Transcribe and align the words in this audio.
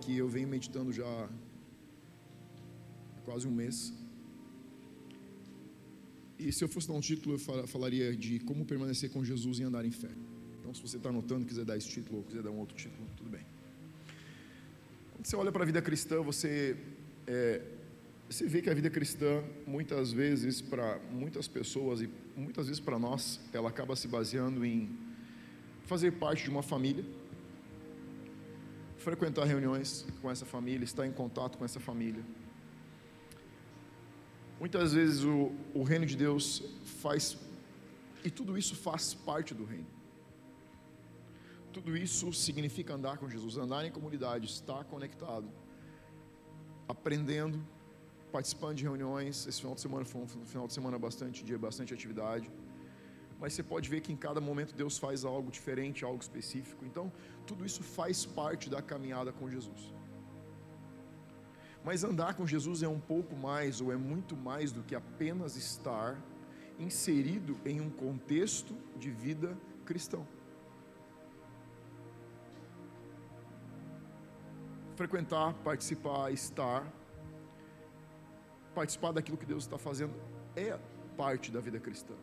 que 0.00 0.16
eu 0.16 0.28
venho 0.28 0.48
meditando 0.48 0.92
já 0.92 1.04
há 1.04 1.28
quase 3.24 3.46
um 3.46 3.50
mês. 3.50 3.92
E 6.38 6.52
se 6.52 6.62
eu 6.62 6.68
fosse 6.68 6.86
dar 6.86 6.94
um 6.94 7.00
título, 7.00 7.34
eu 7.34 7.66
falaria 7.66 8.16
de 8.16 8.38
como 8.40 8.64
permanecer 8.64 9.10
com 9.10 9.24
Jesus 9.24 9.58
e 9.58 9.64
andar 9.64 9.84
em 9.84 9.90
fé. 9.90 10.10
Então, 10.60 10.72
se 10.72 10.80
você 10.80 10.96
está 10.96 11.08
anotando, 11.08 11.44
quiser 11.44 11.64
dar 11.64 11.76
esse 11.76 11.88
título 11.88 12.18
ou 12.18 12.24
quiser 12.24 12.42
dar 12.42 12.50
um 12.50 12.58
outro 12.58 12.76
título, 12.76 13.06
tudo 13.16 13.30
bem. 13.30 13.44
Quando 15.12 15.26
você 15.26 15.34
olha 15.34 15.50
para 15.50 15.62
a 15.62 15.66
vida 15.66 15.82
cristã, 15.82 16.22
você, 16.22 16.76
é, 17.26 17.60
você 18.30 18.46
vê 18.46 18.62
que 18.62 18.70
a 18.70 18.74
vida 18.74 18.88
cristã, 18.88 19.42
muitas 19.66 20.12
vezes, 20.12 20.60
para 20.60 20.98
muitas 21.10 21.48
pessoas 21.48 22.02
e 22.02 22.08
muitas 22.36 22.66
vezes 22.66 22.80
para 22.80 22.98
nós, 22.98 23.40
ela 23.52 23.68
acaba 23.68 23.96
se 23.96 24.06
baseando 24.06 24.64
em 24.64 24.88
fazer 25.86 26.12
parte 26.12 26.44
de 26.44 26.50
uma 26.50 26.62
família, 26.62 27.04
frequentar 28.98 29.44
reuniões 29.44 30.06
com 30.20 30.30
essa 30.30 30.44
família, 30.44 30.84
estar 30.84 31.06
em 31.06 31.12
contato 31.12 31.56
com 31.56 31.64
essa 31.64 31.80
família 31.80 32.22
Muitas 34.60 34.92
vezes 34.92 35.22
o, 35.22 35.52
o 35.72 35.84
reino 35.84 36.04
de 36.04 36.16
Deus 36.16 36.64
faz, 37.00 37.38
e 38.24 38.30
tudo 38.30 38.58
isso 38.58 38.74
faz 38.74 39.14
parte 39.14 39.54
do 39.54 39.64
reino. 39.64 39.86
Tudo 41.72 41.96
isso 41.96 42.32
significa 42.32 42.94
andar 42.94 43.18
com 43.18 43.28
Jesus, 43.28 43.56
andar 43.56 43.84
em 43.84 43.92
comunidade, 43.92 44.46
estar 44.46 44.82
conectado, 44.84 45.48
aprendendo, 46.88 47.64
participando 48.32 48.76
de 48.78 48.82
reuniões. 48.82 49.46
Esse 49.46 49.60
final 49.60 49.76
de 49.76 49.80
semana 49.80 50.04
foi 50.04 50.22
um 50.22 50.26
final 50.26 50.66
de 50.66 50.72
semana 50.72 50.98
bastante 50.98 51.44
dia, 51.44 51.56
bastante 51.56 51.94
atividade. 51.94 52.50
Mas 53.38 53.52
você 53.52 53.62
pode 53.62 53.88
ver 53.88 54.00
que 54.00 54.12
em 54.12 54.16
cada 54.16 54.40
momento 54.40 54.74
Deus 54.74 54.98
faz 54.98 55.24
algo 55.24 55.52
diferente, 55.52 56.04
algo 56.04 56.20
específico. 56.20 56.84
Então, 56.84 57.12
tudo 57.48 57.64
isso 57.64 57.82
faz 57.82 58.26
parte 58.26 58.68
da 58.68 58.80
caminhada 58.82 59.32
com 59.32 59.50
Jesus. 59.56 59.82
Mas 61.82 62.04
andar 62.04 62.34
com 62.34 62.46
Jesus 62.46 62.82
é 62.82 62.88
um 62.88 63.00
pouco 63.00 63.34
mais, 63.34 63.80
ou 63.80 63.90
é 63.90 63.96
muito 63.96 64.36
mais 64.36 64.70
do 64.70 64.82
que 64.82 64.94
apenas 64.94 65.56
estar 65.56 66.20
inserido 66.78 67.58
em 67.64 67.80
um 67.80 67.90
contexto 67.90 68.74
de 68.96 69.10
vida 69.10 69.56
cristão. 69.86 70.26
Frequentar, 74.96 75.54
participar, 75.70 76.30
estar, 76.32 76.84
participar 78.74 79.12
daquilo 79.12 79.38
que 79.38 79.46
Deus 79.46 79.64
está 79.64 79.78
fazendo 79.78 80.14
é 80.54 80.78
parte 81.16 81.50
da 81.50 81.60
vida 81.60 81.80
cristã. 81.80 82.14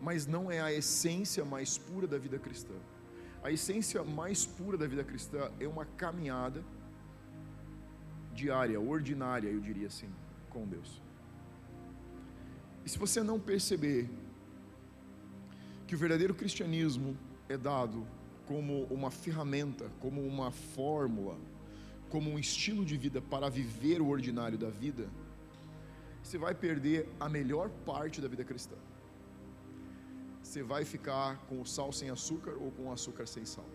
Mas 0.00 0.26
não 0.26 0.50
é 0.50 0.60
a 0.60 0.72
essência 0.72 1.44
mais 1.44 1.78
pura 1.78 2.06
da 2.06 2.18
vida 2.18 2.38
cristã. 2.38 2.74
A 3.44 3.52
essência 3.52 4.02
mais 4.02 4.46
pura 4.46 4.78
da 4.78 4.86
vida 4.86 5.04
cristã 5.04 5.50
é 5.60 5.68
uma 5.68 5.84
caminhada 5.84 6.64
diária, 8.34 8.80
ordinária, 8.80 9.48
eu 9.48 9.60
diria 9.60 9.86
assim, 9.86 10.08
com 10.48 10.66
Deus. 10.66 11.02
E 12.86 12.88
se 12.88 12.98
você 12.98 13.22
não 13.22 13.38
perceber 13.38 14.08
que 15.86 15.94
o 15.94 15.98
verdadeiro 15.98 16.34
cristianismo 16.34 17.16
é 17.46 17.58
dado 17.58 18.06
como 18.46 18.84
uma 18.84 19.10
ferramenta, 19.10 19.90
como 20.00 20.26
uma 20.26 20.50
fórmula, 20.50 21.36
como 22.08 22.30
um 22.30 22.38
estilo 22.38 22.82
de 22.82 22.96
vida 22.96 23.20
para 23.20 23.50
viver 23.50 24.00
o 24.00 24.08
ordinário 24.08 24.56
da 24.56 24.70
vida, 24.70 25.06
você 26.22 26.38
vai 26.38 26.54
perder 26.54 27.06
a 27.20 27.28
melhor 27.28 27.68
parte 27.84 28.22
da 28.22 28.28
vida 28.28 28.42
cristã. 28.42 28.76
Você 30.54 30.62
vai 30.62 30.84
ficar 30.84 31.44
com 31.48 31.60
o 31.60 31.66
sal 31.66 31.90
sem 31.92 32.10
açúcar 32.10 32.52
ou 32.60 32.70
com 32.70 32.84
o 32.84 32.92
açúcar 32.92 33.26
sem 33.26 33.44
sal. 33.44 33.68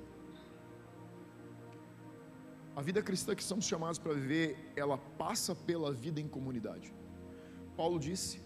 A 2.73 2.81
vida 2.81 3.01
cristã 3.01 3.35
que 3.35 3.44
somos 3.44 3.66
chamados 3.66 4.00
para 4.00 4.13
viver, 4.13 4.72
ela 4.78 4.97
passa 4.97 5.53
pela 5.53 5.91
vida 5.91 6.22
em 6.22 6.28
comunidade. 6.35 6.94
Paulo 7.75 8.00
disse: 8.00 8.41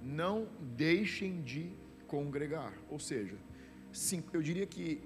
não 0.00 0.48
deixem 0.60 1.40
de 1.40 1.72
congregar. 2.08 2.76
Ou 2.90 2.98
seja, 2.98 3.38
eu 4.32 4.42
diria 4.42 4.66
que 4.66 5.00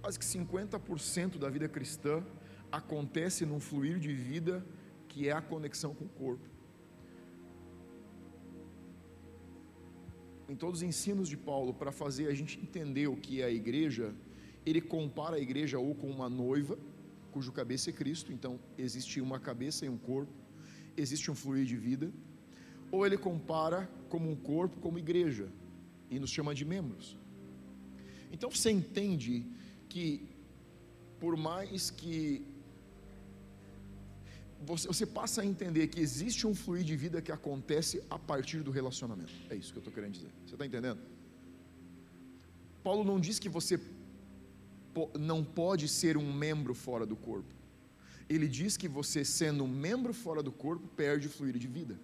quase 0.00 0.20
que 0.20 0.24
50% 0.24 1.36
da 1.36 1.50
vida 1.50 1.68
cristã 1.68 2.24
acontece 2.70 3.44
num 3.44 3.58
fluir 3.58 3.98
de 3.98 4.14
vida 4.14 4.64
que 5.08 5.28
é 5.28 5.32
a 5.32 5.42
conexão 5.42 5.92
com 5.92 6.04
o 6.04 6.08
corpo. 6.10 6.51
Em 10.52 10.54
todos 10.54 10.80
os 10.80 10.82
ensinos 10.82 11.30
de 11.30 11.36
Paulo, 11.36 11.72
para 11.72 11.90
fazer 11.90 12.28
a 12.28 12.34
gente 12.34 12.60
entender 12.60 13.06
o 13.06 13.16
que 13.16 13.40
é 13.40 13.46
a 13.46 13.50
igreja, 13.50 14.14
ele 14.66 14.82
compara 14.82 15.36
a 15.36 15.40
igreja 15.40 15.78
ou 15.78 15.94
com 15.94 16.10
uma 16.10 16.28
noiva 16.28 16.78
cujo 17.30 17.50
cabeça 17.50 17.88
é 17.88 17.92
Cristo, 17.94 18.30
então 18.34 18.60
existe 18.76 19.18
uma 19.18 19.40
cabeça 19.40 19.86
e 19.86 19.88
um 19.88 19.96
corpo, 19.96 20.30
existe 20.94 21.30
um 21.30 21.34
fluir 21.34 21.64
de 21.64 21.74
vida, 21.74 22.12
ou 22.90 23.06
ele 23.06 23.16
compara 23.16 23.90
como 24.10 24.30
um 24.30 24.36
corpo, 24.36 24.78
como 24.78 24.98
igreja, 24.98 25.48
e 26.10 26.18
nos 26.18 26.28
chama 26.28 26.54
de 26.54 26.66
membros. 26.66 27.16
Então 28.30 28.50
você 28.50 28.70
entende 28.70 29.46
que, 29.88 30.28
por 31.18 31.34
mais 31.34 31.90
que 31.90 32.44
você, 34.64 34.86
você, 34.86 35.06
passa 35.06 35.42
a 35.42 35.46
entender 35.46 35.88
que 35.88 36.00
existe 36.00 36.46
um 36.46 36.54
fluir 36.54 36.84
de 36.84 36.96
vida 36.96 37.20
que 37.20 37.32
acontece 37.32 38.02
a 38.08 38.18
partir 38.18 38.60
do 38.60 38.70
relacionamento. 38.70 39.32
É 39.50 39.56
isso 39.56 39.72
que 39.72 39.78
eu 39.78 39.80
estou 39.80 39.92
querendo 39.92 40.12
dizer. 40.12 40.30
Você 40.46 40.54
está 40.54 40.64
entendendo? 40.64 41.00
Paulo 42.82 43.04
não 43.04 43.18
diz 43.20 43.38
que 43.38 43.48
você 43.48 43.80
não 45.18 45.42
pode 45.42 45.88
ser 45.88 46.16
um 46.16 46.32
membro 46.32 46.74
fora 46.74 47.06
do 47.06 47.16
corpo. 47.16 47.54
Ele 48.28 48.48
diz 48.48 48.76
que 48.76 48.88
você, 48.88 49.24
sendo 49.24 49.64
um 49.64 49.68
membro 49.68 50.12
fora 50.12 50.42
do 50.42 50.52
corpo, 50.52 50.86
perde 50.88 51.26
o 51.26 51.30
fluir 51.30 51.58
de 51.58 51.66
vida. 51.66 51.98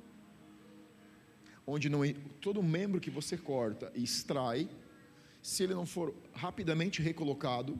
Onde 1.66 1.88
não, 1.88 2.00
todo 2.40 2.62
membro 2.62 3.00
que 3.00 3.10
você 3.10 3.36
corta 3.36 3.92
e 3.94 4.02
extrai, 4.02 4.68
se 5.42 5.62
ele 5.62 5.74
não 5.74 5.86
for 5.86 6.14
rapidamente 6.32 7.02
recolocado, 7.02 7.78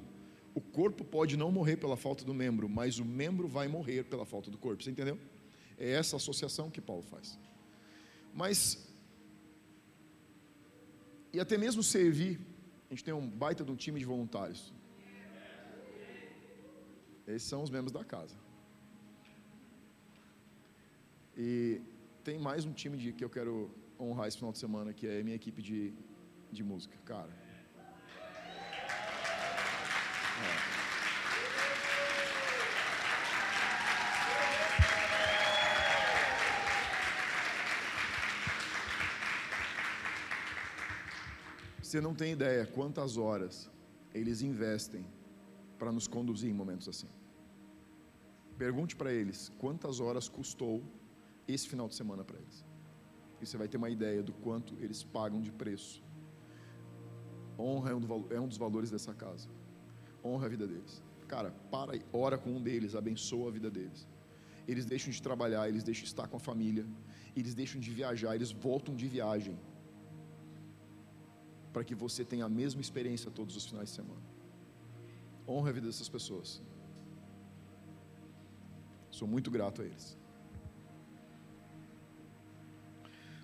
o 0.59 0.61
corpo 0.61 1.05
pode 1.05 1.37
não 1.43 1.51
morrer 1.59 1.77
pela 1.77 1.97
falta 1.97 2.25
do 2.25 2.35
membro, 2.35 2.69
mas 2.69 2.99
o 2.99 3.05
membro 3.05 3.47
vai 3.47 3.69
morrer 3.69 4.03
pela 4.13 4.27
falta 4.27 4.51
do 4.51 4.59
corpo. 4.59 4.83
Você 4.83 4.91
entendeu? 4.91 5.17
É 5.87 5.91
essa 6.01 6.17
associação 6.17 6.69
que 6.69 6.81
Paulo 6.81 7.05
faz. 7.13 7.39
Mas, 8.35 8.59
e 11.33 11.39
até 11.39 11.57
mesmo 11.57 11.83
servir, 11.83 12.41
a 12.89 12.91
gente 12.93 13.05
tem 13.05 13.15
um 13.15 13.29
baita 13.45 13.65
de 13.65 13.71
um 13.71 13.77
time 13.77 14.01
de 14.01 14.07
voluntários. 14.13 14.63
Esses 17.27 17.49
são 17.53 17.63
os 17.63 17.71
membros 17.71 17.93
da 17.93 18.05
casa. 18.05 18.37
E 21.37 21.81
tem 22.25 22.37
mais 22.37 22.65
um 22.65 22.73
time 22.73 22.97
de, 22.97 23.13
que 23.13 23.25
eu 23.25 23.31
quero 23.31 23.71
honrar 24.01 24.27
esse 24.27 24.39
final 24.39 24.53
de 24.53 24.59
semana, 24.59 24.93
que 24.93 25.07
é 25.07 25.21
a 25.21 25.25
minha 25.25 25.37
equipe 25.37 25.63
de, 25.63 25.95
de 26.51 26.65
música. 26.65 26.97
Cara. 27.05 27.48
Você 41.89 42.03
não 42.03 42.15
tem 42.15 42.33
ideia 42.33 42.67
quantas 42.67 43.17
horas 43.17 43.71
eles 44.15 44.43
investem 44.43 45.07
para 45.79 45.91
nos 45.91 46.07
conduzir 46.07 46.51
em 46.51 46.53
momentos 46.53 46.87
assim. 46.87 47.09
Pergunte 48.59 48.95
para 48.95 49.11
eles 49.11 49.51
quantas 49.57 49.99
horas 49.99 50.29
custou 50.29 50.83
esse 51.55 51.67
final 51.67 51.89
de 51.89 51.95
semana 51.95 52.23
para 52.23 52.39
eles. 52.39 52.63
E 53.41 53.47
você 53.47 53.57
vai 53.57 53.69
ter 53.69 53.79
uma 53.79 53.89
ideia 53.89 54.23
do 54.23 54.35
quanto 54.35 54.75
eles 54.83 55.03
pagam 55.03 55.41
de 55.41 55.51
preço. 55.51 56.05
Honra 57.59 57.93
é 57.93 57.95
um, 57.95 58.27
é 58.37 58.39
um 58.39 58.49
dos 58.49 58.59
valores 58.59 58.91
dessa 58.91 59.15
casa. 59.15 59.49
Honra 60.23 60.45
a 60.45 60.51
vida 60.51 60.67
deles. 60.67 61.03
Cara, 61.27 61.53
para 61.71 61.97
e 61.97 62.03
ora 62.13 62.37
com 62.37 62.51
um 62.51 62.63
deles, 62.63 62.95
abençoa 62.95 63.49
a 63.49 63.51
vida 63.51 63.71
deles. 63.71 64.07
Eles 64.67 64.85
deixam 64.85 65.11
de 65.11 65.23
trabalhar, 65.23 65.67
eles 65.71 65.85
deixam 65.85 66.03
de 66.03 66.11
estar 66.11 66.29
com 66.29 66.37
a 66.37 66.41
família, 66.51 66.85
eles 67.35 67.55
deixam 67.55 67.81
de 67.81 67.91
viajar, 67.91 68.35
eles 68.35 68.51
voltam 68.51 68.95
de 68.95 69.09
viagem. 69.09 69.59
Para 71.73 71.85
que 71.85 71.95
você 71.95 72.25
tenha 72.25 72.45
a 72.45 72.49
mesma 72.49 72.81
experiência 72.81 73.31
todos 73.31 73.57
os 73.57 73.67
finais 73.67 73.91
de 73.91 73.97
semana. 73.97 74.21
Honra 75.47 75.71
a 75.71 75.73
vida 75.73 75.87
dessas 75.87 76.09
pessoas. 76.09 76.63
Sou 79.11 79.27
muito 79.27 79.51
grato 79.51 79.83
a 79.83 79.85
eles. 79.85 80.17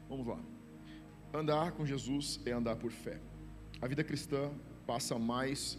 Vamos 0.09 0.27
lá. 0.27 0.39
Andar 1.33 1.73
com 1.73 1.85
Jesus 1.85 2.41
é 2.47 2.53
andar 2.53 2.77
por 2.77 2.93
fé. 2.93 3.21
A 3.81 3.89
vida 3.89 4.05
cristã 4.05 4.53
passa 4.87 5.19
mais 5.19 5.79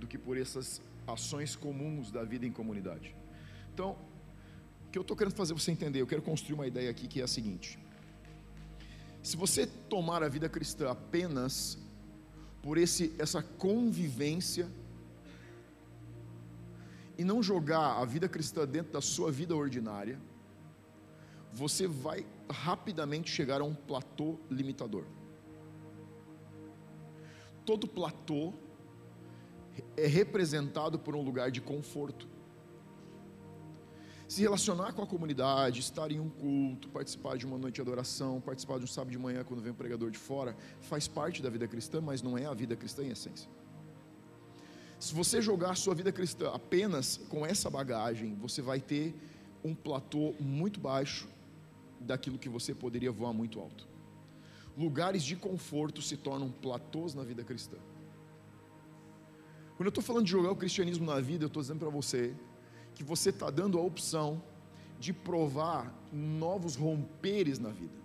do 0.00 0.06
que 0.06 0.16
por 0.16 0.38
essas 0.38 0.80
ações 1.06 1.54
comuns 1.54 2.10
da 2.10 2.24
vida 2.24 2.46
em 2.46 2.52
comunidade. 2.52 3.14
Então, 3.72 3.98
o 4.86 4.90
que 4.90 4.98
eu 4.98 5.02
estou 5.02 5.16
querendo 5.16 5.34
fazer 5.34 5.52
você 5.52 5.70
entender, 5.70 6.00
eu 6.00 6.06
quero 6.06 6.22
construir 6.22 6.54
uma 6.54 6.66
ideia 6.66 6.90
aqui 6.90 7.06
que 7.06 7.20
é 7.20 7.24
a 7.24 7.28
seguinte: 7.28 7.78
se 9.24 9.38
você 9.38 9.66
tomar 9.66 10.22
a 10.22 10.28
vida 10.28 10.50
cristã 10.50 10.90
apenas 10.90 11.78
por 12.62 12.76
esse, 12.76 13.14
essa 13.18 13.42
convivência 13.42 14.70
e 17.16 17.24
não 17.24 17.42
jogar 17.42 18.02
a 18.02 18.04
vida 18.04 18.28
cristã 18.28 18.66
dentro 18.66 18.92
da 18.92 19.00
sua 19.00 19.32
vida 19.32 19.56
ordinária, 19.56 20.20
você 21.50 21.86
vai 21.86 22.26
rapidamente 22.50 23.30
chegar 23.30 23.62
a 23.62 23.64
um 23.64 23.74
platô 23.74 24.38
limitador. 24.50 25.06
Todo 27.64 27.88
platô 27.88 28.52
é 29.96 30.06
representado 30.06 30.98
por 30.98 31.16
um 31.16 31.22
lugar 31.22 31.50
de 31.50 31.62
conforto. 31.62 32.28
Se 34.34 34.42
relacionar 34.42 34.92
com 34.92 35.00
a 35.00 35.06
comunidade, 35.06 35.78
estar 35.78 36.10
em 36.10 36.18
um 36.18 36.28
culto, 36.28 36.88
participar 36.88 37.36
de 37.36 37.46
uma 37.46 37.56
noite 37.56 37.76
de 37.76 37.82
adoração, 37.82 38.40
participar 38.40 38.78
de 38.78 38.84
um 38.84 38.88
sábado 38.88 39.12
de 39.12 39.16
manhã 39.16 39.44
quando 39.44 39.62
vem 39.62 39.70
um 39.70 39.76
pregador 39.76 40.10
de 40.10 40.18
fora, 40.18 40.56
faz 40.80 41.06
parte 41.06 41.40
da 41.40 41.48
vida 41.48 41.68
cristã, 41.68 42.00
mas 42.00 42.20
não 42.20 42.36
é 42.36 42.44
a 42.44 42.52
vida 42.52 42.74
cristã 42.74 43.04
em 43.04 43.10
essência. 43.10 43.48
Se 44.98 45.14
você 45.14 45.40
jogar 45.40 45.70
a 45.70 45.74
sua 45.76 45.94
vida 45.94 46.10
cristã 46.10 46.50
apenas 46.52 47.16
com 47.28 47.46
essa 47.46 47.70
bagagem, 47.70 48.34
você 48.34 48.60
vai 48.60 48.80
ter 48.80 49.14
um 49.62 49.72
platô 49.72 50.34
muito 50.40 50.80
baixo 50.80 51.28
daquilo 52.00 52.36
que 52.36 52.48
você 52.48 52.74
poderia 52.74 53.12
voar 53.12 53.32
muito 53.32 53.60
alto. 53.60 53.86
Lugares 54.76 55.22
de 55.22 55.36
conforto 55.36 56.02
se 56.02 56.16
tornam 56.16 56.50
platôs 56.50 57.14
na 57.14 57.22
vida 57.22 57.44
cristã. 57.44 57.76
Quando 59.76 59.86
eu 59.86 59.90
estou 59.90 60.02
falando 60.02 60.24
de 60.24 60.32
jogar 60.32 60.50
o 60.50 60.56
cristianismo 60.56 61.06
na 61.06 61.20
vida, 61.20 61.44
eu 61.44 61.46
estou 61.46 61.62
dizendo 61.62 61.78
para 61.78 61.88
você 61.88 62.34
que 62.94 63.02
você 63.02 63.30
está 63.30 63.50
dando 63.50 63.78
a 63.78 63.82
opção 63.82 64.42
de 64.98 65.12
provar 65.12 65.92
novos 66.12 66.76
romperes 66.76 67.58
na 67.58 67.70
vida. 67.70 68.04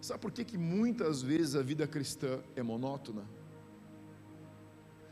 Sabe 0.00 0.20
por 0.20 0.32
que, 0.32 0.44
que 0.44 0.58
muitas 0.58 1.22
vezes 1.22 1.54
a 1.56 1.62
vida 1.62 1.86
cristã 1.86 2.40
é 2.54 2.62
monótona? 2.62 3.24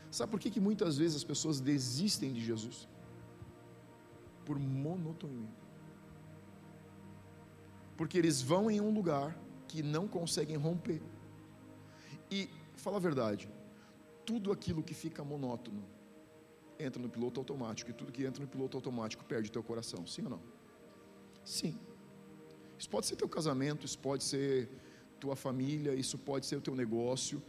Sabe 0.09 0.31
por 0.31 0.39
que, 0.39 0.49
que 0.49 0.59
muitas 0.59 0.97
vezes 0.97 1.17
as 1.17 1.23
pessoas 1.23 1.59
desistem 1.59 2.31
de 2.31 2.43
Jesus? 2.43 2.87
Por 4.45 4.57
monotonia. 4.57 5.49
Porque 7.97 8.17
eles 8.17 8.41
vão 8.41 8.71
em 8.71 8.79
um 8.79 8.93
lugar 8.93 9.37
que 9.67 9.83
não 9.83 10.07
conseguem 10.07 10.55
romper. 10.55 11.01
E, 12.31 12.49
fala 12.75 12.97
a 12.97 12.99
verdade, 12.99 13.49
tudo 14.25 14.51
aquilo 14.51 14.81
que 14.83 14.93
fica 14.93 15.23
monótono 15.23 15.83
entra 16.79 17.01
no 17.01 17.09
piloto 17.09 17.39
automático, 17.39 17.91
e 17.91 17.93
tudo 17.93 18.11
que 18.11 18.23
entra 18.23 18.41
no 18.41 18.47
piloto 18.47 18.77
automático 18.77 19.23
perde 19.23 19.51
teu 19.51 19.63
coração, 19.63 20.05
sim 20.05 20.23
ou 20.23 20.29
não? 20.29 20.41
Sim. 21.43 21.77
Isso 22.77 22.89
pode 22.89 23.05
ser 23.05 23.15
teu 23.15 23.29
casamento, 23.29 23.85
isso 23.85 23.97
pode 23.97 24.23
ser 24.23 24.69
tua 25.19 25.35
família, 25.35 25.93
isso 25.93 26.17
pode 26.17 26.45
ser 26.45 26.57
o 26.57 26.61
teu 26.61 26.75
negócio. 26.75 27.41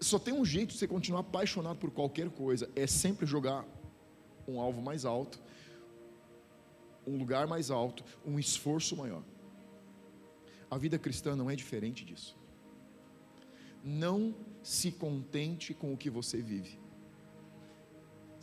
Só 0.00 0.18
tem 0.18 0.34
um 0.34 0.44
jeito 0.44 0.72
de 0.72 0.78
você 0.78 0.86
continuar 0.86 1.20
apaixonado 1.20 1.78
por 1.78 1.90
qualquer 1.90 2.28
coisa, 2.30 2.70
é 2.76 2.86
sempre 2.86 3.26
jogar 3.26 3.66
um 4.46 4.60
alvo 4.60 4.82
mais 4.82 5.04
alto, 5.04 5.40
um 7.06 7.16
lugar 7.16 7.46
mais 7.46 7.70
alto, 7.70 8.04
um 8.26 8.38
esforço 8.38 8.96
maior. 8.96 9.22
A 10.70 10.76
vida 10.76 10.98
cristã 10.98 11.36
não 11.36 11.50
é 11.50 11.56
diferente 11.56 12.04
disso. 12.04 12.36
Não 13.82 14.34
se 14.62 14.90
contente 14.90 15.74
com 15.74 15.92
o 15.92 15.96
que 15.96 16.10
você 16.10 16.40
vive. 16.40 16.78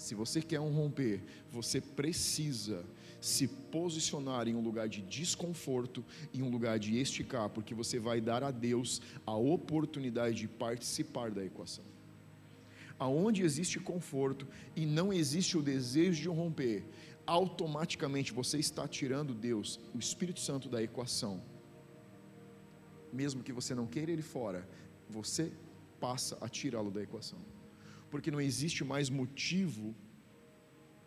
Se 0.01 0.15
você 0.15 0.41
quer 0.41 0.59
um 0.59 0.71
romper, 0.71 1.21
você 1.51 1.79
precisa 1.79 2.83
se 3.21 3.47
posicionar 3.47 4.47
em 4.47 4.55
um 4.55 4.59
lugar 4.59 4.89
de 4.89 4.99
desconforto, 4.99 6.03
em 6.33 6.41
um 6.41 6.49
lugar 6.49 6.79
de 6.79 6.97
esticar, 6.97 7.47
porque 7.49 7.75
você 7.75 7.99
vai 7.99 8.19
dar 8.19 8.43
a 8.43 8.49
Deus 8.49 8.99
a 9.27 9.35
oportunidade 9.35 10.37
de 10.37 10.47
participar 10.47 11.29
da 11.29 11.45
equação. 11.45 11.85
Aonde 12.97 13.43
existe 13.43 13.79
conforto 13.79 14.47
e 14.75 14.87
não 14.87 15.13
existe 15.13 15.55
o 15.55 15.61
desejo 15.61 16.19
de 16.19 16.29
romper, 16.29 16.83
automaticamente 17.27 18.33
você 18.33 18.57
está 18.57 18.87
tirando 18.87 19.35
Deus, 19.35 19.79
o 19.93 19.99
Espírito 19.99 20.39
Santo 20.39 20.67
da 20.67 20.81
equação. 20.81 21.39
Mesmo 23.13 23.43
que 23.43 23.53
você 23.53 23.75
não 23.75 23.85
queira 23.85 24.11
ele 24.11 24.23
fora, 24.23 24.67
você 25.07 25.51
passa 25.99 26.39
a 26.41 26.49
tirá-lo 26.49 26.89
da 26.89 27.03
equação 27.03 27.37
porque 28.11 28.29
não 28.29 28.41
existe 28.41 28.83
mais 28.83 29.09
motivo 29.09 29.95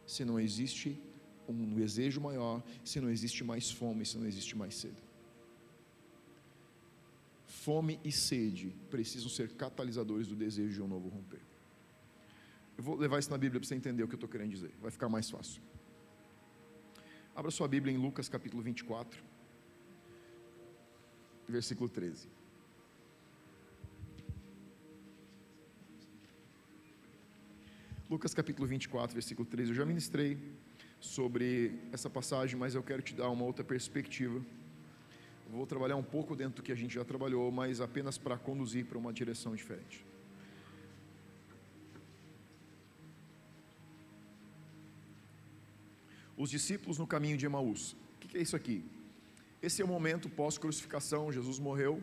se 0.06 0.24
não 0.24 0.40
existe 0.40 1.00
um 1.46 1.74
desejo 1.74 2.20
maior, 2.20 2.62
se 2.82 3.00
não 3.00 3.10
existe 3.10 3.44
mais 3.44 3.70
fome, 3.70 4.04
se 4.06 4.16
não 4.16 4.26
existe 4.26 4.56
mais 4.56 4.74
sede. 4.74 5.02
Fome 7.46 8.00
e 8.02 8.10
sede 8.10 8.74
precisam 8.90 9.28
ser 9.28 9.52
catalisadores 9.52 10.26
do 10.26 10.34
desejo 10.34 10.72
de 10.72 10.82
um 10.82 10.88
novo 10.88 11.08
romper. 11.08 11.40
Eu 12.76 12.82
vou 12.82 12.96
levar 12.96 13.18
isso 13.18 13.30
na 13.30 13.38
Bíblia 13.38 13.60
para 13.60 13.68
você 13.68 13.74
entender 13.74 14.02
o 14.02 14.08
que 14.08 14.14
eu 14.14 14.16
estou 14.16 14.28
querendo 14.28 14.50
dizer, 14.50 14.72
vai 14.80 14.90
ficar 14.90 15.08
mais 15.08 15.30
fácil. 15.30 15.62
Abra 17.36 17.50
sua 17.50 17.68
Bíblia 17.68 17.92
em 17.94 17.98
Lucas 17.98 18.28
capítulo 18.28 18.62
24, 18.62 19.22
versículo 21.48 21.88
13. 21.88 22.28
Lucas 28.14 28.32
capítulo 28.32 28.68
24, 28.68 29.12
versículo 29.12 29.44
13. 29.44 29.72
Eu 29.72 29.74
já 29.74 29.84
ministrei 29.84 30.38
sobre 31.00 31.80
essa 31.90 32.08
passagem, 32.08 32.56
mas 32.56 32.76
eu 32.76 32.80
quero 32.80 33.02
te 33.02 33.12
dar 33.12 33.28
uma 33.28 33.44
outra 33.44 33.64
perspectiva. 33.64 34.40
Vou 35.50 35.66
trabalhar 35.66 35.96
um 35.96 36.02
pouco 36.04 36.36
dentro 36.36 36.62
do 36.62 36.62
que 36.62 36.70
a 36.70 36.76
gente 36.76 36.94
já 36.94 37.04
trabalhou, 37.04 37.50
mas 37.50 37.80
apenas 37.80 38.16
para 38.16 38.38
conduzir 38.38 38.86
para 38.86 38.96
uma 38.96 39.12
direção 39.12 39.56
diferente. 39.56 40.06
Os 46.36 46.50
discípulos 46.50 46.98
no 46.98 47.08
caminho 47.08 47.36
de 47.36 47.46
Emaús. 47.46 47.96
O 48.14 48.18
que 48.20 48.38
é 48.38 48.40
isso 48.40 48.54
aqui? 48.54 48.84
Esse 49.60 49.82
é 49.82 49.84
o 49.84 49.88
momento 49.88 50.28
pós-crucificação, 50.28 51.32
Jesus 51.32 51.58
morreu, 51.58 52.00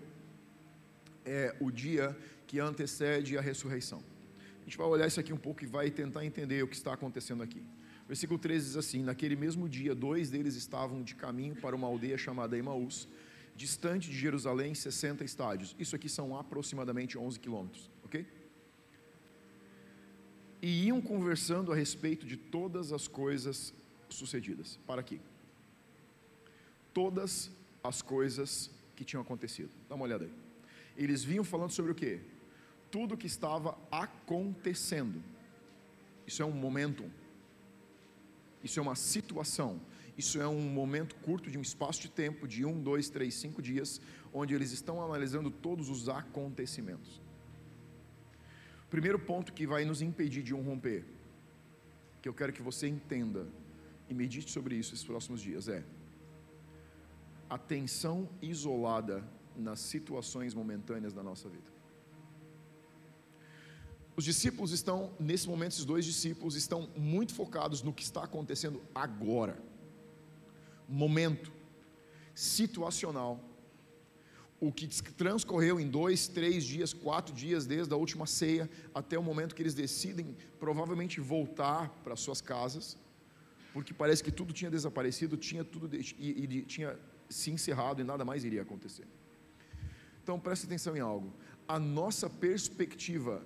é 1.24 1.56
o 1.62 1.72
dia 1.72 2.18
que 2.48 2.60
antecede 2.60 3.38
a 3.38 3.42
ressurreição. 3.42 4.04
A 4.62 4.64
gente 4.64 4.78
vai 4.78 4.88
olhar 4.88 5.08
isso 5.08 5.20
aqui 5.20 5.34
um 5.34 5.38
pouco 5.38 5.64
e 5.64 5.68
vai 5.68 5.90
tentar 5.90 6.24
entender 6.24 6.64
o 6.64 6.68
que 6.68 6.76
está 6.76 6.94
acontecendo 6.94 7.42
aqui. 7.44 7.64
Versículo 8.08 8.40
13 8.40 8.68
diz 8.68 8.78
assim: 8.78 9.04
Naquele 9.04 9.36
mesmo 9.36 9.68
dia, 9.68 9.96
dois 9.96 10.30
deles 10.30 10.56
estavam 10.56 11.02
de 11.02 11.16
caminho 11.16 11.56
para 11.56 11.76
uma 11.76 11.88
aldeia 11.88 12.18
chamada 12.18 12.58
Emaús, 12.58 13.08
distante 13.56 14.10
de 14.10 14.18
Jerusalém, 14.18 14.76
60 14.76 15.24
estádios. 15.24 15.76
Isso 15.80 15.96
aqui 15.96 16.08
são 16.08 16.38
aproximadamente 16.38 17.18
11 17.18 17.40
quilômetros, 17.40 17.90
ok? 18.04 18.26
E 20.62 20.86
iam 20.86 21.02
conversando 21.02 21.72
a 21.72 21.76
respeito 21.76 22.26
de 22.26 22.38
todas 22.38 22.92
as 22.92 23.08
coisas 23.08 23.74
sucedidas. 24.10 24.78
Para 24.86 25.02
aqui. 25.02 25.20
Todas 26.94 27.50
as 27.84 28.02
coisas 28.02 28.70
que 28.96 29.04
tinham 29.04 29.22
acontecido. 29.22 29.72
Dá 29.90 29.96
uma 29.96 30.06
olhada 30.06 30.26
aí. 30.26 30.32
Eles 30.96 31.24
vinham 31.24 31.44
falando 31.44 31.72
sobre 31.72 31.92
o 31.92 31.96
que? 31.96 32.20
Tudo 32.92 33.18
que 33.18 33.28
estava 33.28 33.78
acontecendo. 33.90 35.24
Isso 36.28 36.44
é 36.44 36.46
um 36.46 36.52
momento, 36.52 37.04
isso 38.64 38.80
é 38.80 38.82
uma 38.82 38.96
situação, 38.96 39.82
isso 40.18 40.42
é 40.42 40.48
um 40.48 40.62
momento 40.62 41.16
curto 41.16 41.50
de 41.50 41.58
um 41.58 41.62
espaço 41.62 42.02
de 42.02 42.10
tempo 42.10 42.48
de 42.48 42.64
um, 42.66 42.82
dois, 42.82 43.10
três, 43.10 43.34
cinco 43.34 43.62
dias, 43.62 44.02
onde 44.34 44.54
eles 44.54 44.72
estão 44.72 45.02
analisando 45.02 45.50
todos 45.50 45.90
os 45.90 46.08
acontecimentos. 46.10 47.22
Primeiro 48.90 49.18
ponto 49.18 49.54
que 49.54 49.66
vai 49.66 49.86
nos 49.86 50.02
impedir 50.02 50.44
de 50.44 50.54
um 50.54 50.62
romper, 50.62 51.06
que 52.22 52.28
eu 52.28 52.34
quero 52.34 52.54
que 52.54 52.62
você 52.62 52.88
entenda 52.88 53.48
e 54.10 54.14
medite 54.14 54.52
sobre 54.52 54.76
isso 54.76 54.94
esses 54.94 55.06
próximos 55.06 55.42
dias, 55.42 55.70
é 55.70 55.84
atenção 57.50 58.30
isolada 58.42 59.24
nas 59.56 59.80
situações 59.80 60.54
momentâneas 60.54 61.14
da 61.14 61.24
nossa 61.24 61.50
vida. 61.50 61.81
Os 64.22 64.26
discípulos 64.26 64.72
estão, 64.72 65.12
nesse 65.20 65.50
momento, 65.50 65.72
esses 65.72 65.84
dois 65.84 66.06
discípulos 66.06 66.56
estão 66.56 66.88
muito 66.96 67.34
focados 67.34 67.82
no 67.82 67.92
que 67.92 68.04
está 68.04 68.24
acontecendo 68.24 68.80
agora. 68.94 69.58
Momento, 70.88 71.52
situacional. 72.36 73.44
O 74.60 74.72
que 74.72 74.88
transcorreu 75.14 75.80
em 75.80 75.90
dois, 75.90 76.28
três 76.28 76.64
dias, 76.64 76.94
quatro 76.94 77.34
dias, 77.34 77.66
desde 77.66 77.92
a 77.96 77.98
última 77.98 78.28
ceia 78.28 78.70
até 78.94 79.18
o 79.18 79.24
momento 79.24 79.56
que 79.56 79.64
eles 79.64 79.74
decidem 79.74 80.38
provavelmente 80.60 81.20
voltar 81.20 81.90
para 82.04 82.16
suas 82.16 82.42
casas, 82.42 82.96
porque 83.74 83.92
parece 83.92 84.24
que 84.24 84.32
tudo 84.32 84.54
tinha 84.54 84.70
desaparecido, 84.70 85.36
tinha 85.36 85.64
tudo 85.64 85.90
e, 85.96 86.00
e 86.20 86.62
tinha 86.62 86.96
se 87.28 87.50
encerrado 87.50 88.02
e 88.02 88.04
nada 88.04 88.24
mais 88.24 88.44
iria 88.44 88.62
acontecer. 88.62 89.08
Então 90.22 90.40
preste 90.40 90.68
atenção 90.68 90.96
em 90.96 91.00
algo. 91.00 91.34
A 91.68 91.80
nossa 91.80 92.30
perspectiva 92.30 93.42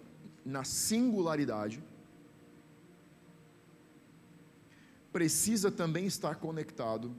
na 0.46 0.64
singularidade, 0.64 1.84
precisa 5.12 5.72
também 5.72 6.06
estar 6.06 6.36
conectado 6.36 7.16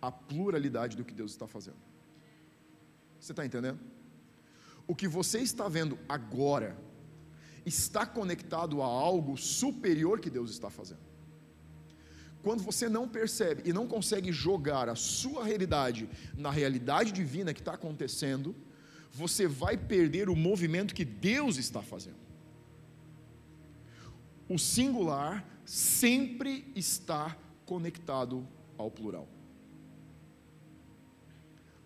à 0.00 0.10
pluralidade 0.10 0.96
do 0.96 1.04
que 1.04 1.14
Deus 1.14 1.30
está 1.30 1.46
fazendo. 1.46 1.76
Você 3.20 3.32
está 3.32 3.46
entendendo? 3.46 3.78
O 4.86 4.96
que 4.96 5.06
você 5.06 5.38
está 5.38 5.68
vendo 5.68 5.96
agora 6.08 6.76
está 7.64 8.04
conectado 8.04 8.82
a 8.82 8.86
algo 8.86 9.36
superior 9.36 10.18
que 10.18 10.28
Deus 10.28 10.50
está 10.50 10.68
fazendo. 10.68 11.12
Quando 12.42 12.62
você 12.64 12.88
não 12.88 13.08
percebe 13.08 13.62
e 13.64 13.72
não 13.72 13.86
consegue 13.86 14.32
jogar 14.32 14.88
a 14.88 14.96
sua 14.96 15.44
realidade 15.44 16.08
na 16.36 16.50
realidade 16.50 17.12
divina 17.12 17.54
que 17.54 17.60
está 17.60 17.74
acontecendo, 17.74 18.56
você 19.12 19.46
vai 19.46 19.76
perder 19.76 20.28
o 20.28 20.34
movimento 20.34 20.94
que 20.94 21.04
Deus 21.04 21.56
está 21.56 21.80
fazendo. 21.80 22.31
O 24.48 24.58
singular 24.58 25.46
sempre 25.64 26.70
está 26.74 27.36
conectado 27.64 28.46
ao 28.76 28.90
plural. 28.90 29.28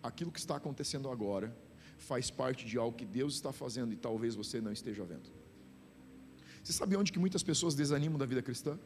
Aquilo 0.01 0.31
que 0.31 0.39
está 0.39 0.55
acontecendo 0.55 1.09
agora 1.09 1.55
faz 1.97 2.29
parte 2.29 2.65
de 2.65 2.77
algo 2.77 2.97
que 2.97 3.05
Deus 3.05 3.35
está 3.35 3.51
fazendo 3.51 3.93
e 3.93 3.97
talvez 3.97 4.35
você 4.35 4.61
não 4.61 4.71
esteja 4.71 5.03
vendo. 5.03 5.29
Você 6.63 6.73
sabe 6.73 6.95
onde 6.95 7.11
que 7.11 7.19
muitas 7.19 7.43
pessoas 7.43 7.75
desanimam 7.75 8.17
da 8.17 8.25
vida 8.25 8.41
cristã? 8.41 8.77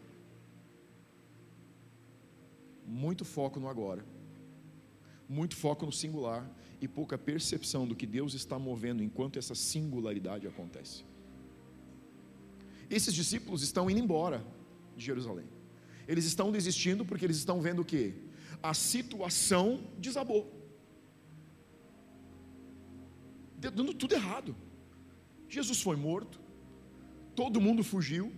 Muito 2.86 3.24
foco 3.24 3.60
no 3.60 3.68
agora, 3.68 4.06
muito 5.28 5.56
foco 5.56 5.86
no 5.86 5.92
singular 5.92 6.50
e 6.82 6.88
pouca 6.88 7.18
percepção 7.18 7.88
do 7.88 7.96
que 7.96 8.06
Deus 8.06 8.34
está 8.34 8.60
movendo 8.60 9.04
enquanto 9.04 9.40
essa 9.40 9.56
singularidade 9.56 10.48
acontece. 10.48 11.04
Esses 12.98 13.14
discípulos 13.14 13.64
estão 13.64 13.90
indo 13.90 14.02
embora 14.02 14.46
de 14.98 15.06
Jerusalém. 15.06 15.46
Eles 16.06 16.26
estão 16.26 16.52
desistindo 16.52 17.06
porque 17.06 17.24
eles 17.26 17.38
estão 17.38 17.62
vendo 17.62 17.86
que? 17.86 18.14
A 18.62 18.74
situação 18.74 19.80
desabou. 19.98 20.44
Dando 23.58 23.94
tudo 23.94 24.14
errado. 24.14 24.54
Jesus 25.48 25.82
foi 25.82 25.96
morto, 25.96 26.40
todo 27.36 27.62
mundo 27.62 27.84
fugiu, 27.84 28.32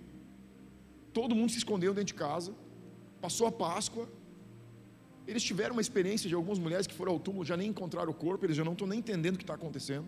todo 1.12 1.36
mundo 1.36 1.52
se 1.52 1.58
escondeu 1.58 1.94
dentro 1.94 2.14
de 2.14 2.16
casa, 2.16 2.54
passou 3.22 3.48
a 3.48 3.52
Páscoa, 3.52 4.08
eles 5.28 5.44
tiveram 5.44 5.74
uma 5.74 5.82
experiência 5.82 6.28
de 6.28 6.36
algumas 6.36 6.60
mulheres 6.60 6.86
que 6.86 6.94
foram 6.94 7.14
ao 7.14 7.20
túmulo, 7.20 7.46
já 7.46 7.56
nem 7.56 7.70
encontraram 7.70 8.12
o 8.12 8.14
corpo, 8.14 8.46
eles 8.46 8.58
já 8.58 8.64
não 8.64 8.74
estão 8.74 8.88
nem 8.88 9.00
entendendo 9.00 9.36
o 9.36 9.38
que 9.38 9.44
está 9.44 9.54
acontecendo. 9.54 10.08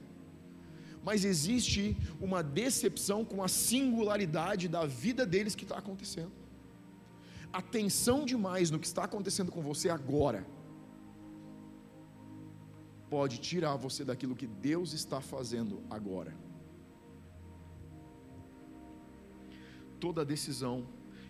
Mas 1.06 1.24
existe 1.24 1.96
uma 2.20 2.42
decepção 2.42 3.24
com 3.24 3.44
a 3.44 3.48
singularidade 3.48 4.68
da 4.68 4.86
vida 4.86 5.26
deles 5.26 5.56
que 5.56 5.64
está 5.64 5.78
acontecendo. 5.78 6.32
Atenção 7.54 8.26
demais 8.26 8.72
no 8.72 8.80
que 8.80 8.88
está 8.88 9.04
acontecendo 9.06 9.52
com 9.52 9.62
você 9.62 9.90
agora 9.90 10.46
pode 13.10 13.38
tirar 13.38 13.76
você 13.76 14.04
daquilo 14.04 14.36
que 14.36 14.48
Deus 14.48 14.92
está 14.94 15.22
fazendo 15.22 15.82
agora. 15.90 16.36
Toda 20.00 20.26
decisão 20.26 20.86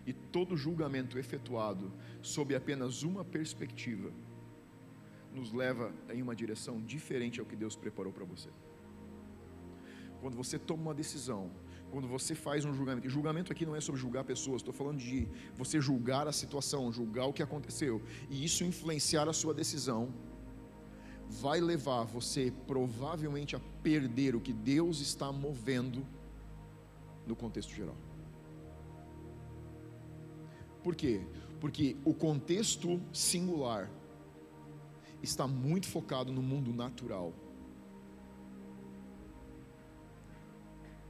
e 0.06 0.14
todo 0.14 0.58
julgamento 0.58 1.20
efetuado 1.20 1.92
sob 2.22 2.56
apenas 2.56 3.04
uma 3.04 3.24
perspectiva 3.24 4.12
nos 5.34 5.52
leva 5.52 5.94
em 6.10 6.22
uma 6.22 6.36
direção 6.36 6.82
diferente 6.82 7.40
ao 7.40 7.46
que 7.46 7.56
Deus 7.56 7.76
preparou 7.76 8.14
para 8.14 8.26
você. 8.26 8.50
Quando 10.26 10.38
você 10.38 10.58
toma 10.58 10.82
uma 10.82 10.94
decisão, 10.96 11.52
quando 11.92 12.08
você 12.08 12.34
faz 12.34 12.66
um 12.66 12.74
julgamento, 12.74 13.06
e 13.06 13.10
julgamento 13.12 13.52
aqui 13.52 13.64
não 13.64 13.76
é 13.76 13.80
sobre 13.80 14.02
julgar 14.02 14.24
pessoas, 14.24 14.56
estou 14.56 14.74
falando 14.74 14.98
de 14.98 15.28
você 15.56 15.80
julgar 15.80 16.28
a 16.28 16.32
situação, 16.32 16.92
julgar 16.92 17.28
o 17.28 17.32
que 17.32 17.44
aconteceu, 17.44 18.02
e 18.28 18.44
isso 18.44 18.64
influenciar 18.64 19.30
a 19.30 19.34
sua 19.34 19.54
decisão, 19.54 20.12
vai 21.30 21.62
levar 21.62 22.06
você 22.06 22.52
provavelmente 22.66 23.56
a 23.56 23.60
perder 23.84 24.36
o 24.36 24.42
que 24.42 24.52
Deus 24.52 25.00
está 25.00 25.32
movendo 25.32 26.04
no 27.28 27.36
contexto 27.36 27.72
geral. 27.76 27.96
Por 30.84 30.96
quê? 30.96 31.22
Porque 31.62 31.98
o 32.04 32.16
contexto 32.16 33.00
singular 33.14 33.92
está 35.22 35.46
muito 35.46 35.88
focado 35.88 36.32
no 36.32 36.42
mundo 36.42 36.74
natural. 36.74 37.32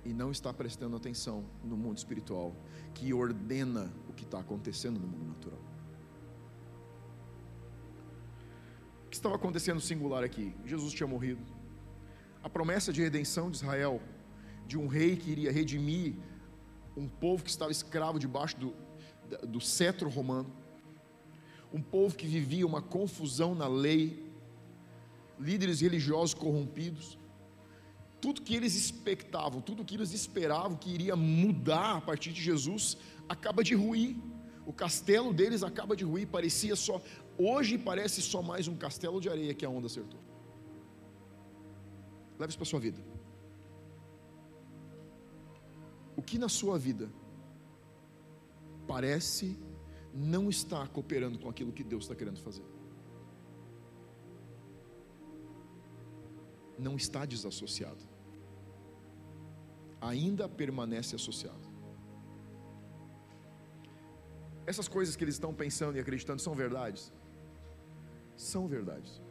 E 0.06 0.14
não 0.14 0.32
está 0.32 0.54
prestando 0.54 0.96
atenção 0.96 1.44
no 1.64 1.76
mundo 1.76 1.98
espiritual, 1.98 2.56
que 2.94 3.14
ordena 3.14 3.92
o 4.08 4.14
que 4.14 4.24
está 4.24 4.40
acontecendo 4.40 5.00
no 5.00 5.08
mundo 5.08 5.26
natural. 5.26 5.60
O 9.06 9.10
que 9.10 9.16
estava 9.16 9.36
acontecendo 9.36 9.82
singular 9.82 10.24
aqui? 10.24 10.56
Jesus 10.66 10.94
tinha 10.94 11.08
morrido. 11.08 11.42
A 12.44 12.50
promessa 12.50 12.94
de 12.94 13.02
redenção 13.02 13.50
de 13.50 13.58
Israel, 13.58 14.00
de 14.68 14.78
um 14.78 14.88
rei 14.88 15.16
que 15.16 15.32
iria 15.32 15.52
redimir 15.52 16.16
um 16.96 17.08
povo 17.08 17.44
que 17.44 17.50
estava 17.50 17.72
escravo 17.72 18.20
debaixo 18.20 18.58
do, 18.58 18.74
do 19.48 19.60
cetro 19.60 20.10
romano, 20.10 20.52
um 21.74 21.82
povo 21.82 22.16
que 22.16 22.28
vivia 22.28 22.66
uma 22.66 22.82
confusão 22.82 23.54
na 23.54 23.68
lei, 23.68 24.32
líderes 25.40 25.82
religiosos 25.82 26.34
corrompidos, 26.34 27.18
tudo 28.26 28.42
que 28.42 28.56
eles 28.56 28.74
expectavam, 28.76 29.62
tudo 29.62 29.86
que 29.86 29.96
eles 29.98 30.12
esperavam 30.12 30.76
que 30.76 30.90
iria 30.90 31.16
mudar 31.16 31.98
a 31.98 32.02
partir 32.02 32.32
de 32.38 32.42
Jesus, 32.42 32.98
acaba 33.30 33.64
de 33.64 33.76
ruir. 33.76 34.16
O 34.66 34.74
castelo 34.74 35.32
deles 35.32 35.62
acaba 35.62 35.96
de 35.96 36.04
ruir, 36.04 36.26
parecia 36.26 36.76
só, 36.76 37.00
hoje 37.38 37.78
parece 37.78 38.24
só 38.24 38.42
mais 38.42 38.68
um 38.68 38.76
castelo 38.76 39.22
de 39.22 39.30
areia 39.30 39.54
que 39.54 39.64
a 39.64 39.70
onda 39.70 39.86
acertou. 39.86 40.20
Leve 42.40 42.50
isso 42.50 42.58
para 42.58 42.68
a 42.68 42.74
sua 42.74 42.80
vida. 42.80 43.00
O 46.18 46.24
que 46.24 46.40
na 46.40 46.50
sua 46.50 46.80
vida 46.80 47.08
parece 48.88 49.56
não 50.34 50.50
estar 50.50 50.88
cooperando 50.88 51.38
com 51.38 51.48
aquilo 51.48 51.72
que 51.72 51.84
Deus 51.84 52.06
está 52.06 52.16
querendo 52.16 52.42
fazer. 52.42 52.66
Não 56.80 56.96
está 56.96 57.24
desassociado. 57.24 58.15
Ainda 60.10 60.48
permanece 60.48 61.16
associado. 61.16 61.68
Essas 64.66 64.88
coisas 64.88 65.16
que 65.16 65.24
eles 65.24 65.36
estão 65.36 65.54
pensando 65.54 65.98
e 65.98 66.00
acreditando 66.00 66.42
são 66.42 66.54
verdades? 66.54 67.12
São 68.36 68.68
verdades. 68.68 69.22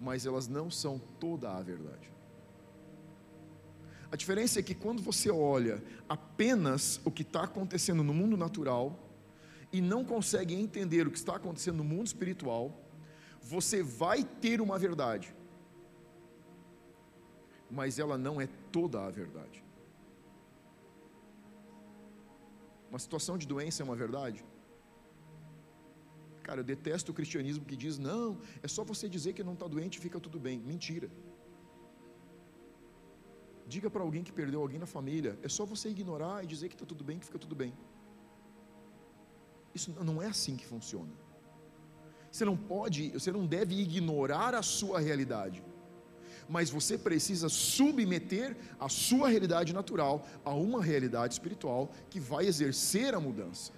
Mas 0.00 0.26
elas 0.26 0.46
não 0.48 0.70
são 0.70 0.98
toda 0.98 1.50
a 1.50 1.62
verdade. 1.62 2.12
A 4.10 4.16
diferença 4.16 4.58
é 4.60 4.62
que 4.62 4.74
quando 4.74 5.02
você 5.02 5.30
olha 5.30 5.82
apenas 6.08 7.00
o 7.04 7.10
que 7.10 7.22
está 7.22 7.42
acontecendo 7.44 8.02
no 8.02 8.14
mundo 8.14 8.36
natural 8.36 8.98
e 9.72 9.80
não 9.80 10.04
consegue 10.04 10.54
entender 10.54 11.06
o 11.06 11.10
que 11.10 11.18
está 11.18 11.36
acontecendo 11.36 11.76
no 11.76 11.84
mundo 11.84 12.06
espiritual, 12.06 12.88
você 13.42 13.82
vai 13.82 14.24
ter 14.24 14.60
uma 14.60 14.78
verdade, 14.78 15.34
mas 17.70 17.98
ela 17.98 18.16
não 18.16 18.40
é 18.40 18.48
toda 18.72 19.04
a 19.04 19.10
verdade. 19.10 19.67
Uma 22.90 22.98
situação 22.98 23.36
de 23.36 23.46
doença 23.46 23.82
é 23.82 23.84
uma 23.84 23.96
verdade? 23.96 24.44
Cara, 26.42 26.60
eu 26.60 26.64
detesto 26.64 27.12
o 27.12 27.14
cristianismo 27.14 27.64
que 27.64 27.76
diz: 27.76 27.98
não, 27.98 28.40
é 28.62 28.68
só 28.68 28.82
você 28.82 29.08
dizer 29.16 29.32
que 29.34 29.44
não 29.44 29.52
está 29.52 29.66
doente 29.66 29.96
e 29.98 30.00
fica 30.00 30.18
tudo 30.18 30.38
bem. 30.40 30.58
Mentira. 30.58 31.10
Diga 33.66 33.90
para 33.90 34.02
alguém 34.02 34.22
que 34.24 34.32
perdeu 34.32 34.62
alguém 34.62 34.78
na 34.78 34.86
família, 34.86 35.38
é 35.42 35.48
só 35.48 35.66
você 35.66 35.90
ignorar 35.90 36.42
e 36.42 36.46
dizer 36.46 36.68
que 36.70 36.74
está 36.74 36.86
tudo 36.86 37.04
bem, 37.04 37.18
que 37.18 37.26
fica 37.26 37.38
tudo 37.38 37.54
bem. 37.54 37.74
Isso 39.74 39.92
não 40.02 40.22
é 40.22 40.26
assim 40.26 40.56
que 40.56 40.64
funciona. 40.64 41.12
Você 42.32 42.44
não 42.46 42.56
pode, 42.56 43.10
você 43.10 43.30
não 43.30 43.46
deve 43.46 43.74
ignorar 43.74 44.54
a 44.54 44.62
sua 44.62 44.98
realidade, 45.00 45.62
mas 46.48 46.70
você 46.70 46.96
precisa 46.96 47.48
submeter 47.48 48.56
a 48.80 48.88
sua 48.88 49.28
realidade 49.28 49.72
natural 49.72 50.26
a 50.44 50.54
uma 50.54 50.82
realidade 50.82 51.34
espiritual 51.34 51.90
que 52.08 52.18
vai 52.18 52.46
exercer 52.46 53.14
a 53.14 53.20
mudança. 53.20 53.72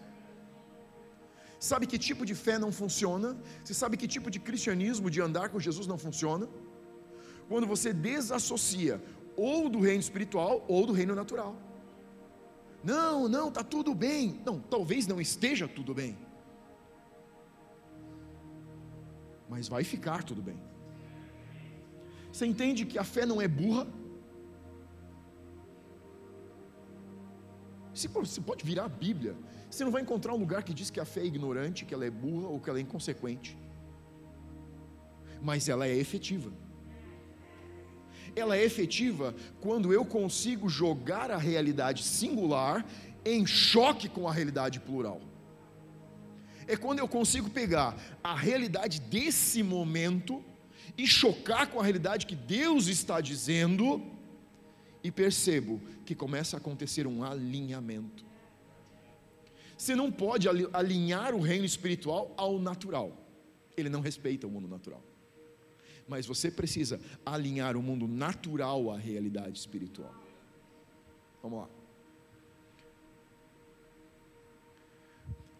Sabe 1.58 1.86
que 1.86 1.98
tipo 1.98 2.24
de 2.24 2.34
fé 2.34 2.58
não 2.58 2.72
funciona? 2.72 3.36
Você 3.62 3.74
sabe 3.74 3.96
que 3.96 4.08
tipo 4.08 4.30
de 4.30 4.38
cristianismo, 4.38 5.10
de 5.10 5.20
andar 5.20 5.48
com 5.50 5.58
Jesus 5.58 5.86
não 5.86 5.98
funciona? 5.98 6.48
Quando 7.48 7.66
você 7.66 7.92
desassocia 7.92 9.02
ou 9.36 9.68
do 9.68 9.80
reino 9.80 10.00
espiritual 10.00 10.64
ou 10.68 10.86
do 10.86 10.92
reino 10.92 11.14
natural. 11.14 11.56
Não, 12.82 13.28
não, 13.28 13.48
está 13.48 13.62
tudo 13.62 13.94
bem. 13.94 14.40
Não, 14.44 14.58
talvez 14.58 15.06
não 15.06 15.20
esteja 15.20 15.68
tudo 15.68 15.92
bem. 15.94 16.16
Mas 19.48 19.68
vai 19.68 19.84
ficar 19.84 20.22
tudo 20.22 20.40
bem. 20.40 20.69
Você 22.32 22.46
entende 22.46 22.84
que 22.84 22.98
a 22.98 23.04
fé 23.04 23.26
não 23.26 23.40
é 23.40 23.48
burra? 23.48 23.86
Você 27.94 28.08
pode 28.40 28.64
virar 28.64 28.84
a 28.84 28.88
Bíblia. 28.88 29.34
Você 29.70 29.84
não 29.84 29.92
vai 29.92 30.02
encontrar 30.02 30.32
um 30.34 30.38
lugar 30.38 30.62
que 30.62 30.72
diz 30.72 30.90
que 30.90 31.00
a 31.00 31.04
fé 31.04 31.20
é 31.20 31.26
ignorante, 31.26 31.84
que 31.84 31.92
ela 31.92 32.04
é 32.04 32.10
burra 32.10 32.48
ou 32.48 32.60
que 32.60 32.70
ela 32.70 32.78
é 32.78 32.82
inconsequente. 32.82 33.58
Mas 35.42 35.68
ela 35.68 35.86
é 35.86 35.94
efetiva 35.94 36.50
ela 38.36 38.56
é 38.56 38.64
efetiva 38.64 39.34
quando 39.60 39.92
eu 39.92 40.04
consigo 40.04 40.68
jogar 40.68 41.30
a 41.30 41.36
realidade 41.36 42.02
singular 42.02 42.84
em 43.24 43.46
choque 43.46 44.08
com 44.08 44.28
a 44.28 44.32
realidade 44.32 44.80
plural. 44.80 45.20
é 46.66 46.76
quando 46.76 47.00
eu 47.00 47.08
consigo 47.08 47.50
pegar 47.50 47.96
a 48.22 48.34
realidade 48.34 49.00
desse 49.00 49.60
momento 49.62 50.44
e 50.96 51.06
chocar 51.06 51.70
com 51.70 51.80
a 51.80 51.82
realidade 51.82 52.26
que 52.26 52.34
Deus 52.34 52.86
está 52.86 53.20
dizendo 53.20 54.02
e 55.02 55.10
percebo 55.10 55.80
que 56.04 56.14
começa 56.14 56.56
a 56.56 56.58
acontecer 56.58 57.06
um 57.06 57.24
alinhamento. 57.24 58.24
Você 59.76 59.94
não 59.94 60.12
pode 60.12 60.46
alinhar 60.72 61.34
o 61.34 61.40
reino 61.40 61.64
espiritual 61.64 62.34
ao 62.36 62.58
natural. 62.58 63.16
Ele 63.76 63.88
não 63.88 64.00
respeita 64.00 64.46
o 64.46 64.50
mundo 64.50 64.68
natural. 64.68 65.02
Mas 66.06 66.26
você 66.26 66.50
precisa 66.50 67.00
alinhar 67.24 67.76
o 67.76 67.82
mundo 67.82 68.06
natural 68.06 68.90
à 68.90 68.98
realidade 68.98 69.58
espiritual. 69.58 70.14
Vamos 71.42 71.60
lá. 71.60 71.68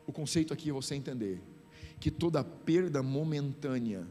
O 0.07 0.13
conceito 0.13 0.53
aqui 0.53 0.69
é 0.69 0.73
você 0.73 0.97
entender 0.97 1.41
que 1.99 2.11
toda 2.11 2.43
perda 2.43 3.03
momentânea 3.03 4.07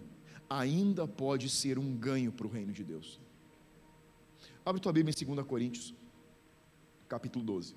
ainda 0.50 1.08
pode 1.08 1.50
ser 1.50 1.78
um 1.78 1.96
ganho 1.96 2.32
para 2.32 2.48
o 2.48 2.50
reino 2.50 2.74
de 2.74 2.84
Deus. 2.84 3.20
Abre 4.66 4.82
tua 4.82 4.92
Bíblia 4.92 5.14
em 5.16 5.26
2 5.36 5.46
Coríntios, 5.48 5.94
capítulo 7.08 7.46
12. 7.46 7.76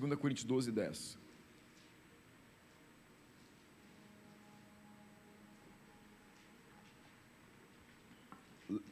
2 0.00 0.14
Coríntios 0.20 0.44
12, 0.44 0.72
10. 0.72 1.18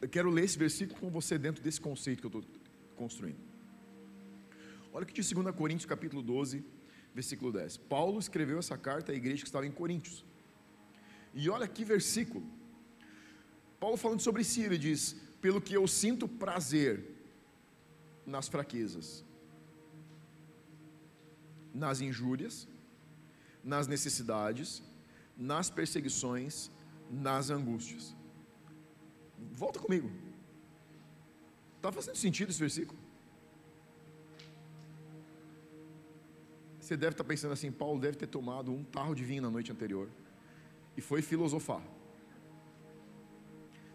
Eu 0.01 0.09
quero 0.09 0.31
ler 0.31 0.45
esse 0.45 0.57
versículo 0.57 0.99
com 0.99 1.11
você 1.11 1.37
dentro 1.37 1.63
desse 1.63 1.81
conceito 1.81 2.21
que 2.21 2.27
eu 2.27 2.41
estou 2.41 2.45
construindo. 2.97 3.39
Olha 4.93 5.03
o 5.03 5.07
que 5.07 5.13
diz 5.13 5.31
2 5.31 5.55
Coríntios 5.55 5.87
capítulo 5.87 6.23
12, 6.23 6.65
versículo 7.15 7.53
10. 7.53 7.77
Paulo 7.77 8.19
escreveu 8.19 8.59
essa 8.59 8.77
carta 8.77 9.13
à 9.13 9.15
igreja 9.15 9.43
que 9.43 9.49
estava 9.49 9.67
em 9.67 9.71
Coríntios. 9.71 10.25
E 11.33 11.49
olha 11.49 11.67
que 11.69 11.85
versículo. 11.85 12.45
Paulo 13.79 13.97
falando 13.97 14.21
sobre 14.21 14.43
si, 14.43 14.63
ele 14.63 14.77
diz: 14.77 15.17
Pelo 15.41 15.61
que 15.61 15.75
eu 15.75 15.87
sinto 15.87 16.27
prazer 16.27 17.05
nas 18.27 18.49
fraquezas, 18.49 19.25
nas 21.73 22.01
injúrias, 22.01 22.67
nas 23.63 23.87
necessidades, 23.87 24.83
nas 25.37 25.71
perseguições, 25.71 26.71
nas 27.11 27.51
angústias. 27.51 28.15
Volta 29.53 29.79
comigo. 29.79 30.11
Está 31.77 31.93
fazendo 31.93 32.17
sentido 32.17 32.51
esse 32.51 32.61
versículo? 32.61 33.04
Você 36.85 36.99
deve 36.99 37.13
estar 37.13 37.25
pensando 37.25 37.53
assim: 37.53 37.73
Paulo 37.73 37.99
deve 37.99 38.19
ter 38.19 38.27
tomado 38.27 38.71
um 38.71 38.85
tarro 38.85 39.15
de 39.15 39.25
vinho 39.25 39.41
na 39.41 39.51
noite 39.51 39.73
anterior 39.73 40.07
e 40.95 41.01
foi 41.01 41.23
filosofar. 41.23 41.83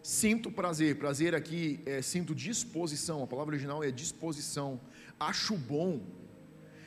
Sinto 0.02 0.50
prazer, 0.50 0.98
prazer 0.98 1.32
aqui 1.32 1.80
é 1.86 2.02
sinto 2.02 2.34
disposição, 2.34 3.22
a 3.22 3.28
palavra 3.28 3.54
original 3.54 3.84
é 3.84 3.92
disposição. 3.92 4.80
Acho 5.20 5.56
bom 5.56 6.00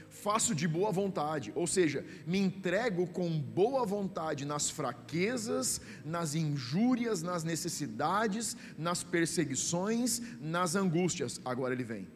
faço 0.09 0.53
de 0.53 0.67
boa 0.67 0.91
vontade, 0.91 1.51
ou 1.55 1.65
seja, 1.65 2.05
me 2.27 2.37
entrego 2.37 3.07
com 3.07 3.39
boa 3.39 3.83
vontade 3.85 4.45
nas 4.45 4.69
fraquezas, 4.69 5.81
nas 6.05 6.35
injúrias, 6.35 7.23
nas 7.23 7.43
necessidades, 7.43 8.55
nas 8.77 9.03
perseguições, 9.03 10.21
nas 10.39 10.75
angústias. 10.75 11.41
Agora 11.43 11.73
ele 11.73 11.83
vem, 11.83 12.07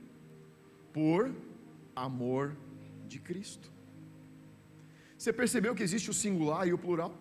por 0.93 1.34
amor 1.95 2.56
de 3.08 3.17
Cristo. 3.19 3.77
Você 5.17 5.34
percebeu 5.34 5.73
que 5.73 5.84
existe 5.84 6.10
o 6.10 6.13
singular 6.13 6.67
e 6.67 6.73
o 6.73 6.77
plural? 6.77 7.17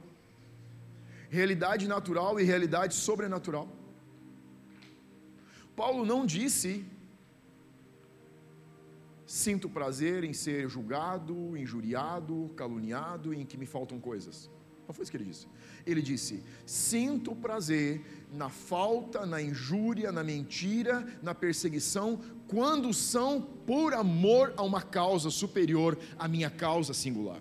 Realidade 1.29 1.89
natural 1.89 2.39
e 2.39 2.45
realidade 2.45 2.95
sobrenatural. 2.95 3.69
Paulo 5.75 6.05
não 6.05 6.25
disse 6.25 6.85
Sinto 9.27 9.69
prazer 9.69 10.23
em 10.23 10.33
ser 10.33 10.69
julgado, 10.69 11.57
injuriado, 11.57 12.49
caluniado 12.55 13.35
e 13.35 13.41
em 13.41 13.45
que 13.45 13.57
me 13.57 13.67
faltam 13.67 13.99
coisas. 13.99 14.49
Não 14.87 14.95
foi 14.95 15.03
isso 15.03 15.11
que 15.11 15.17
ele 15.17 15.25
disse. 15.25 15.49
Ele 15.85 16.01
disse: 16.01 16.45
Sinto 16.65 17.35
prazer 17.35 18.03
na 18.33 18.49
falta, 18.49 19.27
na 19.27 19.43
injúria, 19.43 20.13
na 20.13 20.23
mentira, 20.23 21.05
na 21.21 21.35
perseguição, 21.35 22.21
quando 22.47 22.95
são 22.95 23.43
por 23.43 23.95
amor 23.95 24.55
a 24.57 24.63
uma 24.63 24.81
causa 24.81 25.29
superior 25.29 25.99
à 26.17 26.29
minha 26.29 26.49
causa 26.49 26.95
singular. 26.95 27.41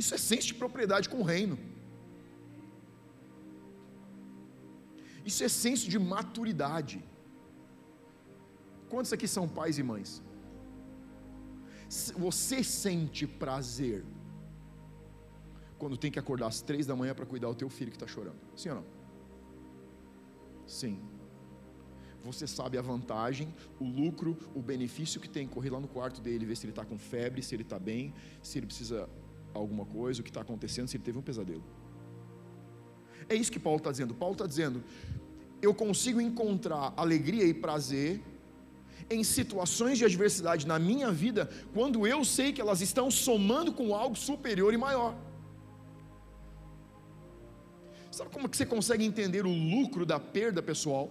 Isso 0.00 0.14
é 0.14 0.18
senso 0.30 0.46
de 0.50 0.54
propriedade 0.62 1.08
com 1.12 1.18
o 1.20 1.28
reino. 1.34 1.58
Isso 5.30 5.42
é 5.46 5.48
senso 5.48 5.86
de 5.92 5.98
maturidade. 5.98 6.98
Quantos 8.88 9.12
aqui 9.12 9.28
são 9.36 9.46
pais 9.58 9.78
e 9.78 9.82
mães? 9.82 10.22
Você 12.26 12.62
sente 12.62 13.26
prazer 13.26 14.04
quando 15.78 15.96
tem 15.96 16.10
que 16.14 16.18
acordar 16.18 16.48
às 16.48 16.60
três 16.60 16.86
da 16.86 16.94
manhã 17.00 17.14
para 17.14 17.26
cuidar 17.26 17.48
do 17.48 17.54
teu 17.54 17.68
filho 17.68 17.90
que 17.90 17.96
está 17.96 18.06
chorando? 18.06 18.40
Sim 18.56 18.70
ou 18.70 18.76
não? 18.76 18.86
Sim. 20.66 20.96
Você 22.24 22.46
sabe 22.46 22.76
a 22.76 22.82
vantagem, 22.82 23.54
o 23.80 23.84
lucro, 23.84 24.36
o 24.54 24.60
benefício 24.60 25.20
que 25.20 25.30
tem 25.36 25.46
correr 25.46 25.70
lá 25.70 25.80
no 25.80 25.88
quarto 25.88 26.20
dele, 26.20 26.44
ver 26.44 26.56
se 26.56 26.64
ele 26.66 26.72
está 26.72 26.84
com 26.84 26.98
febre, 26.98 27.42
se 27.42 27.54
ele 27.54 27.62
está 27.62 27.78
bem, 27.78 28.14
se 28.42 28.58
ele 28.58 28.66
precisa 28.66 29.08
alguma 29.54 29.84
coisa, 29.84 30.20
o 30.20 30.24
que 30.24 30.30
está 30.30 30.40
acontecendo, 30.40 30.88
se 30.88 30.96
ele 30.96 31.04
teve 31.04 31.18
um 31.18 31.22
pesadelo. 31.22 31.64
É 33.28 33.34
isso 33.34 33.52
que 33.52 33.58
Paulo 33.58 33.78
está 33.78 33.90
dizendo. 33.90 34.14
Paulo 34.14 34.34
está 34.34 34.46
dizendo: 34.46 34.82
eu 35.60 35.74
consigo 35.74 36.20
encontrar 36.20 36.92
alegria 36.96 37.44
e 37.44 37.52
prazer 37.52 38.22
em 39.10 39.24
situações 39.24 39.98
de 39.98 40.04
adversidade 40.04 40.66
na 40.66 40.78
minha 40.78 41.10
vida, 41.10 41.48
quando 41.72 42.06
eu 42.06 42.24
sei 42.24 42.52
que 42.52 42.60
elas 42.60 42.80
estão 42.80 43.10
somando 43.10 43.72
com 43.72 43.94
algo 43.94 44.16
superior 44.16 44.72
e 44.74 44.76
maior. 44.76 45.16
Sabe 48.10 48.30
como 48.30 48.48
que 48.48 48.56
você 48.56 48.66
consegue 48.66 49.04
entender 49.04 49.46
o 49.46 49.50
lucro 49.50 50.04
da 50.04 50.18
perda 50.18 50.62
pessoal? 50.62 51.10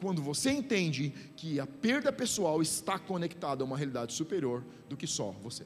Quando 0.00 0.22
você 0.22 0.50
entende 0.50 1.10
que 1.36 1.60
a 1.60 1.66
perda 1.66 2.12
pessoal 2.12 2.60
está 2.60 2.98
conectada 2.98 3.62
a 3.62 3.66
uma 3.66 3.76
realidade 3.76 4.12
superior 4.12 4.64
do 4.88 4.96
que 4.96 5.06
só 5.06 5.30
você. 5.30 5.64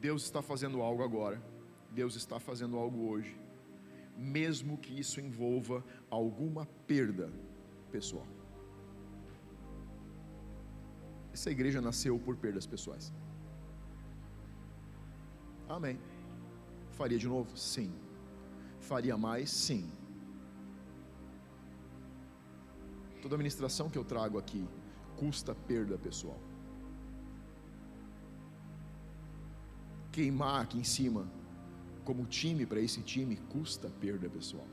Deus 0.00 0.22
está 0.24 0.42
fazendo 0.42 0.82
algo 0.82 1.02
agora. 1.02 1.42
Deus 1.90 2.14
está 2.16 2.38
fazendo 2.38 2.76
algo 2.76 3.08
hoje 3.08 3.46
mesmo 4.16 4.78
que 4.78 4.98
isso 4.98 5.20
envolva 5.20 5.84
alguma 6.10 6.66
perda 6.86 7.30
pessoal. 7.92 8.26
Essa 11.32 11.50
igreja 11.50 11.80
nasceu 11.82 12.18
por 12.18 12.36
perdas 12.36 12.66
pessoais. 12.66 13.12
Amém. 15.68 15.98
Faria 16.92 17.18
de 17.18 17.28
novo? 17.28 17.54
Sim. 17.56 17.92
Faria 18.80 19.18
mais? 19.18 19.50
Sim. 19.50 19.90
Toda 23.20 23.34
a 23.34 23.38
ministração 23.38 23.90
que 23.90 23.98
eu 23.98 24.04
trago 24.04 24.38
aqui 24.38 24.66
custa 25.16 25.54
perda 25.54 25.98
pessoal. 25.98 26.40
Queimar 30.16 30.62
aqui 30.62 30.78
em 30.78 30.88
cima 30.96 31.30
como 32.02 32.24
time 32.24 32.64
para 32.64 32.80
esse 32.80 33.02
time 33.02 33.36
custa 33.54 33.88
perda 34.02 34.30
pessoal. 34.30 34.66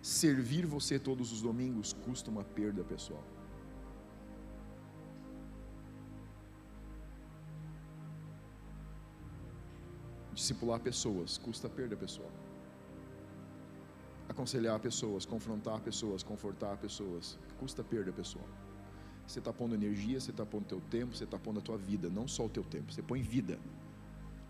Servir 0.00 0.64
você 0.64 0.96
todos 0.96 1.32
os 1.32 1.40
domingos 1.42 1.92
custa 1.92 2.30
uma 2.30 2.44
perda 2.44 2.84
pessoal. 2.84 3.24
Discipular 10.32 10.78
pessoas 10.78 11.36
custa 11.36 11.68
perda 11.68 11.96
pessoal. 11.96 12.30
Aconselhar 14.28 14.78
pessoas, 14.78 15.26
confrontar 15.26 15.80
pessoas, 15.80 16.22
confortar 16.22 16.76
pessoas, 16.76 17.36
custa 17.58 17.82
perda 17.82 18.12
pessoal. 18.12 18.48
Você 19.26 19.38
está 19.38 19.52
pondo 19.52 19.74
energia, 19.74 20.20
você 20.20 20.30
está 20.30 20.44
pondo 20.44 20.64
teu 20.64 20.80
tempo, 20.90 21.16
você 21.16 21.24
está 21.24 21.38
pondo 21.38 21.58
a 21.58 21.62
tua 21.62 21.78
vida, 21.78 22.08
não 22.08 22.28
só 22.28 22.46
o 22.46 22.48
teu 22.48 22.62
tempo, 22.62 22.92
você 22.92 23.02
põe 23.02 23.22
vida 23.22 23.58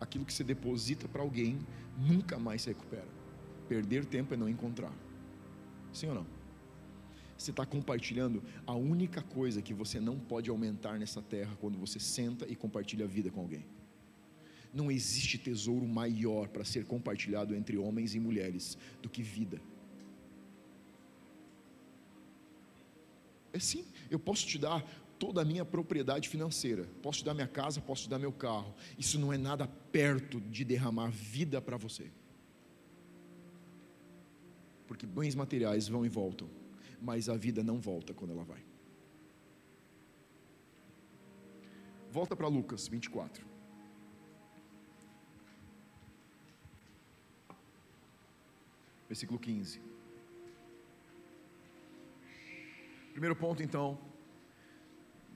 aquilo 0.04 0.24
que 0.24 0.32
você 0.32 0.44
deposita 0.44 1.08
para 1.08 1.22
alguém 1.22 1.58
nunca 1.98 2.38
mais 2.38 2.62
se 2.62 2.68
recupera. 2.68 3.08
Perder 3.68 4.04
tempo 4.04 4.34
é 4.34 4.36
não 4.36 4.48
encontrar. 4.48 4.92
Sim 5.92 6.08
ou 6.08 6.14
não? 6.14 6.26
Você 7.36 7.50
está 7.50 7.66
compartilhando 7.66 8.42
a 8.66 8.74
única 8.74 9.20
coisa 9.20 9.60
que 9.60 9.74
você 9.74 9.98
não 9.98 10.18
pode 10.18 10.48
aumentar 10.48 10.98
nessa 10.98 11.20
terra 11.20 11.56
quando 11.60 11.76
você 11.78 11.98
senta 11.98 12.46
e 12.46 12.54
compartilha 12.54 13.04
a 13.04 13.08
vida 13.08 13.30
com 13.30 13.40
alguém. 13.40 13.64
Não 14.72 14.90
existe 14.90 15.38
tesouro 15.38 15.86
maior 15.86 16.48
para 16.48 16.64
ser 16.64 16.84
compartilhado 16.84 17.54
entre 17.54 17.76
homens 17.76 18.14
e 18.14 18.20
mulheres 18.20 18.78
do 19.02 19.08
que 19.08 19.22
vida. 19.22 19.60
É 23.54 23.60
sim, 23.60 23.86
eu 24.10 24.18
posso 24.18 24.44
te 24.44 24.58
dar 24.58 24.84
toda 25.16 25.40
a 25.40 25.44
minha 25.44 25.64
propriedade 25.64 26.28
financeira, 26.28 26.88
posso 27.00 27.20
te 27.20 27.24
dar 27.24 27.34
minha 27.34 27.46
casa, 27.46 27.80
posso 27.80 28.02
te 28.02 28.10
dar 28.10 28.18
meu 28.18 28.32
carro. 28.32 28.74
Isso 28.98 29.16
não 29.16 29.32
é 29.32 29.38
nada 29.38 29.68
perto 29.68 30.40
de 30.40 30.64
derramar 30.64 31.08
vida 31.10 31.62
para 31.62 31.76
você. 31.76 32.10
Porque 34.88 35.06
bens 35.06 35.36
materiais 35.36 35.86
vão 35.86 36.04
e 36.04 36.08
voltam, 36.08 36.50
mas 37.00 37.28
a 37.28 37.36
vida 37.36 37.62
não 37.62 37.80
volta 37.80 38.12
quando 38.12 38.32
ela 38.32 38.42
vai. 38.42 38.62
Volta 42.10 42.34
para 42.34 42.48
Lucas 42.48 42.88
24. 42.88 43.46
Versículo 49.08 49.38
15. 49.38 49.93
Primeiro 53.14 53.36
ponto, 53.36 53.62
então, 53.62 53.96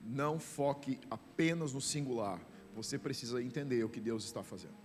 não 0.03 0.37
foque 0.37 0.99
apenas 1.09 1.71
no 1.71 1.79
singular. 1.79 2.37
Você 2.75 2.99
precisa 2.99 3.41
entender 3.41 3.81
o 3.85 3.89
que 3.89 4.01
Deus 4.01 4.25
está 4.25 4.43
fazendo. 4.43 4.75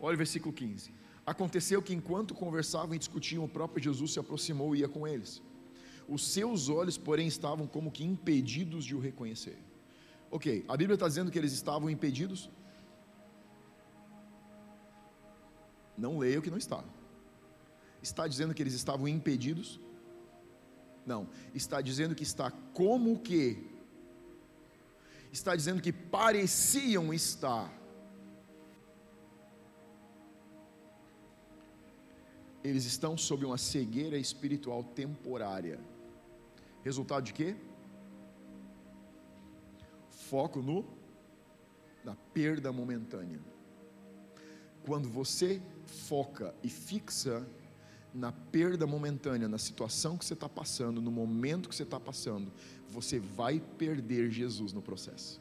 Olha 0.00 0.14
o 0.14 0.16
versículo 0.16 0.50
15. 0.52 0.90
Aconteceu 1.26 1.82
que 1.82 1.92
enquanto 1.92 2.34
conversavam 2.34 2.94
e 2.94 2.98
discutiam, 2.98 3.44
o 3.44 3.48
próprio 3.48 3.84
Jesus 3.84 4.14
se 4.14 4.18
aproximou 4.18 4.74
e 4.74 4.80
ia 4.80 4.88
com 4.88 5.06
eles. 5.06 5.42
Os 6.08 6.26
seus 6.26 6.70
olhos, 6.70 6.96
porém, 6.96 7.26
estavam 7.26 7.66
como 7.66 7.92
que 7.92 8.02
impedidos 8.02 8.82
de 8.86 8.96
o 8.96 8.98
reconhecer. 8.98 9.58
Ok, 10.30 10.64
a 10.66 10.74
Bíblia 10.74 10.94
está 10.94 11.06
dizendo 11.06 11.30
que 11.30 11.38
eles 11.38 11.52
estavam 11.52 11.90
impedidos? 11.90 12.48
Não 15.98 16.16
leia 16.16 16.38
o 16.38 16.42
que 16.42 16.50
não 16.50 16.56
está. 16.56 16.82
Está 18.02 18.26
dizendo 18.26 18.54
que 18.54 18.62
eles 18.62 18.72
estavam 18.72 19.06
impedidos? 19.06 19.78
Não. 21.06 21.28
Está 21.54 21.80
dizendo 21.80 22.14
que 22.14 22.22
está 22.22 22.50
como 22.50 23.18
que? 23.18 23.70
Está 25.32 25.56
dizendo 25.56 25.82
que 25.82 25.92
pareciam 25.92 27.12
estar. 27.12 27.72
Eles 32.62 32.84
estão 32.84 33.18
sob 33.18 33.44
uma 33.44 33.58
cegueira 33.58 34.16
espiritual 34.16 34.84
temporária. 34.84 35.80
Resultado 36.84 37.24
de 37.24 37.32
quê? 37.32 37.56
Foco 40.10 40.62
no 40.62 40.84
na 42.04 42.14
perda 42.32 42.72
momentânea. 42.72 43.40
Quando 44.84 45.08
você 45.08 45.60
foca 45.86 46.54
e 46.62 46.68
fixa 46.68 47.46
na 48.14 48.30
perda 48.30 48.86
momentânea, 48.86 49.48
na 49.48 49.58
situação 49.58 50.18
que 50.18 50.24
você 50.24 50.34
está 50.34 50.48
passando, 50.48 51.00
no 51.00 51.10
momento 51.10 51.68
que 51.68 51.74
você 51.74 51.82
está 51.82 51.98
passando, 51.98 52.52
você 52.88 53.18
vai 53.18 53.60
perder 53.78 54.30
Jesus 54.30 54.72
no 54.72 54.82
processo. 54.82 55.40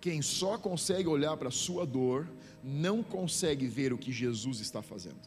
Quem 0.00 0.20
só 0.20 0.58
consegue 0.58 1.08
olhar 1.08 1.36
para 1.36 1.48
a 1.48 1.52
sua 1.52 1.86
dor, 1.86 2.28
não 2.62 3.02
consegue 3.02 3.66
ver 3.66 3.92
o 3.92 3.98
que 3.98 4.12
Jesus 4.12 4.60
está 4.60 4.82
fazendo. 4.82 5.20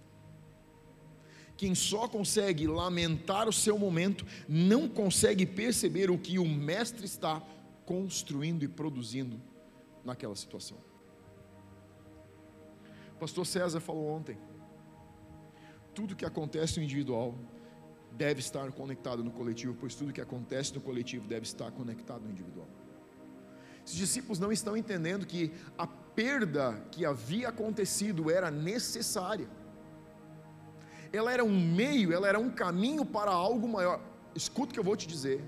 Quem 1.58 1.74
só 1.74 2.08
consegue 2.08 2.68
lamentar 2.68 3.48
o 3.48 3.54
seu 3.54 3.80
momento, 3.80 4.26
não 4.48 4.90
consegue 4.90 5.46
perceber 5.46 6.12
o 6.12 6.18
que 6.18 6.38
o 6.38 6.46
Mestre 6.46 7.06
está 7.06 7.42
construindo 7.86 8.64
e 8.64 8.68
produzindo 8.68 9.40
naquela 10.04 10.36
situação. 10.36 10.78
O 13.16 13.18
pastor 13.18 13.46
César 13.46 13.80
falou 13.80 14.10
ontem. 14.10 14.38
Tudo 15.94 16.16
que 16.16 16.26
acontece 16.26 16.78
no 16.78 16.84
individual 16.84 17.34
deve 18.12 18.42
estar 18.42 18.70
conectado 18.74 19.24
no 19.24 19.32
coletivo, 19.32 19.74
pois 19.80 19.96
tudo 19.96 20.12
que 20.12 20.20
acontece 20.20 20.74
no 20.74 20.82
coletivo 20.82 21.26
deve 21.28 21.46
estar 21.46 21.72
conectado 21.72 22.24
no 22.24 22.32
individual. 22.32 22.68
Os 23.86 23.94
discípulos 23.94 24.38
não 24.38 24.52
estão 24.52 24.76
entendendo 24.76 25.26
que 25.26 25.54
a 25.78 25.88
perda 25.88 26.74
que 26.92 27.06
havia 27.06 27.50
acontecido 27.50 28.30
era 28.30 28.52
necessária. 28.52 29.48
Ela 31.14 31.32
era 31.32 31.44
um 31.44 31.58
meio, 31.74 32.12
ela 32.12 32.28
era 32.28 32.40
um 32.40 32.50
caminho 32.50 33.06
para 33.06 33.32
algo 33.32 33.68
maior. 33.68 34.02
Escuta 34.34 34.72
o 34.72 34.74
que 34.74 34.80
eu 34.80 34.84
vou 34.84 34.98
te 34.98 35.08
dizer. 35.08 35.42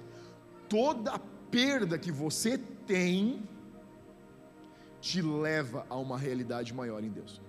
Toda 0.69 1.19
perda 1.51 1.97
que 1.97 2.11
você 2.11 2.57
tem 2.57 3.43
te 5.01 5.21
leva 5.21 5.85
a 5.89 5.97
uma 5.97 6.17
realidade 6.17 6.73
maior 6.73 7.03
em 7.03 7.09
Deus 7.09 7.41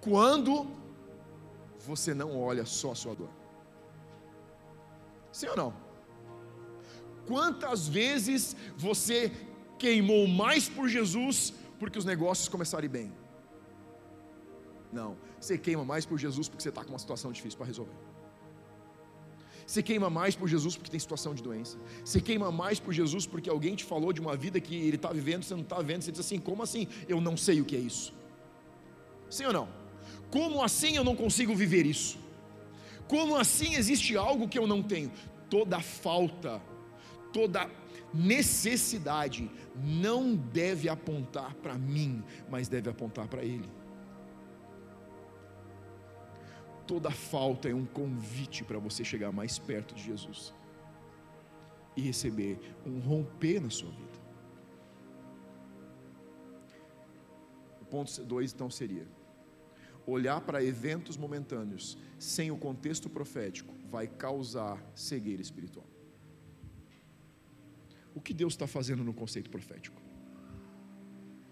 quando 0.00 0.66
você 1.86 2.14
não 2.14 2.38
olha 2.38 2.64
só 2.64 2.92
a 2.92 2.94
sua 2.94 3.14
dor. 3.14 3.30
Sim 5.32 5.48
ou 5.48 5.56
não? 5.56 5.74
Quantas 7.26 7.86
vezes 7.86 8.56
você 8.76 9.30
queimou 9.78 10.26
mais 10.26 10.68
por 10.68 10.88
Jesus 10.88 11.52
porque 11.78 11.98
os 11.98 12.04
negócios 12.04 12.48
começaram 12.48 12.88
bem? 12.88 13.12
Não, 14.92 15.16
você 15.38 15.58
queima 15.58 15.84
mais 15.84 16.06
por 16.06 16.18
Jesus 16.18 16.48
porque 16.48 16.62
você 16.62 16.70
está 16.70 16.82
com 16.82 16.90
uma 16.90 16.98
situação 16.98 17.30
difícil 17.30 17.58
para 17.58 17.66
resolver. 17.66 17.94
Você 19.66 19.82
queima 19.82 20.08
mais 20.08 20.34
por 20.34 20.48
Jesus 20.48 20.76
porque 20.76 20.90
tem 20.90 20.98
situação 20.98 21.34
de 21.34 21.42
doença. 21.42 21.76
Você 22.02 22.22
queima 22.22 22.50
mais 22.50 22.80
por 22.80 22.92
Jesus 22.94 23.26
porque 23.26 23.50
alguém 23.50 23.74
te 23.74 23.84
falou 23.84 24.14
de 24.14 24.20
uma 24.20 24.34
vida 24.34 24.58
que 24.58 24.74
ele 24.74 24.96
está 24.96 25.12
vivendo, 25.12 25.42
você 25.42 25.54
não 25.54 25.62
está 25.62 25.82
vendo. 25.82 26.00
Você 26.02 26.10
diz 26.10 26.20
assim: 26.20 26.40
como 26.40 26.62
assim? 26.62 26.88
Eu 27.06 27.20
não 27.20 27.36
sei 27.36 27.60
o 27.60 27.66
que 27.66 27.76
é 27.76 27.78
isso. 27.78 28.14
Sim 29.28 29.44
ou 29.44 29.52
não? 29.52 29.68
Como 30.30 30.62
assim 30.62 30.96
eu 30.96 31.04
não 31.04 31.16
consigo 31.16 31.54
viver 31.54 31.86
isso? 31.86 32.18
Como 33.06 33.36
assim 33.36 33.74
existe 33.74 34.16
algo 34.16 34.48
que 34.48 34.58
eu 34.58 34.66
não 34.66 34.82
tenho? 34.82 35.10
Toda 35.48 35.80
falta, 35.80 36.60
toda 37.32 37.70
necessidade 38.12 39.50
não 39.74 40.34
deve 40.34 40.88
apontar 40.88 41.54
para 41.54 41.74
mim, 41.74 42.22
mas 42.50 42.68
deve 42.68 42.90
apontar 42.90 43.28
para 43.28 43.42
Ele. 43.42 43.68
Toda 46.86 47.10
falta 47.10 47.68
é 47.68 47.74
um 47.74 47.84
convite 47.84 48.64
para 48.64 48.78
você 48.78 49.04
chegar 49.04 49.30
mais 49.30 49.58
perto 49.58 49.94
de 49.94 50.02
Jesus 50.02 50.54
e 51.94 52.00
receber 52.00 52.58
um 52.86 52.98
romper 52.98 53.60
na 53.60 53.68
sua 53.68 53.90
vida. 53.90 54.18
O 57.82 57.84
ponto 57.84 58.24
2 58.24 58.52
então 58.52 58.70
seria: 58.70 59.06
olhar 60.10 60.40
para 60.40 60.64
eventos 60.64 61.16
momentâneos 61.16 61.98
sem 62.18 62.50
o 62.50 62.56
contexto 62.56 63.08
profético 63.08 63.74
vai 63.90 64.06
causar 64.06 64.82
cegueira 64.94 65.42
espiritual. 65.42 65.86
O 68.14 68.20
que 68.20 68.34
Deus 68.34 68.54
está 68.54 68.66
fazendo 68.66 69.04
no 69.04 69.12
conceito 69.12 69.50
profético? 69.50 70.00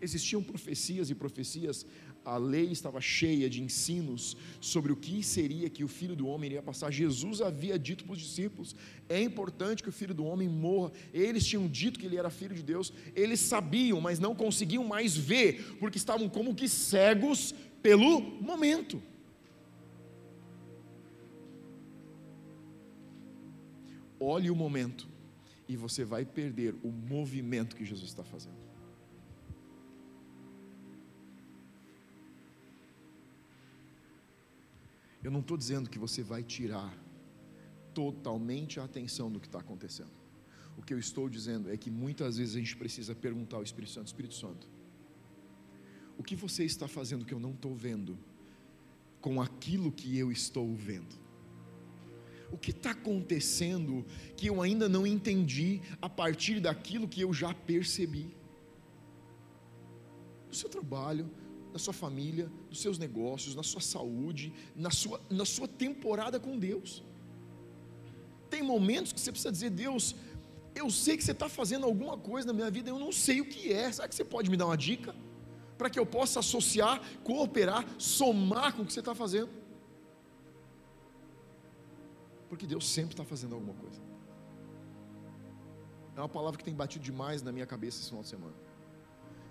Existiam 0.01 0.43
profecias 0.43 1.09
e 1.11 1.15
profecias, 1.15 1.87
a 2.27 2.37
lei 2.37 2.73
estava 2.73 3.01
cheia 3.01 3.49
de 3.49 3.63
ensinos 3.63 4.37
sobre 4.61 4.93
o 4.93 4.97
que 4.97 5.23
seria 5.23 5.71
que 5.71 5.85
o 5.85 5.89
filho 5.89 6.17
do 6.17 6.27
homem 6.27 6.49
iria 6.51 6.63
passar. 6.63 6.91
Jesus 6.91 7.41
havia 7.41 7.79
dito 7.79 8.05
para 8.05 8.15
os 8.15 8.19
discípulos: 8.19 8.75
é 9.09 9.23
importante 9.23 9.83
que 9.83 9.89
o 9.89 9.93
filho 9.93 10.13
do 10.13 10.25
homem 10.25 10.49
morra. 10.49 10.93
Eles 11.15 11.47
tinham 11.47 11.69
dito 11.69 12.01
que 12.01 12.05
ele 12.05 12.17
era 12.17 12.29
filho 12.29 12.55
de 12.55 12.65
Deus, 12.65 12.93
eles 13.15 13.39
sabiam, 13.41 14.01
mas 14.01 14.19
não 14.19 14.35
conseguiam 14.35 14.85
mais 14.85 15.17
ver, 15.17 15.77
porque 15.79 15.99
estavam 15.99 16.29
como 16.29 16.55
que 16.55 16.69
cegos 16.69 17.55
pelo 17.83 18.21
momento. 18.21 19.03
Olhe 24.19 24.51
o 24.51 24.57
momento 24.57 25.09
e 25.69 25.77
você 25.77 26.05
vai 26.05 26.25
perder 26.25 26.75
o 26.83 26.91
movimento 26.91 27.77
que 27.77 27.85
Jesus 27.85 28.11
está 28.11 28.25
fazendo. 28.25 28.67
Eu 35.23 35.31
não 35.31 35.41
estou 35.41 35.57
dizendo 35.57 35.91
que 35.91 35.99
você 35.99 36.23
vai 36.23 36.43
tirar 36.43 36.97
totalmente 37.93 38.79
a 38.79 38.85
atenção 38.85 39.31
do 39.31 39.41
que 39.41 39.47
está 39.47 39.59
acontecendo. 39.59 40.13
O 40.77 40.83
que 40.83 40.95
eu 40.95 40.99
estou 40.99 41.29
dizendo 41.29 41.71
é 41.71 41.77
que 41.77 41.91
muitas 41.91 42.37
vezes 42.37 42.55
a 42.55 42.59
gente 42.59 42.77
precisa 42.77 43.15
perguntar 43.15 43.57
ao 43.57 43.63
Espírito 43.63 43.93
Santo: 43.93 44.07
Espírito 44.07 44.35
Santo, 44.35 44.69
o 46.19 46.23
que 46.23 46.35
você 46.35 46.65
está 46.65 46.89
fazendo 46.89 47.25
que 47.25 47.35
eu 47.35 47.41
não 47.41 47.51
estou 47.51 47.75
vendo, 47.75 48.19
com 49.21 49.41
aquilo 49.41 49.93
que 49.93 50.17
eu 50.19 50.31
estou 50.31 50.75
vendo? 50.75 51.15
O 52.51 52.57
que 52.57 52.71
está 52.71 52.93
acontecendo 52.93 54.05
que 54.37 54.47
eu 54.47 54.63
ainda 54.63 54.89
não 54.89 55.07
entendi 55.07 55.81
a 56.01 56.09
partir 56.09 56.61
daquilo 56.61 57.09
que 57.09 57.21
eu 57.21 57.33
já 57.33 57.53
percebi? 57.53 58.35
No 60.49 60.55
seu 60.55 60.69
trabalho, 60.69 61.29
na 61.73 61.79
sua 61.79 61.93
família, 61.93 62.51
nos 62.71 62.81
seus 62.81 62.99
negócios, 62.99 63.55
na 63.55 63.63
sua 63.63 63.81
saúde, 63.81 64.53
na 64.75 64.91
sua, 64.91 65.21
na 65.29 65.45
sua 65.45 65.67
temporada 65.67 66.39
com 66.39 66.59
Deus. 66.59 67.03
Tem 68.49 68.63
momentos 68.63 69.13
que 69.13 69.21
você 69.21 69.33
precisa 69.33 69.51
dizer, 69.51 69.71
Deus, 69.71 70.15
eu 70.75 70.89
sei 70.89 71.17
que 71.17 71.25
você 71.25 71.33
está 71.33 71.49
fazendo 71.49 71.85
alguma 71.85 72.17
coisa 72.17 72.47
na 72.47 72.53
minha 72.53 72.71
vida, 72.71 72.91
eu 72.91 72.99
não 72.99 73.11
sei 73.11 73.41
o 73.41 73.47
que 73.47 73.73
é. 73.73 73.91
Será 73.91 74.07
que 74.07 74.15
você 74.15 74.25
pode 74.25 74.49
me 74.49 74.57
dar 74.57 74.67
uma 74.67 74.77
dica? 74.77 75.15
Para 75.77 75.91
que 75.91 75.99
eu 75.99 76.07
possa 76.07 76.41
associar, 76.41 77.01
cooperar, 77.23 77.85
somar 77.99 78.75
com 78.75 78.83
o 78.83 78.87
que 78.87 78.93
você 78.93 79.01
está 79.01 79.15
fazendo? 79.15 79.51
Porque 82.49 82.67
Deus 82.67 82.89
sempre 82.89 83.13
está 83.13 83.25
fazendo 83.25 83.55
alguma 83.55 83.75
coisa. 83.75 84.01
É 86.17 86.21
uma 86.21 86.29
palavra 86.29 86.57
que 86.57 86.65
tem 86.65 86.75
batido 86.75 87.05
demais 87.05 87.43
na 87.43 87.53
minha 87.53 87.67
cabeça 87.67 87.99
esse 87.99 88.09
final 88.09 88.23
de 88.23 88.29
semana. 88.29 88.55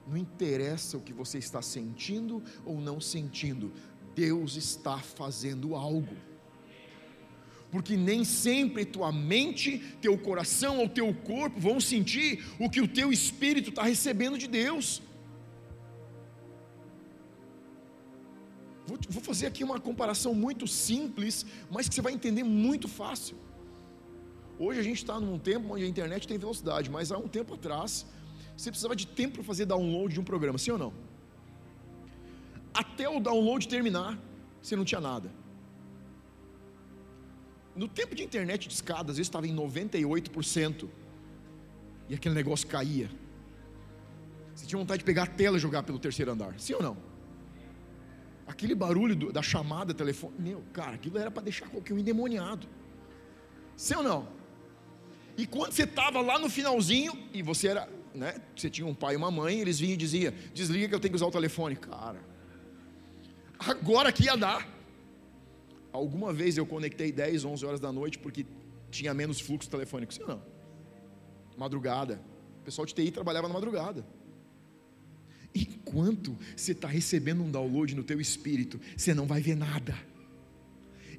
Não 0.07 0.17
interessa 0.17 0.97
o 0.97 1.01
que 1.01 1.13
você 1.13 1.37
está 1.37 1.61
sentindo 1.61 2.41
ou 2.65 2.79
não 2.79 2.99
sentindo, 2.99 3.71
Deus 4.15 4.55
está 4.55 4.97
fazendo 4.99 5.75
algo 5.75 6.15
porque 7.75 7.97
nem 7.97 8.23
sempre 8.23 8.85
tua 8.85 9.11
mente, 9.11 9.79
teu 10.01 10.17
coração 10.17 10.79
ou 10.79 10.87
teu 10.87 11.13
corpo 11.13 11.59
vão 11.59 11.77
sentir 11.81 12.45
o 12.57 12.69
que 12.69 12.79
o 12.79 12.87
teu 12.87 13.11
espírito 13.11 13.69
está 13.69 13.83
recebendo 13.83 14.37
de 14.37 14.47
Deus. 14.47 15.01
Vou, 18.87 18.97
vou 19.09 19.23
fazer 19.23 19.47
aqui 19.47 19.63
uma 19.63 19.79
comparação 19.79 20.33
muito 20.33 20.67
simples, 20.67 21.45
mas 21.69 21.89
que 21.89 21.95
você 21.95 22.01
vai 22.01 22.13
entender 22.13 22.43
muito 22.43 22.87
fácil. 22.87 23.37
Hoje 24.59 24.79
a 24.79 24.83
gente 24.83 24.97
está 24.97 25.19
num 25.19 25.37
tempo 25.37 25.73
onde 25.73 25.83
a 25.83 25.87
internet 25.87 26.27
tem 26.27 26.37
velocidade, 26.37 26.89
mas 26.89 27.11
há 27.11 27.17
um 27.17 27.27
tempo 27.27 27.55
atrás 27.55 28.05
você 28.55 28.69
precisava 28.69 28.95
de 28.95 29.05
tempo 29.05 29.35
para 29.35 29.43
fazer 29.43 29.65
download 29.65 30.13
de 30.13 30.19
um 30.19 30.23
programa, 30.23 30.57
sim 30.57 30.71
ou 30.71 30.77
não? 30.77 30.93
Até 32.73 33.09
o 33.09 33.19
download 33.19 33.67
terminar, 33.67 34.17
você 34.61 34.75
não 34.75 34.85
tinha 34.85 35.01
nada. 35.01 35.29
No 37.75 37.87
tempo 37.87 38.15
de 38.15 38.23
internet 38.23 38.67
de 38.67 38.73
escada, 38.73 39.11
às 39.11 39.17
vezes 39.17 39.27
estava 39.27 39.47
em 39.47 39.55
98%. 39.55 40.87
E 42.07 42.13
aquele 42.13 42.35
negócio 42.35 42.67
caía. 42.67 43.09
Você 44.53 44.65
tinha 44.65 44.79
vontade 44.79 44.99
de 44.99 45.05
pegar 45.05 45.23
a 45.23 45.27
tela 45.27 45.57
e 45.57 45.59
jogar 45.59 45.83
pelo 45.83 45.99
terceiro 45.99 46.31
andar. 46.31 46.57
Sim 46.57 46.75
ou 46.75 46.83
não? 46.83 47.14
Aquele 48.47 48.75
barulho 48.75 49.15
do, 49.15 49.31
da 49.31 49.41
chamada 49.41 49.93
telefone. 49.93 50.35
Meu, 50.37 50.63
cara, 50.71 50.95
aquilo 50.95 51.17
era 51.17 51.31
para 51.31 51.43
deixar 51.43 51.67
qualquer 51.67 51.93
um 51.93 51.99
endemoniado. 51.99 52.67
Sim 53.75 53.95
ou 53.95 54.03
não? 54.03 54.27
E 55.37 55.45
quando 55.45 55.73
você 55.73 55.83
estava 55.83 56.21
lá 56.21 56.39
no 56.39 56.49
finalzinho, 56.49 57.17
e 57.33 57.41
você 57.41 57.69
era, 57.69 57.89
né? 58.13 58.35
Você 58.55 58.69
tinha 58.69 58.87
um 58.87 58.93
pai 58.93 59.15
e 59.15 59.17
uma 59.17 59.29
mãe, 59.29 59.59
eles 59.59 59.79
vinham 59.79 59.93
e 59.93 59.97
diziam: 59.97 60.33
desliga 60.53 60.87
que 60.87 60.95
eu 60.95 60.99
tenho 60.99 61.11
que 61.11 61.15
usar 61.15 61.25
o 61.25 61.31
telefone. 61.31 61.75
Cara, 61.75 62.19
agora 63.59 64.11
que 64.11 64.25
ia 64.25 64.37
dar. 64.37 64.73
Alguma 65.91 66.33
vez 66.33 66.57
eu 66.57 66.65
conectei 66.65 67.11
10, 67.11 67.45
11 67.45 67.65
horas 67.65 67.79
da 67.79 67.91
noite 67.91 68.19
porque 68.19 68.45
tinha 68.91 69.13
menos 69.13 69.39
fluxo 69.39 69.69
telefônico? 69.69 70.13
Sim 70.13 70.23
ou 70.23 70.27
não? 70.27 70.41
Madrugada. 71.57 72.21
O 72.61 72.65
pessoal 72.65 72.85
de 72.85 72.93
TI 72.93 73.11
trabalhava 73.11 73.47
na 73.47 73.53
madrugada. 73.53 74.05
Enquanto 75.55 76.37
você 76.55 76.73
está 76.73 76.87
recebendo 76.87 77.41
um 77.41 77.49
download 77.49 77.95
no 77.95 78.03
teu 78.03 78.19
espírito, 78.19 78.79
você 78.97 79.13
não 79.13 79.25
vai 79.25 79.41
ver 79.41 79.55
nada. 79.55 79.97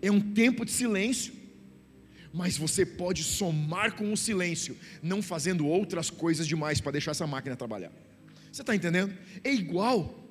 É 0.02 0.10
um 0.10 0.20
tempo 0.20 0.64
de 0.64 0.70
silêncio. 0.70 1.34
Mas 2.32 2.58
você 2.58 2.84
pode 2.84 3.24
somar 3.24 3.94
com 3.94 4.12
o 4.12 4.16
silêncio, 4.16 4.76
não 5.02 5.22
fazendo 5.22 5.66
outras 5.66 6.10
coisas 6.10 6.46
demais 6.46 6.82
para 6.82 6.92
deixar 6.92 7.12
essa 7.12 7.26
máquina 7.26 7.56
trabalhar. 7.56 7.90
Você 8.52 8.60
está 8.60 8.74
entendendo? 8.74 9.16
É 9.42 9.50
igual 9.50 10.26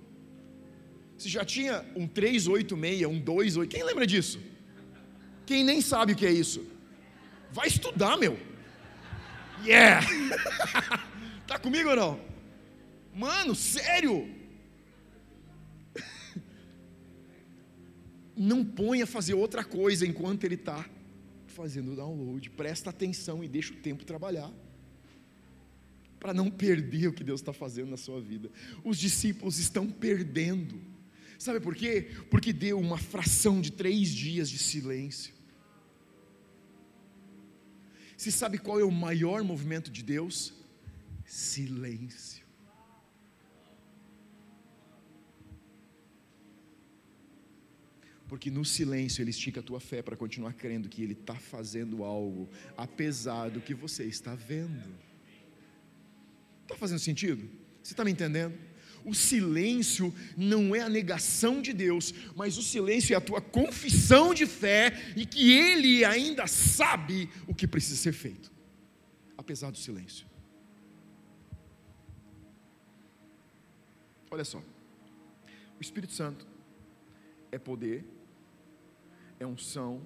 você 1.18 1.30
já 1.30 1.46
tinha 1.46 1.84
um 1.96 2.08
386, 2.08 3.06
um 3.06 3.20
28, 3.20 3.68
quem 3.68 3.84
lembra 3.84 4.06
disso? 4.06 4.40
Quem 5.46 5.64
nem 5.64 5.82
sabe 5.82 6.14
o 6.14 6.16
que 6.16 6.26
é 6.26 6.32
isso? 6.32 6.66
Vai 7.52 7.68
estudar, 7.68 8.18
meu. 8.18 8.38
Yeah! 9.64 10.06
tá 11.48 11.58
comigo 11.58 11.90
ou 11.90 11.96
não? 11.96 12.35
Mano, 13.16 13.56
sério? 13.56 14.30
Não 18.36 18.66
ponha 18.66 19.08
fazer 19.08 19.34
outra 19.34 19.64
coisa 19.64 20.06
enquanto 20.06 20.44
ele 20.44 20.56
está 20.56 20.88
fazendo 21.48 21.94
o 21.94 21.96
download. 21.96 22.50
Presta 22.50 22.90
atenção 22.90 23.44
e 23.44 23.48
deixa 23.48 23.74
o 23.74 23.78
tempo 23.78 24.04
trabalhar. 24.04 24.52
Para 26.20 26.34
não 26.34 26.52
perder 26.52 27.08
o 27.08 27.14
que 27.14 27.24
Deus 27.24 27.40
está 27.40 27.54
fazendo 27.54 27.90
na 27.90 27.98
sua 27.98 28.20
vida. 28.20 28.52
Os 28.84 28.98
discípulos 28.98 29.58
estão 29.58 29.90
perdendo 29.90 30.94
Sabe 31.38 31.60
por 31.60 31.76
quê? 31.76 32.10
Porque 32.30 32.54
deu 32.54 32.80
uma 32.80 32.98
fração 32.98 33.62
de 33.62 33.72
três 33.72 34.10
dias 34.10 34.50
de 34.50 34.58
silêncio. 34.58 35.34
Você 38.16 38.32
sabe 38.32 38.58
qual 38.58 38.80
é 38.80 38.84
o 38.84 38.92
maior 38.92 39.44
movimento 39.44 39.92
de 39.92 40.02
Deus? 40.02 40.54
Silêncio. 41.26 42.35
Porque 48.28 48.50
no 48.50 48.66
silêncio 48.66 49.22
ele 49.22 49.30
estica 49.30 49.60
a 49.60 49.64
tua 49.64 49.80
fé 49.80 50.02
para 50.02 50.16
continuar 50.16 50.54
crendo 50.54 50.90
que 50.90 51.04
ele 51.04 51.14
está 51.14 51.36
fazendo 51.36 52.04
algo, 52.04 52.50
apesar 52.76 53.50
do 53.50 53.62
que 53.62 53.74
você 53.74 54.04
está 54.04 54.34
vendo. 54.34 54.96
Está 56.64 56.76
fazendo 56.76 57.00
sentido? 57.00 57.48
Você 57.84 57.94
está 57.94 58.04
me 58.04 58.12
entendendo? 58.12 58.58
O 59.06 59.14
silêncio 59.14 60.12
não 60.36 60.76
é 60.76 60.82
a 60.82 60.90
negação 60.90 61.62
de 61.62 61.72
Deus, 61.72 62.12
mas 62.36 62.58
o 62.58 62.64
silêncio 62.64 63.14
é 63.14 63.18
a 63.18 63.22
tua 63.22 63.40
confissão 63.40 64.34
de 64.34 64.48
fé 64.48 65.14
e 65.16 65.28
que 65.28 65.54
Ele 65.54 66.04
ainda 66.04 66.48
sabe 66.48 67.30
o 67.48 67.54
que 67.54 67.68
precisa 67.68 67.98
ser 67.98 68.14
feito, 68.14 68.52
apesar 69.38 69.70
do 69.70 69.78
silêncio. 69.78 70.26
Olha 74.32 74.44
só, 74.44 74.58
o 74.58 75.82
Espírito 75.82 76.12
Santo 76.12 76.48
é 77.52 77.60
poder, 77.60 78.04
é 79.40 79.46
unção, 79.46 80.02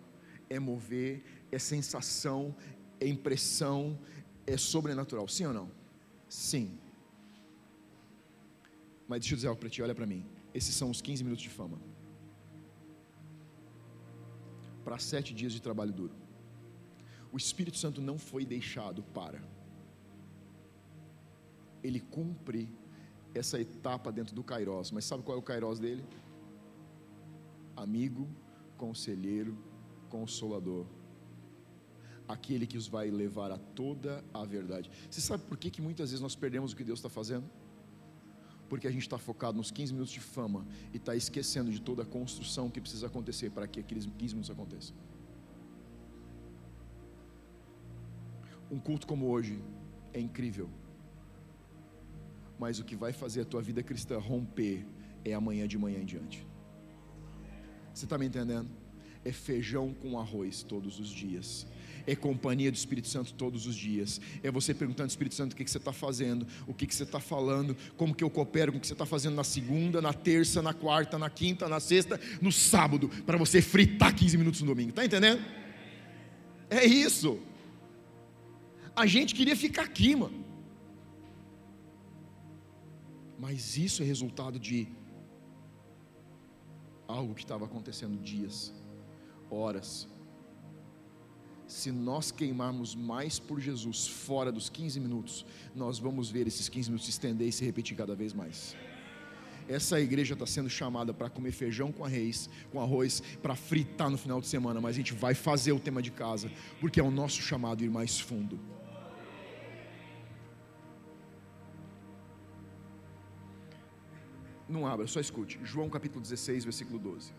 é 0.50 0.60
mover, 0.60 1.24
é 1.52 1.60
sensação, 1.60 2.56
é 3.00 3.08
impressão, 3.08 3.98
é 4.46 4.58
sobrenatural. 4.58 5.28
Sim 5.28 5.46
ou 5.48 5.54
não? 5.54 5.72
Sim. 6.28 6.78
Mas 9.08 9.22
deixa 9.22 9.34
eu 9.34 9.38
dizer 9.38 9.48
algo 9.48 9.60
para 9.60 9.70
ti, 9.70 9.82
olha 9.82 9.96
para 9.96 10.06
mim. 10.06 10.26
Esses 10.54 10.76
são 10.76 10.90
os 10.90 11.02
15 11.02 11.24
minutos 11.24 11.44
de 11.44 11.50
fama. 11.50 11.80
Para 14.84 14.98
sete 14.98 15.34
dias 15.34 15.54
de 15.54 15.62
trabalho 15.62 15.92
duro. 15.92 16.16
O 17.32 17.38
Espírito 17.38 17.78
Santo 17.78 18.02
não 18.02 18.18
foi 18.18 18.46
deixado 18.46 19.04
para. 19.04 19.42
Ele 21.84 22.00
cumpre 22.00 22.72
essa 23.34 23.60
etapa 23.60 24.12
dentro 24.12 24.36
do 24.36 24.44
Kairos. 24.44 24.92
Mas 24.92 25.06
sabe 25.06 25.24
qual 25.24 25.38
é 25.38 25.40
o 25.40 25.44
Kairos 25.44 25.80
dele? 25.80 26.04
Amigo, 27.76 28.28
conselheiro, 28.84 29.54
consolador. 30.10 30.86
Aquele 32.36 32.66
que 32.72 32.78
os 32.78 32.88
vai 32.88 33.08
levar 33.24 33.52
a 33.52 33.58
toda 33.82 34.24
a 34.34 34.44
verdade. 34.46 34.90
Você 35.10 35.22
sabe 35.30 35.44
por 35.44 35.58
que, 35.58 35.70
que 35.70 35.82
muitas 35.82 36.10
vezes 36.10 36.22
nós 36.22 36.36
perdemos 36.36 36.72
o 36.72 36.76
que 36.76 36.84
Deus 36.84 37.00
está 37.00 37.10
fazendo? 37.10 37.48
porque 38.70 38.88
a 38.88 38.92
gente 38.92 39.02
está 39.02 39.18
focado 39.18 39.58
nos 39.58 39.72
15 39.72 39.94
minutos 39.94 40.14
de 40.14 40.20
fama 40.20 40.66
e 40.94 40.98
está 40.98 41.16
esquecendo 41.16 41.72
de 41.72 41.82
toda 41.82 42.04
a 42.04 42.06
construção 42.06 42.70
que 42.70 42.80
precisa 42.80 43.08
acontecer 43.08 43.50
para 43.50 43.68
que 43.68 43.80
aqueles 43.80 44.06
15 44.06 44.36
minutos 44.36 44.52
aconteçam. 44.52 44.96
Um 48.72 48.80
culto 48.80 49.08
como 49.08 49.26
hoje 49.26 49.60
é 50.14 50.20
incrível, 50.20 50.70
mas 52.60 52.80
o 52.80 52.86
que 52.86 52.96
vai 52.96 53.12
fazer 53.12 53.42
a 53.42 53.46
tua 53.46 53.62
vida 53.70 53.82
cristã 53.82 54.20
romper 54.20 54.86
é 55.26 55.34
amanhã 55.34 55.68
de 55.68 55.78
manhã 55.78 56.00
em 56.00 56.06
diante. 56.06 56.48
Você 58.00 58.06
está 58.06 58.18
me 58.18 58.26
entendendo? 58.26 58.70
É 59.26 59.32
feijão 59.34 59.94
com 59.94 60.18
arroz 60.18 60.64
todos 60.64 61.00
os 61.00 61.10
dias 61.10 61.68
é 62.08 62.16
companhia 62.16 62.72
do 62.72 62.76
Espírito 62.76 63.08
Santo 63.08 63.34
todos 63.34 63.68
os 63.68 63.76
dias. 63.76 64.20
É 64.42 64.50
você 64.50 64.74
perguntando, 64.74 65.10
Espírito 65.10 65.36
Santo, 65.36 65.54
o 65.54 65.56
que, 65.56 65.64
que 65.64 65.70
você 65.70 65.78
está 65.78 65.94
fazendo, 65.94 66.48
o 66.66 66.74
que, 66.74 66.88
que 66.88 66.96
você 66.96 67.04
está 67.04 67.20
falando, 67.20 67.76
como 67.96 68.16
que 68.16 68.24
eu 68.24 68.30
coopero 68.30 68.72
com 68.72 68.78
o 68.78 68.82
que 68.82 68.88
você 68.88 68.94
está 68.94 69.06
fazendo 69.06 69.36
na 69.36 69.44
segunda, 69.44 70.02
na 70.02 70.14
terça, 70.14 70.62
na 70.62 70.74
quarta, 70.74 71.20
na 71.20 71.30
quinta, 71.30 71.68
na 71.68 71.80
sexta, 71.80 72.20
no 72.42 72.52
sábado, 72.52 73.10
para 73.26 73.38
você 73.38 73.62
fritar 73.62 74.16
15 74.16 74.38
minutos 74.38 74.62
no 74.62 74.68
domingo. 74.68 74.90
Está 74.90 75.06
entendendo? 75.06 75.44
É 76.68 76.84
isso. 76.86 77.40
A 78.96 79.06
gente 79.06 79.36
queria 79.36 79.56
ficar 79.56 79.84
aqui, 79.84 80.16
mano. 80.16 80.46
Mas 83.38 83.78
isso 83.78 84.02
é 84.02 84.06
resultado 84.06 84.60
de 84.60 84.88
algo 87.10 87.34
que 87.34 87.42
estava 87.42 87.66
acontecendo 87.66 88.16
dias, 88.22 88.72
horas, 89.50 90.08
se 91.68 91.92
nós 91.92 92.32
queimarmos 92.32 92.96
mais 92.96 93.40
por 93.40 93.60
Jesus 93.60 94.08
fora 94.08 94.52
dos 94.52 94.70
15 94.70 95.00
minutos, 95.00 95.46
nós 95.76 95.98
vamos 95.98 96.30
ver 96.30 96.48
esses 96.48 96.70
15 96.70 96.90
minutos 96.90 97.06
se 97.06 97.12
estender 97.12 97.48
e 97.48 97.52
se 97.52 97.66
repetir 97.66 97.98
cada 97.98 98.16
vez 98.16 98.32
mais. 98.32 98.76
Essa 99.68 100.00
igreja 100.00 100.34
está 100.34 100.46
sendo 100.46 100.70
chamada 100.70 101.14
para 101.14 101.30
comer 101.30 101.52
feijão 101.52 101.92
com 101.92 102.04
arroz, 102.04 102.50
com 102.72 102.82
arroz, 102.82 103.22
para 103.42 103.56
fritar 103.56 104.10
no 104.10 104.18
final 104.18 104.42
de 104.42 104.48
semana, 104.48 104.82
mas 104.82 104.96
a 104.96 104.98
gente 104.98 105.14
vai 105.14 105.36
fazer 105.36 105.72
o 105.72 105.80
tema 105.80 106.02
de 106.02 106.12
casa, 106.12 106.52
porque 106.80 107.00
é 107.00 107.04
o 107.04 107.12
nosso 107.12 107.42
chamado 107.42 107.84
ir 107.84 107.90
mais 107.90 108.20
fundo. 108.20 108.60
Não 114.70 114.86
abra, 114.86 115.08
só 115.08 115.20
escute. 115.20 115.60
João 115.64 115.90
capítulo 115.90 116.22
16, 116.22 116.64
versículo 116.64 117.00
12. 117.00 117.34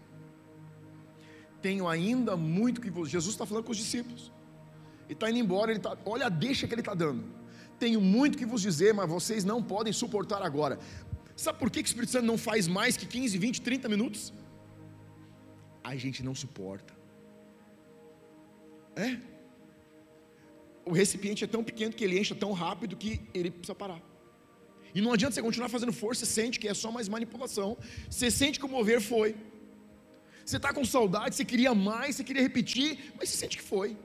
Tenho 1.63 1.87
ainda 1.87 2.37
muito 2.37 2.81
que 2.81 2.91
vos. 2.91 3.09
Jesus 3.09 3.35
está 3.35 3.47
falando 3.47 3.65
com 3.65 3.71
os 3.71 3.79
discípulos. 3.79 4.33
Ele 5.05 5.15
está 5.15 5.31
indo 5.31 5.39
embora, 5.39 5.71
ele 5.71 5.81
tá, 5.81 5.97
olha 6.05 6.27
a 6.27 6.29
deixa 6.29 6.67
que 6.67 6.75
ele 6.75 6.81
está 6.81 6.95
dando. 6.95 7.25
Tenho 7.79 8.01
muito 8.01 8.37
que 8.37 8.45
vos 8.45 8.61
dizer, 8.61 8.93
mas 8.93 9.09
vocês 9.09 9.45
não 9.45 9.63
podem 9.63 9.93
suportar 9.93 10.43
agora. 10.43 10.79
Sabe 11.37 11.59
por 11.59 11.71
que, 11.71 11.83
que 11.83 11.89
o 11.89 11.91
Espírito 11.91 12.13
Santo 12.13 12.27
não 12.27 12.37
faz 12.37 12.67
mais 12.67 12.97
que 12.97 13.07
15, 13.07 13.39
20, 13.39 13.63
30 13.63 13.89
minutos? 13.89 14.33
A 15.83 15.97
gente 15.97 16.23
não 16.23 16.35
suporta. 16.35 16.93
É? 18.97 19.19
O 20.85 20.93
recipiente 20.93 21.45
é 21.45 21.47
tão 21.47 21.63
pequeno 21.63 21.95
que 21.95 22.05
ele 22.05 22.19
enche 22.19 22.35
tão 22.35 22.53
rápido 22.53 22.97
que 22.97 23.21
ele 23.33 23.51
precisa 23.51 23.75
parar. 23.75 24.10
E 24.95 25.01
não 25.01 25.13
adianta 25.13 25.35
você 25.35 25.43
continuar 25.43 25.69
fazendo 25.69 25.93
força, 25.93 26.25
você 26.25 26.33
sente 26.33 26.59
que 26.59 26.69
é 26.69 26.75
só 26.75 26.91
mais 26.91 27.09
manipulação. 27.09 27.77
Você 28.09 28.31
sente 28.31 28.59
que 28.59 28.67
o 28.67 28.69
mover 28.69 29.01
foi. 29.01 29.37
Você 30.45 30.57
está 30.57 30.73
com 30.73 30.85
saudade, 30.85 31.35
você 31.35 31.45
queria 31.45 31.75
mais, 31.75 32.17
você 32.17 32.25
queria 32.25 32.43
repetir, 32.43 33.13
mas 33.17 33.29
você 33.29 33.37
sente 33.37 33.57
que 33.57 33.63
foi. 33.63 33.97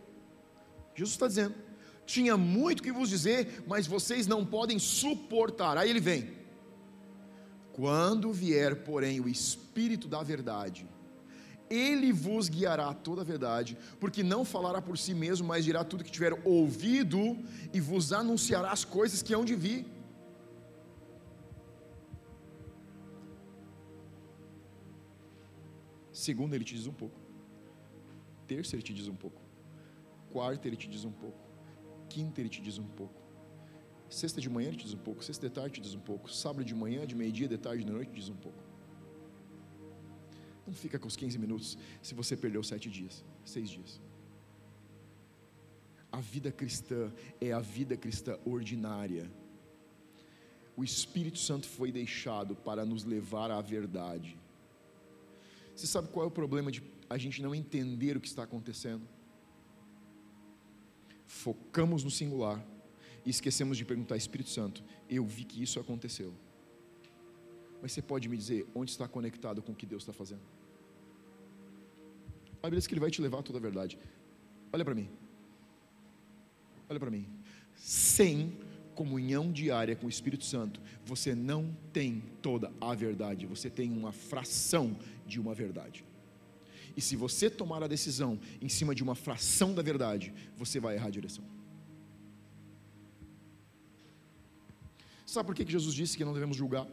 Jesus 0.95 1.13
está 1.15 1.27
dizendo: 1.27 1.55
tinha 2.05 2.37
muito 2.37 2.83
que 2.83 2.91
vos 2.91 3.09
dizer, 3.09 3.63
mas 3.67 3.87
vocês 3.87 4.27
não 4.27 4.45
podem 4.45 4.77
suportar. 4.77 5.77
Aí 5.77 5.89
ele 5.89 5.99
vem. 5.99 6.33
Quando 7.73 8.31
vier, 8.31 8.83
porém, 8.83 9.19
o 9.19 9.27
Espírito 9.27 10.07
da 10.07 10.23
Verdade, 10.23 10.87
ele 11.69 12.11
vos 12.11 12.47
guiará 12.47 12.93
toda 12.93 13.21
a 13.21 13.25
verdade, 13.25 13.77
porque 13.99 14.23
não 14.23 14.45
falará 14.45 14.81
por 14.81 14.97
si 14.97 15.13
mesmo, 15.13 15.47
mas 15.47 15.65
dirá 15.65 15.83
tudo 15.83 16.03
que 16.03 16.11
tiver 16.11 16.39
ouvido 16.45 17.37
e 17.73 17.79
vos 17.79 18.13
anunciará 18.13 18.71
as 18.71 18.85
coisas 18.85 19.21
que 19.21 19.33
hão 19.33 19.43
de 19.43 19.55
vir. 19.55 19.85
Segunda, 26.25 26.55
ele 26.55 26.65
te 26.69 26.75
diz 26.79 26.87
um 26.87 26.97
pouco. 27.01 27.19
Terça, 28.47 28.75
ele 28.75 28.81
te 28.87 28.93
diz 28.99 29.07
um 29.07 29.17
pouco. 29.23 29.39
Quarta, 30.31 30.67
ele 30.67 30.79
te 30.83 30.87
diz 30.93 31.03
um 31.05 31.11
pouco. 31.11 31.43
Quinta, 32.09 32.41
ele 32.41 32.49
te 32.55 32.61
diz 32.67 32.77
um 32.79 32.87
pouco. 32.99 33.19
Sexta 34.09 34.39
de 34.41 34.49
manhã, 34.49 34.69
ele 34.69 34.77
te 34.77 34.85
diz 34.85 34.95
um 34.99 35.03
pouco. 35.07 35.23
Sexta 35.23 35.47
de 35.47 35.53
tarde, 35.53 35.69
ele 35.69 35.81
te 35.81 35.87
diz 35.87 35.93
um 35.93 36.05
pouco. 36.11 36.31
Sábado 36.31 36.65
de 36.65 36.73
manhã, 36.83 37.05
de 37.05 37.15
meio-dia, 37.15 37.47
de 37.47 37.59
tarde, 37.65 37.83
de 37.83 37.91
noite, 37.91 38.09
ele 38.09 38.15
te 38.15 38.21
diz 38.21 38.29
um 38.29 38.41
pouco. 38.45 38.63
Não 40.65 40.73
fica 40.73 40.97
com 40.97 41.07
os 41.07 41.15
15 41.15 41.37
minutos 41.37 41.77
se 42.01 42.15
você 42.15 42.35
perdeu 42.35 42.63
sete 42.63 42.89
dias, 42.89 43.23
seis 43.43 43.69
dias. 43.69 44.01
A 46.11 46.19
vida 46.19 46.51
cristã 46.51 47.11
é 47.39 47.51
a 47.51 47.59
vida 47.59 47.95
cristã 47.95 48.39
ordinária. 48.45 49.29
O 50.75 50.83
Espírito 50.83 51.37
Santo 51.37 51.67
foi 51.67 51.91
deixado 51.91 52.55
para 52.55 52.83
nos 52.83 53.03
levar 53.03 53.51
à 53.51 53.61
verdade. 53.61 54.31
Você 55.75 55.87
sabe 55.87 56.07
qual 56.07 56.25
é 56.25 56.27
o 56.27 56.31
problema 56.31 56.71
de 56.71 56.81
a 57.09 57.17
gente 57.17 57.41
não 57.41 57.53
entender 57.53 58.15
o 58.15 58.21
que 58.21 58.27
está 58.27 58.43
acontecendo? 58.43 59.05
Focamos 61.25 62.03
no 62.03 62.09
singular 62.09 62.65
e 63.25 63.29
esquecemos 63.29 63.77
de 63.77 63.83
perguntar, 63.83 64.15
Espírito 64.15 64.49
Santo, 64.49 64.83
eu 65.09 65.25
vi 65.25 65.43
que 65.43 65.61
isso 65.61 65.79
aconteceu. 65.79 66.33
Mas 67.81 67.91
você 67.91 68.01
pode 68.01 68.29
me 68.29 68.37
dizer 68.37 68.65
onde 68.73 68.91
está 68.91 69.07
conectado 69.07 69.61
com 69.61 69.73
o 69.73 69.75
que 69.75 69.85
Deus 69.85 70.03
está 70.03 70.13
fazendo? 70.13 70.41
A 72.63 72.67
Bíblia 72.67 72.79
diz 72.79 72.87
que 72.87 72.93
Ele 72.93 73.01
vai 73.01 73.11
te 73.11 73.21
levar 73.21 73.39
a 73.39 73.43
toda 73.43 73.59
a 73.59 73.61
verdade. 73.61 73.99
Olha 74.71 74.85
para 74.85 74.95
mim. 74.95 75.09
Olha 76.89 76.99
para 76.99 77.11
mim. 77.11 77.27
Sem 77.75 78.57
comunhão 78.95 79.51
diária 79.51 79.95
com 79.95 80.07
o 80.07 80.09
Espírito 80.09 80.45
Santo, 80.45 80.81
você 81.05 81.35
não 81.35 81.75
tem 81.93 82.23
toda 82.41 82.71
a 82.79 82.95
verdade, 82.95 83.45
você 83.45 83.69
tem 83.69 83.91
uma 83.91 84.11
fração 84.11 84.97
de 85.27 85.39
uma 85.39 85.53
verdade. 85.53 86.03
E 86.97 87.01
se 87.01 87.15
você 87.15 87.49
tomar 87.49 87.83
a 87.83 87.87
decisão 87.87 88.39
em 88.61 88.69
cima 88.69 88.95
de 88.95 89.03
uma 89.03 89.15
fração 89.15 89.75
da 89.75 89.81
verdade, 89.81 90.33
você 90.57 90.79
vai 90.79 90.95
errar 90.95 91.07
a 91.07 91.11
direção. 91.11 91.43
Sabe 95.25 95.47
por 95.47 95.55
que 95.55 95.69
Jesus 95.69 95.93
disse 95.93 96.15
que 96.15 96.23
não 96.23 96.33
devemos 96.33 96.55
julgar? 96.55 96.87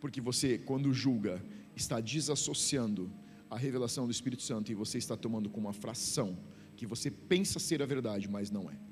Porque 0.00 0.20
você, 0.20 0.58
quando 0.58 0.92
julga, 0.92 1.40
está 1.76 2.00
desassociando 2.00 3.10
a 3.48 3.56
revelação 3.56 4.06
do 4.06 4.10
Espírito 4.10 4.42
Santo 4.42 4.72
e 4.72 4.74
você 4.74 4.98
está 4.98 5.16
tomando 5.16 5.48
como 5.48 5.68
uma 5.68 5.72
fração 5.72 6.36
que 6.76 6.86
você 6.86 7.10
pensa 7.10 7.58
ser 7.60 7.82
a 7.82 7.86
verdade, 7.86 8.28
mas 8.28 8.50
não 8.50 8.68
é. 8.70 8.89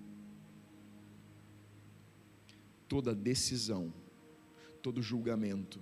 Toda 2.89 3.15
decisão, 3.15 3.93
todo 4.83 5.03
julgamento, 5.03 5.81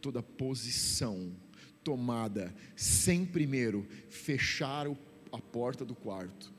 toda 0.00 0.22
posição 0.22 1.36
tomada 1.84 2.54
sem 2.76 3.24
primeiro 3.24 3.86
fechar 4.08 4.86
a 5.32 5.38
porta 5.38 5.84
do 5.84 5.94
quarto 5.94 6.52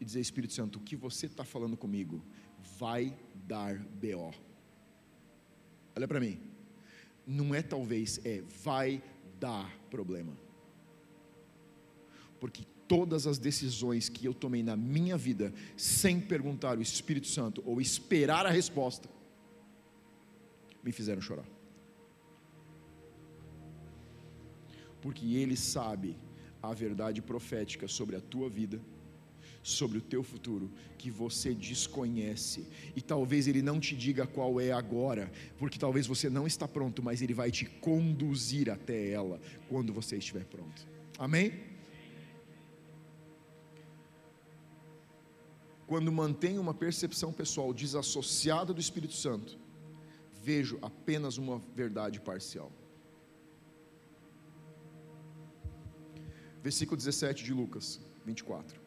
e 0.00 0.04
dizer: 0.04 0.20
Espírito 0.20 0.52
Santo, 0.52 0.78
o 0.78 0.82
que 0.82 0.96
você 0.96 1.26
está 1.26 1.44
falando 1.44 1.76
comigo 1.76 2.24
vai 2.78 3.16
dar 3.34 3.78
BO. 3.78 4.32
Olha 5.96 6.08
para 6.08 6.20
mim, 6.20 6.40
não 7.26 7.54
é 7.54 7.62
talvez, 7.62 8.20
é 8.24 8.42
vai 8.62 9.02
dar 9.38 9.78
problema. 9.90 10.36
Porque 12.40 12.64
todas 12.88 13.26
as 13.26 13.38
decisões 13.38 14.08
que 14.08 14.26
eu 14.26 14.34
tomei 14.34 14.62
na 14.62 14.76
minha 14.76 15.16
vida, 15.16 15.52
sem 15.76 16.20
perguntar 16.20 16.78
o 16.78 16.82
Espírito 16.82 17.26
Santo 17.26 17.62
ou 17.66 17.80
esperar 17.80 18.46
a 18.46 18.50
resposta, 18.50 19.08
me 20.82 20.92
fizeram 20.92 21.20
chorar. 21.20 21.46
porque 25.04 25.34
Ele 25.34 25.54
sabe 25.54 26.16
a 26.62 26.72
verdade 26.72 27.20
profética 27.20 27.86
sobre 27.86 28.16
a 28.16 28.22
tua 28.22 28.48
vida, 28.48 28.80
sobre 29.62 29.98
o 29.98 30.00
teu 30.00 30.22
futuro, 30.22 30.72
que 30.96 31.10
você 31.10 31.52
desconhece, 31.52 32.66
e 32.96 33.02
talvez 33.02 33.46
Ele 33.46 33.60
não 33.60 33.78
te 33.78 33.94
diga 33.94 34.26
qual 34.26 34.58
é 34.58 34.72
agora, 34.72 35.30
porque 35.58 35.78
talvez 35.78 36.06
você 36.06 36.30
não 36.30 36.46
está 36.46 36.66
pronto, 36.66 37.02
mas 37.02 37.20
Ele 37.20 37.34
vai 37.34 37.50
te 37.50 37.66
conduzir 37.66 38.70
até 38.70 39.10
ela 39.10 39.38
quando 39.68 39.92
você 39.92 40.16
estiver 40.16 40.46
pronto. 40.46 40.88
Amém? 41.18 41.52
Quando 45.94 46.10
mantenho 46.10 46.60
uma 46.60 46.74
percepção 46.74 47.32
pessoal 47.32 47.72
desassociada 47.72 48.74
do 48.74 48.80
Espírito 48.80 49.14
Santo, 49.14 49.56
vejo 50.42 50.76
apenas 50.82 51.38
uma 51.38 51.60
verdade 51.72 52.20
parcial. 52.20 52.72
versículo 56.60 56.96
17 56.96 57.44
de 57.44 57.52
Lucas 57.54 58.00
24. 58.26 58.80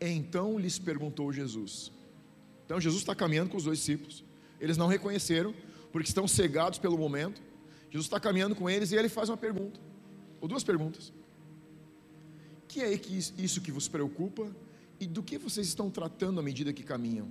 Então 0.00 0.58
lhes 0.58 0.78
perguntou 0.78 1.30
Jesus. 1.30 1.92
Então 2.64 2.80
Jesus 2.80 3.02
está 3.02 3.14
caminhando 3.14 3.50
com 3.50 3.58
os 3.58 3.64
dois 3.64 3.80
discípulos. 3.80 4.24
Eles 4.58 4.78
não 4.78 4.86
reconheceram, 4.86 5.54
porque 5.92 6.08
estão 6.08 6.26
cegados 6.26 6.78
pelo 6.78 6.96
momento. 6.96 7.42
Jesus 7.90 8.06
está 8.06 8.18
caminhando 8.18 8.56
com 8.56 8.70
eles 8.70 8.92
e 8.92 8.96
ele 8.96 9.10
faz 9.10 9.28
uma 9.28 9.36
pergunta, 9.36 9.78
ou 10.40 10.48
duas 10.48 10.64
perguntas. 10.64 11.12
Que 12.66 12.80
é 12.80 12.98
isso 13.36 13.60
que 13.60 13.70
vos 13.70 13.88
preocupa 13.88 14.50
e 15.00 15.06
do 15.06 15.22
que 15.22 15.38
vocês 15.38 15.66
estão 15.66 15.90
tratando 15.90 16.40
à 16.40 16.42
medida 16.42 16.72
que 16.72 16.82
caminham? 16.82 17.28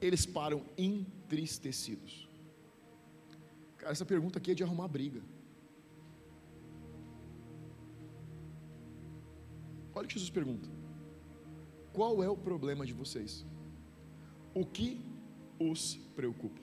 Eles 0.00 0.24
param 0.24 0.64
entristecidos. 0.76 2.28
Cara, 3.76 3.92
essa 3.92 4.04
pergunta 4.04 4.38
aqui 4.38 4.52
é 4.52 4.54
de 4.54 4.62
arrumar 4.62 4.88
briga. 4.88 5.20
Olha 9.94 10.04
o 10.04 10.08
que 10.08 10.14
Jesus 10.14 10.30
pergunta: 10.30 10.68
Qual 11.92 12.22
é 12.22 12.28
o 12.28 12.36
problema 12.36 12.86
de 12.86 12.92
vocês? 12.92 13.44
O 14.54 14.64
que 14.64 15.00
os 15.58 15.96
preocupa? 16.14 16.62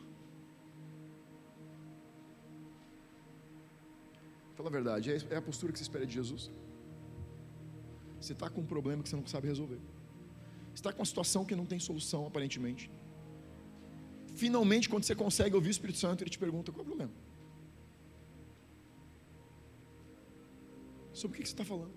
Fala 4.55 4.69
a 4.69 4.71
verdade, 4.71 5.11
é, 5.11 5.17
é 5.31 5.35
a 5.35 5.41
postura 5.41 5.73
que 5.73 5.77
você 5.77 5.83
espera 5.83 6.05
de 6.05 6.13
Jesus? 6.13 6.49
Você 8.19 8.33
está 8.33 8.49
com 8.49 8.61
um 8.61 8.65
problema 8.65 9.03
que 9.03 9.09
você 9.09 9.15
não 9.15 9.27
sabe 9.27 9.47
resolver. 9.47 9.79
Está 10.75 10.91
com 10.91 10.99
uma 10.99 11.05
situação 11.11 11.45
que 11.49 11.55
não 11.55 11.65
tem 11.71 11.79
solução, 11.79 12.21
aparentemente. 12.27 12.91
Finalmente, 14.41 14.89
quando 14.89 15.05
você 15.05 15.15
consegue 15.15 15.55
ouvir 15.55 15.69
o 15.69 15.75
Espírito 15.77 15.99
Santo, 16.05 16.21
ele 16.21 16.29
te 16.29 16.37
pergunta: 16.37 16.71
qual 16.71 16.81
é 16.81 16.83
o 16.83 16.85
problema? 16.91 17.13
Sobre 21.21 21.37
o 21.37 21.41
que 21.41 21.47
você 21.47 21.53
está 21.53 21.63
falando? 21.63 21.95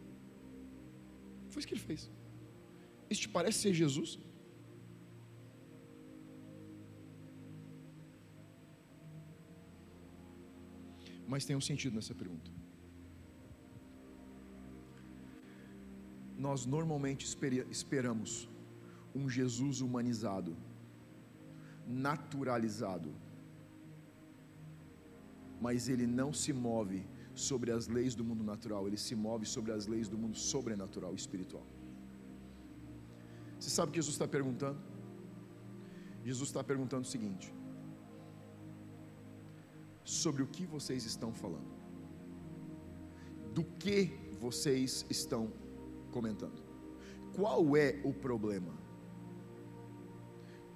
Foi 1.50 1.58
isso 1.58 1.68
que 1.68 1.74
ele 1.74 1.80
fez. 1.80 2.08
Isso 3.10 3.22
te 3.22 3.28
parece 3.28 3.58
ser 3.58 3.74
Jesus? 3.74 4.10
Mas 11.26 11.44
tem 11.44 11.56
um 11.56 11.60
sentido 11.70 11.96
nessa 11.96 12.14
pergunta. 12.14 12.50
Nós 16.46 16.64
normalmente 16.64 17.26
esperamos 17.70 18.48
um 19.14 19.28
Jesus 19.28 19.80
humanizado, 19.80 20.56
naturalizado. 21.86 23.12
mas 25.60 25.88
ele 25.88 26.06
não 26.06 26.32
se 26.32 26.52
move 26.52 27.04
sobre 27.34 27.70
as 27.72 27.88
leis 27.88 28.14
do 28.14 28.24
mundo 28.24 28.44
natural, 28.44 28.86
ele 28.86 28.96
se 28.96 29.14
move 29.14 29.44
sobre 29.46 29.72
as 29.72 29.86
leis 29.86 30.08
do 30.08 30.16
mundo 30.16 30.36
sobrenatural, 30.36 31.14
espiritual. 31.14 31.66
Você 33.58 33.70
sabe 33.70 33.90
o 33.90 33.92
que 33.92 33.98
Jesus 33.98 34.14
está 34.14 34.28
perguntando? 34.28 34.78
Jesus 36.24 36.48
está 36.48 36.62
perguntando 36.62 37.02
o 37.02 37.10
seguinte: 37.14 37.52
sobre 40.04 40.42
o 40.42 40.46
que 40.46 40.66
vocês 40.66 41.04
estão 41.04 41.32
falando, 41.32 41.72
do 43.52 43.64
que 43.64 43.98
vocês 44.40 45.04
estão 45.10 45.52
comentando, 46.12 46.62
qual 47.34 47.76
é 47.76 48.00
o 48.04 48.12
problema? 48.12 48.87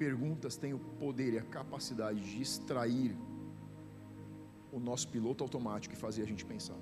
Perguntas 0.02 0.56
têm 0.56 0.74
o 0.74 0.80
poder 0.80 1.32
e 1.34 1.38
a 1.38 1.44
capacidade 1.44 2.20
de 2.20 2.42
extrair 2.42 3.16
o 4.72 4.80
nosso 4.80 5.06
piloto 5.06 5.44
automático 5.44 5.94
e 5.94 5.96
fazer 5.96 6.22
a 6.22 6.26
gente 6.26 6.44
pensar. 6.44 6.80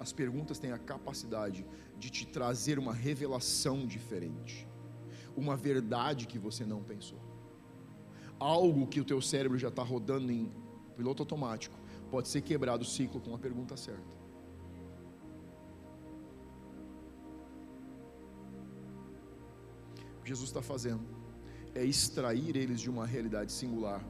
As 0.00 0.10
perguntas 0.10 0.58
têm 0.58 0.72
a 0.72 0.78
capacidade 0.78 1.66
de 1.98 2.08
te 2.08 2.26
trazer 2.26 2.78
uma 2.78 2.94
revelação 2.94 3.86
diferente, 3.86 4.66
uma 5.36 5.54
verdade 5.54 6.26
que 6.26 6.38
você 6.38 6.64
não 6.64 6.82
pensou. 6.82 7.20
Algo 8.38 8.86
que 8.86 9.02
o 9.02 9.04
teu 9.04 9.20
cérebro 9.20 9.58
já 9.58 9.68
está 9.68 9.82
rodando 9.82 10.32
em 10.32 10.50
piloto 10.96 11.22
automático 11.24 11.78
pode 12.10 12.28
ser 12.28 12.40
quebrado 12.40 12.84
o 12.84 12.86
ciclo 12.86 13.20
com 13.20 13.34
a 13.34 13.38
pergunta 13.38 13.76
certa. 13.76 14.23
Jesus 20.24 20.48
está 20.48 20.62
fazendo 20.62 21.02
é 21.74 21.84
extrair 21.84 22.56
eles 22.56 22.80
de 22.80 22.88
uma 22.88 23.06
realidade 23.06 23.52
singular 23.52 24.04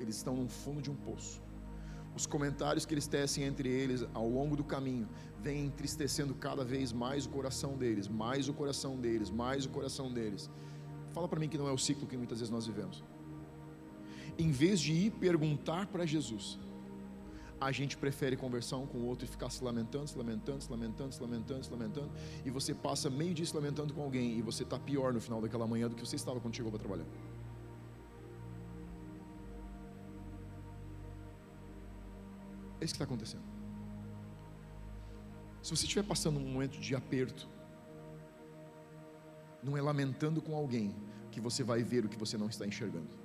eles 0.00 0.16
estão 0.16 0.36
no 0.36 0.48
fundo 0.48 0.80
de 0.80 0.90
um 0.90 0.94
poço. 0.94 1.42
Os 2.14 2.26
comentários 2.26 2.84
que 2.84 2.94
eles 2.94 3.06
tecem 3.06 3.44
entre 3.44 3.68
eles 3.68 4.04
ao 4.12 4.28
longo 4.28 4.56
do 4.56 4.64
caminho 4.64 5.08
vêm 5.40 5.66
entristecendo 5.66 6.34
cada 6.34 6.64
vez 6.64 6.92
mais 6.92 7.26
o 7.26 7.28
coração 7.28 7.76
deles, 7.76 8.08
mais 8.08 8.48
o 8.48 8.54
coração 8.54 8.96
deles, 8.96 9.30
mais 9.30 9.66
o 9.66 9.68
coração 9.68 10.12
deles. 10.12 10.50
Fala 11.12 11.28
para 11.28 11.38
mim 11.38 11.48
que 11.48 11.58
não 11.58 11.68
é 11.68 11.72
o 11.72 11.78
ciclo 11.78 12.06
que 12.06 12.16
muitas 12.16 12.38
vezes 12.38 12.50
nós 12.50 12.66
vivemos. 12.66 13.04
Em 14.36 14.50
vez 14.50 14.80
de 14.80 14.92
ir 14.92 15.10
perguntar 15.12 15.86
para 15.86 16.06
Jesus, 16.06 16.58
a 17.60 17.72
gente 17.72 17.96
prefere 17.96 18.36
conversar 18.36 18.76
um 18.76 18.86
com 18.86 18.98
o 18.98 19.06
outro 19.06 19.24
e 19.24 19.28
ficar 19.28 19.50
se 19.50 19.62
lamentando, 19.62 20.06
se 20.06 20.16
lamentando, 20.16 20.62
se 20.62 20.70
lamentando, 20.70 21.12
se 21.12 21.20
lamentando, 21.20 21.64
se 21.64 21.70
lamentando, 21.70 22.10
e 22.44 22.50
você 22.50 22.72
passa 22.74 23.10
meio 23.10 23.34
dia 23.34 23.44
se 23.44 23.54
lamentando 23.54 23.92
com 23.92 24.02
alguém 24.02 24.38
e 24.38 24.42
você 24.42 24.62
está 24.62 24.78
pior 24.78 25.12
no 25.12 25.20
final 25.20 25.40
daquela 25.40 25.66
manhã 25.66 25.88
do 25.88 25.96
que 25.96 26.06
você 26.06 26.16
estava 26.16 26.40
quando 26.40 26.54
chegou 26.54 26.70
para 26.70 26.78
trabalhar. 26.78 27.06
É 32.80 32.84
isso 32.84 32.94
que 32.94 33.02
está 33.02 33.04
acontecendo. 33.04 33.42
Se 35.60 35.76
você 35.76 35.84
estiver 35.84 36.04
passando 36.04 36.38
um 36.38 36.48
momento 36.48 36.78
de 36.78 36.94
aperto, 36.94 37.48
não 39.62 39.76
é 39.76 39.82
lamentando 39.82 40.40
com 40.40 40.54
alguém 40.54 40.94
que 41.32 41.40
você 41.40 41.64
vai 41.64 41.82
ver 41.82 42.04
o 42.04 42.08
que 42.08 42.16
você 42.16 42.38
não 42.38 42.48
está 42.48 42.64
enxergando. 42.64 43.18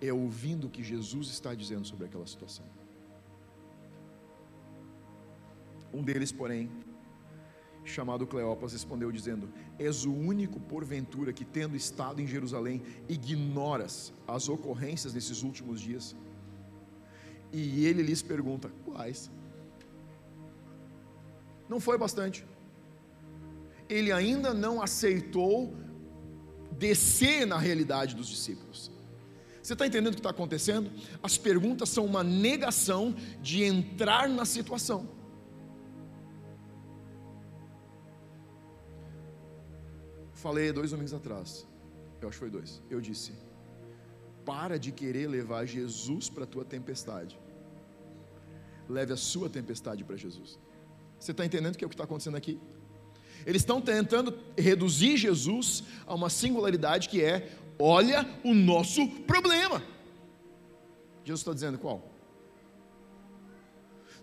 É 0.00 0.12
ouvindo 0.12 0.68
o 0.68 0.70
que 0.70 0.82
Jesus 0.84 1.28
está 1.28 1.52
dizendo 1.54 1.84
sobre 1.84 2.06
aquela 2.06 2.26
situação. 2.26 2.81
Um 5.92 6.02
deles, 6.02 6.32
porém, 6.32 6.70
chamado 7.84 8.26
Cleopas, 8.26 8.72
respondeu 8.72 9.10
dizendo: 9.12 9.48
És 9.78 10.04
o 10.04 10.12
único 10.12 10.60
porventura 10.60 11.32
que, 11.32 11.44
tendo 11.44 11.76
estado 11.76 12.20
em 12.20 12.26
Jerusalém, 12.26 12.82
ignoras 13.08 14.12
as 14.26 14.48
ocorrências 14.48 15.12
desses 15.12 15.42
últimos 15.42 15.80
dias. 15.80 16.16
E 17.52 17.84
ele 17.86 18.02
lhes 18.02 18.22
pergunta: 18.22 18.70
quais? 18.84 19.30
Não 21.68 21.80
foi 21.80 21.98
bastante. 21.98 22.44
Ele 23.88 24.12
ainda 24.12 24.54
não 24.54 24.80
aceitou 24.80 25.74
descer 26.78 27.46
na 27.46 27.58
realidade 27.58 28.14
dos 28.14 28.28
discípulos. 28.28 28.90
Você 29.62 29.74
está 29.74 29.86
entendendo 29.86 30.12
o 30.12 30.16
que 30.16 30.20
está 30.20 30.30
acontecendo? 30.30 30.90
As 31.22 31.38
perguntas 31.38 31.88
são 31.88 32.04
uma 32.04 32.24
negação 32.24 33.14
de 33.40 33.62
entrar 33.62 34.28
na 34.28 34.44
situação. 34.44 35.08
Falei 40.42 40.72
dois 40.72 40.90
domingos 40.90 41.14
atrás, 41.14 41.48
eu 42.20 42.28
acho 42.28 42.36
que 42.36 42.44
foi 42.44 42.50
dois. 42.50 42.82
Eu 42.90 43.00
disse: 43.00 43.32
para 44.44 44.76
de 44.76 44.90
querer 44.90 45.28
levar 45.28 45.64
Jesus 45.66 46.28
para 46.28 46.42
a 46.42 46.46
tua 46.46 46.64
tempestade. 46.64 47.38
Leve 48.88 49.12
a 49.12 49.16
sua 49.16 49.48
tempestade 49.48 50.02
para 50.02 50.16
Jesus. 50.16 50.58
Você 51.18 51.30
está 51.30 51.44
entendendo 51.46 51.76
o 51.76 51.78
que 51.78 51.84
é 51.84 51.86
o 51.86 51.88
que 51.88 51.94
está 51.94 52.02
acontecendo 52.02 52.36
aqui? 52.36 52.58
Eles 53.46 53.62
estão 53.62 53.80
tentando 53.80 54.36
reduzir 54.58 55.16
Jesus 55.16 55.84
a 56.06 56.14
uma 56.16 56.28
singularidade 56.28 57.08
que 57.08 57.22
é: 57.22 57.56
olha 57.78 58.28
o 58.42 58.52
nosso 58.52 59.06
problema. 59.32 59.80
Jesus 61.24 61.42
está 61.42 61.52
dizendo 61.52 61.78
qual? 61.78 62.10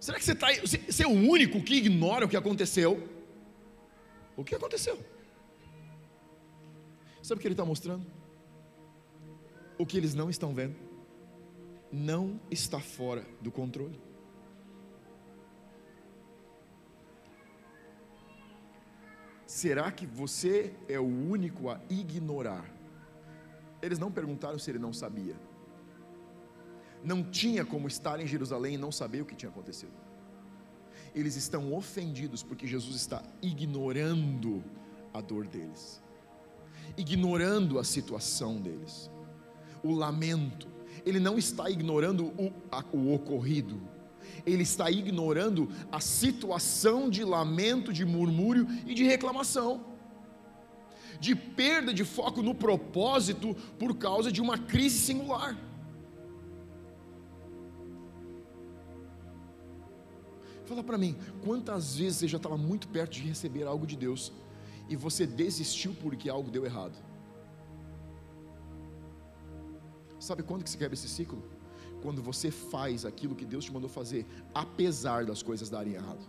Será 0.02 0.18
que 0.20 0.26
você, 0.26 0.34
está, 0.34 0.48
você 0.64 1.04
é 1.04 1.08
o 1.08 1.12
único 1.12 1.64
que 1.64 1.76
ignora 1.76 2.26
o 2.26 2.30
que 2.30 2.36
aconteceu? 2.36 3.08
O 4.36 4.44
que 4.44 4.54
aconteceu? 4.54 5.00
Sabe 7.30 7.38
o 7.38 7.42
que 7.42 7.48
ele 7.48 7.54
está 7.54 7.66
mostrando? 7.66 8.06
o 9.80 9.86
que 9.86 9.98
eles 9.98 10.14
não 10.14 10.30
estão 10.30 10.54
vendo 10.54 10.76
não 11.92 12.40
está 12.52 12.80
fora 12.80 13.26
do 13.42 13.50
controle. 13.50 14.00
Será 19.48 19.92
que 19.92 20.06
você 20.06 20.76
é 20.88 21.00
o 21.00 21.06
único 21.06 21.70
a 21.70 21.80
ignorar? 21.90 22.66
Eles 23.82 23.98
não 23.98 24.12
perguntaram 24.12 24.60
se 24.60 24.70
ele 24.70 24.78
não 24.78 24.94
sabia. 24.94 25.36
Não 27.04 27.24
tinha 27.24 27.66
como 27.66 27.88
estar 27.88 28.20
em 28.20 28.28
Jerusalém 28.28 28.76
e 28.76 28.78
não 28.78 28.92
saber 28.92 29.22
o 29.22 29.26
que 29.26 29.36
tinha 29.36 29.50
acontecido. 29.50 29.94
Eles 31.16 31.36
estão 31.36 31.74
ofendidos 31.74 32.44
porque 32.44 32.68
Jesus 32.68 32.96
está 32.96 33.24
ignorando 33.42 34.64
a 35.14 35.22
dor 35.22 35.48
deles, 35.48 36.04
ignorando 37.00 37.80
a 37.80 37.84
situação 37.84 38.58
deles. 38.62 39.10
O 39.82 39.94
lamento, 39.94 40.68
ele 41.06 41.20
não 41.20 41.38
está 41.38 41.70
ignorando 41.70 42.26
o, 42.38 42.52
a, 42.70 42.84
o 42.92 43.14
ocorrido, 43.14 43.80
ele 44.46 44.64
está 44.64 44.92
ignorando 44.92 45.70
a 45.92 46.02
situação 46.02 47.10
de 47.10 47.24
lamento, 47.24 47.94
de 47.94 48.06
murmúrio 48.06 48.68
e 48.86 48.94
de 48.94 49.04
reclamação, 49.04 49.86
de 51.20 51.36
perda 51.36 51.94
de 51.94 52.04
foco 52.04 52.42
no 52.42 52.54
propósito 52.54 53.56
por 53.78 53.96
causa 53.96 54.32
de 54.32 54.42
uma 54.42 54.58
crise 54.58 55.00
singular. 55.00 55.58
Fala 60.66 60.84
para 60.84 61.00
mim, 61.00 61.16
quantas 61.44 61.96
vezes 61.96 62.18
você 62.18 62.28
já 62.28 62.38
estava 62.38 62.56
muito 62.56 62.88
perto 62.90 63.14
de 63.14 63.22
receber 63.22 63.64
algo 63.64 63.88
de 63.88 63.96
Deus 63.96 64.32
e 64.90 64.96
você 64.96 65.26
desistiu 65.26 65.96
porque 66.02 66.30
algo 66.30 66.50
deu 66.50 66.66
errado? 66.66 66.98
Sabe 70.20 70.44
quando 70.44 70.64
que 70.64 70.70
se 70.70 70.78
quebra 70.78 70.96
esse 70.96 71.08
ciclo? 71.08 71.42
Quando 72.02 72.22
você 72.22 72.50
faz 72.50 73.06
aquilo 73.06 73.36
que 73.36 73.46
Deus 73.46 73.66
te 73.66 73.72
mandou 73.72 73.90
fazer, 73.90 74.26
apesar 74.54 75.26
das 75.26 75.44
coisas 75.44 75.70
darem 75.70 75.94
errado. 75.94 76.26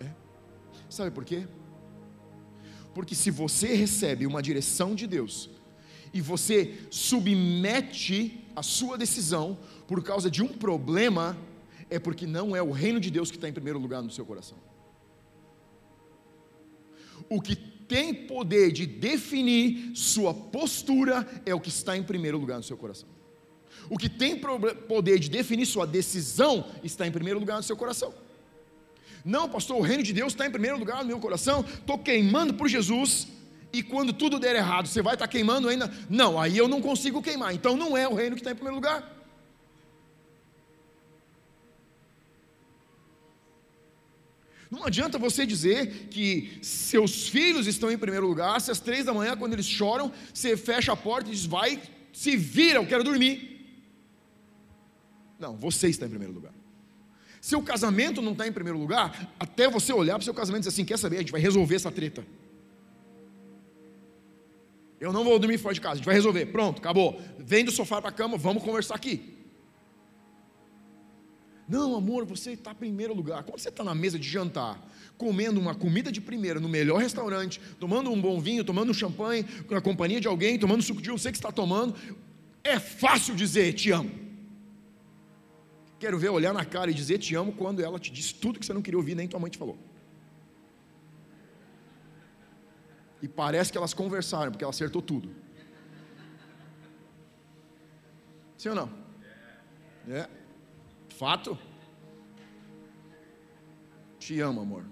É. 0.00 0.10
Sabe 0.88 1.10
por 1.10 1.24
quê? 1.24 1.46
Porque 2.94 3.14
se 3.14 3.30
você 3.30 3.74
recebe 3.74 4.26
uma 4.26 4.40
direção 4.40 4.94
de 4.94 5.06
Deus 5.06 5.50
e 6.12 6.20
você 6.20 6.78
submete 6.90 8.48
a 8.54 8.62
sua 8.62 8.96
decisão 8.96 9.58
por 9.86 10.02
causa 10.02 10.30
de 10.30 10.42
um 10.42 10.48
problema, 10.48 11.36
é 11.90 11.98
porque 11.98 12.26
não 12.26 12.54
é 12.54 12.62
o 12.62 12.70
reino 12.70 13.00
de 13.00 13.10
Deus 13.10 13.30
que 13.30 13.36
está 13.36 13.48
em 13.48 13.52
primeiro 13.52 13.78
lugar 13.78 14.02
no 14.02 14.10
seu 14.10 14.24
coração. 14.24 14.58
O 17.28 17.40
que 17.40 17.56
tem 17.56 18.12
poder 18.12 18.70
de 18.70 18.86
definir 18.86 19.92
sua 19.94 20.34
postura 20.34 21.26
é 21.46 21.54
o 21.54 21.60
que 21.60 21.70
está 21.70 21.96
em 21.96 22.02
primeiro 22.02 22.38
lugar 22.38 22.58
no 22.58 22.62
seu 22.62 22.76
coração. 22.76 23.08
O 23.90 23.96
que 23.96 24.08
tem 24.08 24.38
poder 24.38 25.18
de 25.18 25.30
definir 25.30 25.64
sua 25.64 25.86
decisão 25.86 26.66
está 26.84 27.06
em 27.06 27.10
primeiro 27.10 27.38
lugar 27.38 27.56
no 27.56 27.62
seu 27.62 27.76
coração. 27.76 28.12
Não, 29.24 29.48
pastor, 29.48 29.78
o 29.78 29.82
reino 29.82 30.02
de 30.02 30.12
Deus 30.12 30.32
está 30.32 30.46
em 30.46 30.50
primeiro 30.50 30.78
lugar 30.78 30.98
no 30.98 31.06
meu 31.06 31.18
coração. 31.18 31.64
Estou 31.66 31.98
queimando 31.98 32.54
por 32.54 32.68
Jesus. 32.68 33.28
E 33.72 33.82
quando 33.82 34.12
tudo 34.12 34.38
der 34.38 34.56
errado, 34.56 34.86
você 34.86 35.02
vai 35.02 35.14
estar 35.14 35.28
queimando 35.28 35.68
ainda? 35.68 35.90
Não, 36.08 36.40
aí 36.40 36.56
eu 36.56 36.68
não 36.68 36.80
consigo 36.80 37.22
queimar. 37.22 37.54
Então 37.54 37.76
não 37.76 37.96
é 37.96 38.06
o 38.06 38.14
reino 38.14 38.36
que 38.36 38.40
está 38.40 38.52
em 38.52 38.54
primeiro 38.54 38.76
lugar. 38.76 39.17
Não 44.70 44.84
adianta 44.84 45.18
você 45.18 45.46
dizer 45.46 46.08
que 46.10 46.58
seus 46.60 47.28
filhos 47.28 47.66
estão 47.66 47.90
em 47.90 47.96
primeiro 47.96 48.26
lugar, 48.26 48.60
se 48.60 48.70
às 48.70 48.78
três 48.78 49.06
da 49.06 49.14
manhã, 49.14 49.36
quando 49.36 49.54
eles 49.54 49.66
choram, 49.66 50.12
você 50.32 50.56
fecha 50.56 50.92
a 50.92 50.96
porta 50.96 51.30
e 51.30 51.32
diz: 51.32 51.46
vai 51.46 51.80
Se 52.12 52.36
vira, 52.36 52.78
eu 52.78 52.86
quero 52.86 53.02
dormir. 53.02 53.56
Não, 55.38 55.56
você 55.56 55.88
está 55.88 56.04
em 56.04 56.10
primeiro 56.10 56.34
lugar. 56.34 56.52
Seu 57.40 57.62
casamento 57.62 58.20
não 58.20 58.32
está 58.32 58.46
em 58.46 58.52
primeiro 58.52 58.78
lugar, 58.78 59.32
até 59.38 59.70
você 59.70 59.92
olhar 59.92 60.14
para 60.14 60.22
o 60.22 60.24
seu 60.24 60.34
casamento 60.34 60.64
e 60.64 60.68
dizer 60.68 60.74
assim: 60.74 60.84
quer 60.84 60.98
saber, 60.98 61.16
a 61.16 61.20
gente 61.20 61.32
vai 61.32 61.40
resolver 61.40 61.76
essa 61.76 61.90
treta. 61.90 62.26
Eu 65.00 65.12
não 65.12 65.24
vou 65.24 65.38
dormir 65.38 65.58
fora 65.58 65.72
de 65.72 65.80
casa, 65.80 65.94
a 65.94 65.96
gente 65.96 66.06
vai 66.06 66.14
resolver. 66.14 66.46
Pronto, 66.46 66.78
acabou. 66.78 67.20
Vem 67.38 67.64
do 67.64 67.70
sofá 67.70 68.02
para 68.02 68.10
a 68.10 68.12
cama, 68.12 68.36
vamos 68.36 68.62
conversar 68.62 68.96
aqui. 68.96 69.37
Não, 71.68 71.94
amor, 71.94 72.24
você 72.24 72.52
está 72.52 72.72
em 72.72 72.76
primeiro 72.76 73.12
lugar. 73.12 73.42
Quando 73.42 73.58
você 73.58 73.68
está 73.68 73.84
na 73.84 73.94
mesa 73.94 74.18
de 74.18 74.26
jantar, 74.26 74.82
comendo 75.18 75.60
uma 75.60 75.74
comida 75.74 76.10
de 76.10 76.20
primeira 76.20 76.58
no 76.58 76.68
melhor 76.68 76.98
restaurante, 76.98 77.60
tomando 77.78 78.10
um 78.10 78.18
bom 78.18 78.40
vinho, 78.40 78.64
tomando 78.64 78.90
um 78.90 78.94
champanhe, 78.94 79.44
na 79.68 79.80
companhia 79.80 80.18
de 80.18 80.26
alguém, 80.26 80.58
tomando 80.58 80.82
suco 80.82 81.02
de 81.02 81.10
não 81.10 81.18
sei 81.18 81.30
que 81.30 81.36
está 81.36 81.52
tomando, 81.52 81.94
é 82.64 82.78
fácil 82.78 83.34
dizer 83.34 83.74
te 83.74 83.90
amo. 83.90 84.10
Quero 85.98 86.18
ver 86.18 86.30
olhar 86.30 86.54
na 86.54 86.64
cara 86.64 86.90
e 86.90 86.94
dizer 86.94 87.18
te 87.18 87.34
amo 87.34 87.52
quando 87.52 87.80
ela 87.80 87.98
te 87.98 88.10
diz 88.10 88.32
tudo 88.32 88.58
que 88.58 88.64
você 88.64 88.72
não 88.72 88.80
queria 88.80 88.98
ouvir, 88.98 89.14
nem 89.14 89.28
tua 89.28 89.38
mãe 89.38 89.50
te 89.50 89.58
falou. 89.58 89.76
E 93.20 93.28
parece 93.28 93.70
que 93.70 93.76
elas 93.76 93.92
conversaram, 93.92 94.52
porque 94.52 94.64
ela 94.64 94.70
acertou 94.70 95.02
tudo. 95.02 95.34
Sim 98.56 98.70
ou 98.70 98.74
não? 98.74 98.90
É. 100.08 100.28
Fato? 101.18 101.58
Te 104.20 104.40
amo, 104.40 104.60
amor. 104.60 104.84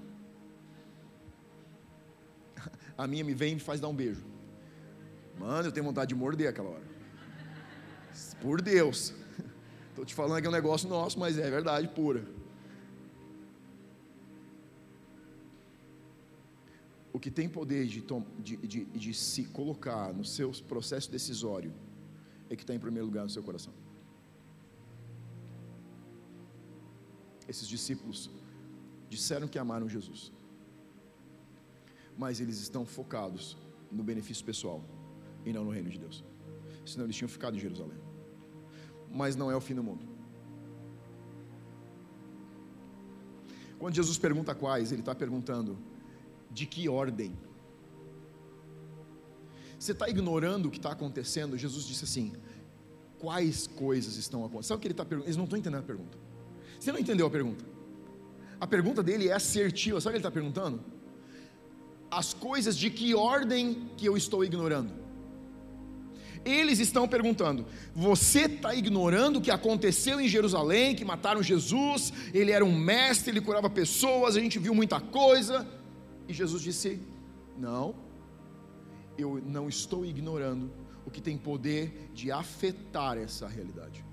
A 2.99 3.07
minha 3.07 3.23
me 3.23 3.33
vem 3.33 3.53
e 3.53 3.55
me 3.55 3.61
faz 3.61 3.81
dar 3.81 3.87
um 3.87 3.95
beijo. 3.95 4.25
Mano, 5.39 5.69
eu 5.69 5.73
tenho 5.73 5.87
vontade 5.87 6.09
de 6.09 6.17
morder 6.17 6.49
aquela 6.49 6.71
hora. 6.71 6.83
Por 8.41 8.61
Deus. 8.61 9.15
Estou 9.91 10.05
te 10.05 10.17
falando 10.17 10.41
que 10.41 10.49
é 10.49 10.51
um 10.51 10.53
negócio 10.53 10.89
nosso, 10.89 11.17
mas 11.17 11.39
é 11.39 11.49
verdade 11.49 11.87
pura. 11.87 12.27
O 17.13 17.21
que 17.21 17.31
tem 17.31 17.49
poder 17.49 17.87
de, 17.87 18.05
de, 18.41 18.57
de, 18.57 18.85
de 18.85 19.15
se 19.15 19.45
colocar 19.45 20.13
no 20.13 20.25
seu 20.25 20.51
processo 20.67 21.09
decisório 21.09 21.73
é 22.51 22.57
que 22.57 22.65
está 22.65 22.75
em 22.75 22.81
primeiro 22.81 23.07
lugar 23.07 23.23
no 23.23 23.31
seu 23.31 23.45
coração. 23.45 23.73
Esses 27.49 27.69
discípulos 27.69 28.31
disseram 29.09 29.47
que 29.47 29.59
amaram 29.59 29.89
Jesus, 29.89 30.33
mas 32.17 32.41
eles 32.41 32.61
estão 32.61 32.85
focados 32.85 33.57
no 33.91 34.03
benefício 34.03 34.45
pessoal 34.45 34.83
e 35.45 35.53
não 35.53 35.65
no 35.65 35.71
reino 35.71 35.91
de 35.91 35.99
Deus. 35.99 36.25
Senão 36.85 37.05
eles 37.07 37.17
tinham 37.17 37.29
ficado 37.29 37.57
em 37.57 37.61
Jerusalém. 37.61 37.99
Mas 39.11 39.37
não 39.37 39.51
é 39.51 39.57
o 39.57 39.61
fim 39.61 39.75
do 39.75 39.83
mundo. 39.83 40.05
Quando 43.79 43.95
Jesus 43.95 44.19
pergunta 44.19 44.55
quais, 44.55 44.91
ele 44.91 45.03
está 45.03 45.15
perguntando 45.15 45.79
de 46.51 46.67
que 46.67 46.89
ordem. 46.89 47.37
Você 49.79 49.93
está 49.93 50.09
ignorando 50.09 50.67
o 50.67 50.71
que 50.71 50.79
está 50.79 50.93
acontecendo? 50.93 51.59
Jesus 51.59 51.85
disse 51.85 52.05
assim: 52.05 52.33
quais 53.19 53.67
coisas 53.67 54.17
estão 54.17 54.41
acontecendo? 54.41 54.69
Sabe 54.69 54.79
o 54.79 54.81
que 54.81 54.87
ele 54.89 54.93
está 54.95 55.05
perguntando? 55.05 55.29
Eles 55.29 55.37
não 55.37 55.45
estão 55.45 55.59
entendendo 55.59 55.81
a 55.81 55.87
pergunta. 55.87 56.26
Você 56.79 56.93
não 56.93 56.99
entendeu 56.99 57.27
a 57.27 57.31
pergunta? 57.31 57.65
A 58.61 58.67
pergunta 58.67 59.03
dele 59.03 59.29
é 59.29 59.33
assertiva. 59.33 60.01
Sabe 60.01 60.11
o 60.11 60.13
que 60.13 60.17
ele 60.17 60.29
está 60.29 60.31
perguntando? 60.31 60.81
As 62.11 62.33
coisas 62.33 62.77
de 62.77 62.91
que 62.91 63.15
ordem 63.15 63.91
que 63.97 64.07
eu 64.07 64.17
estou 64.17 64.45
ignorando? 64.45 64.93
Eles 66.45 66.79
estão 66.79 67.09
perguntando: 67.09 67.67
você 67.95 68.43
está 68.43 68.75
ignorando 68.75 69.39
o 69.39 69.43
que 69.43 69.51
aconteceu 69.51 70.21
em 70.21 70.29
Jerusalém, 70.29 70.95
que 70.95 71.05
mataram 71.05 71.43
Jesus? 71.43 72.13
Ele 72.33 72.53
era 72.53 72.65
um 72.65 72.77
mestre, 72.77 73.33
ele 73.33 73.41
curava 73.41 73.69
pessoas, 73.69 74.37
a 74.37 74.41
gente 74.41 74.59
viu 74.59 74.75
muita 74.75 75.01
coisa. 75.01 75.67
E 76.29 76.33
Jesus 76.33 76.63
disse: 76.63 77.01
não, 77.59 77.95
eu 79.19 79.43
não 79.45 79.69
estou 79.69 80.05
ignorando 80.05 80.71
o 81.05 81.11
que 81.11 81.21
tem 81.21 81.37
poder 81.37 82.11
de 82.15 82.31
afetar 82.31 83.19
essa 83.19 83.49
realidade. 83.49 84.05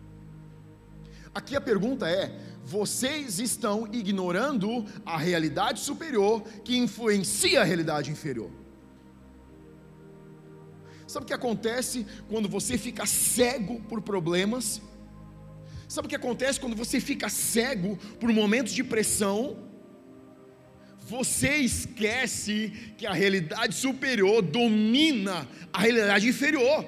Aqui 1.34 1.56
a 1.56 1.62
pergunta 1.62 2.08
é: 2.08 2.32
vocês 2.64 3.40
estão 3.40 3.88
ignorando 3.92 4.86
a 5.06 5.18
realidade 5.18 5.80
superior 5.80 6.42
que 6.64 6.78
influencia 6.78 7.62
a 7.62 7.64
realidade 7.64 8.12
inferior? 8.12 8.52
Sabe 11.08 11.26
o 11.26 11.28
que 11.28 11.34
acontece 11.34 12.06
quando 12.30 12.48
você 12.48 12.78
fica 12.78 13.06
cego 13.06 13.82
por 13.82 14.02
problemas? 14.02 14.82
Sabe 15.88 16.08
o 16.08 16.10
que 16.10 16.16
acontece 16.16 16.60
quando 16.60 16.76
você 16.76 17.00
fica 17.00 17.30
cego 17.30 17.98
por 18.20 18.32
momentos 18.32 18.74
de 18.74 18.84
pressão? 18.84 19.58
Você 21.06 21.58
esquece 21.58 22.94
que 22.98 23.06
a 23.06 23.14
realidade 23.14 23.76
superior 23.76 24.42
domina 24.42 25.48
a 25.72 25.80
realidade 25.80 26.28
inferior. 26.28 26.86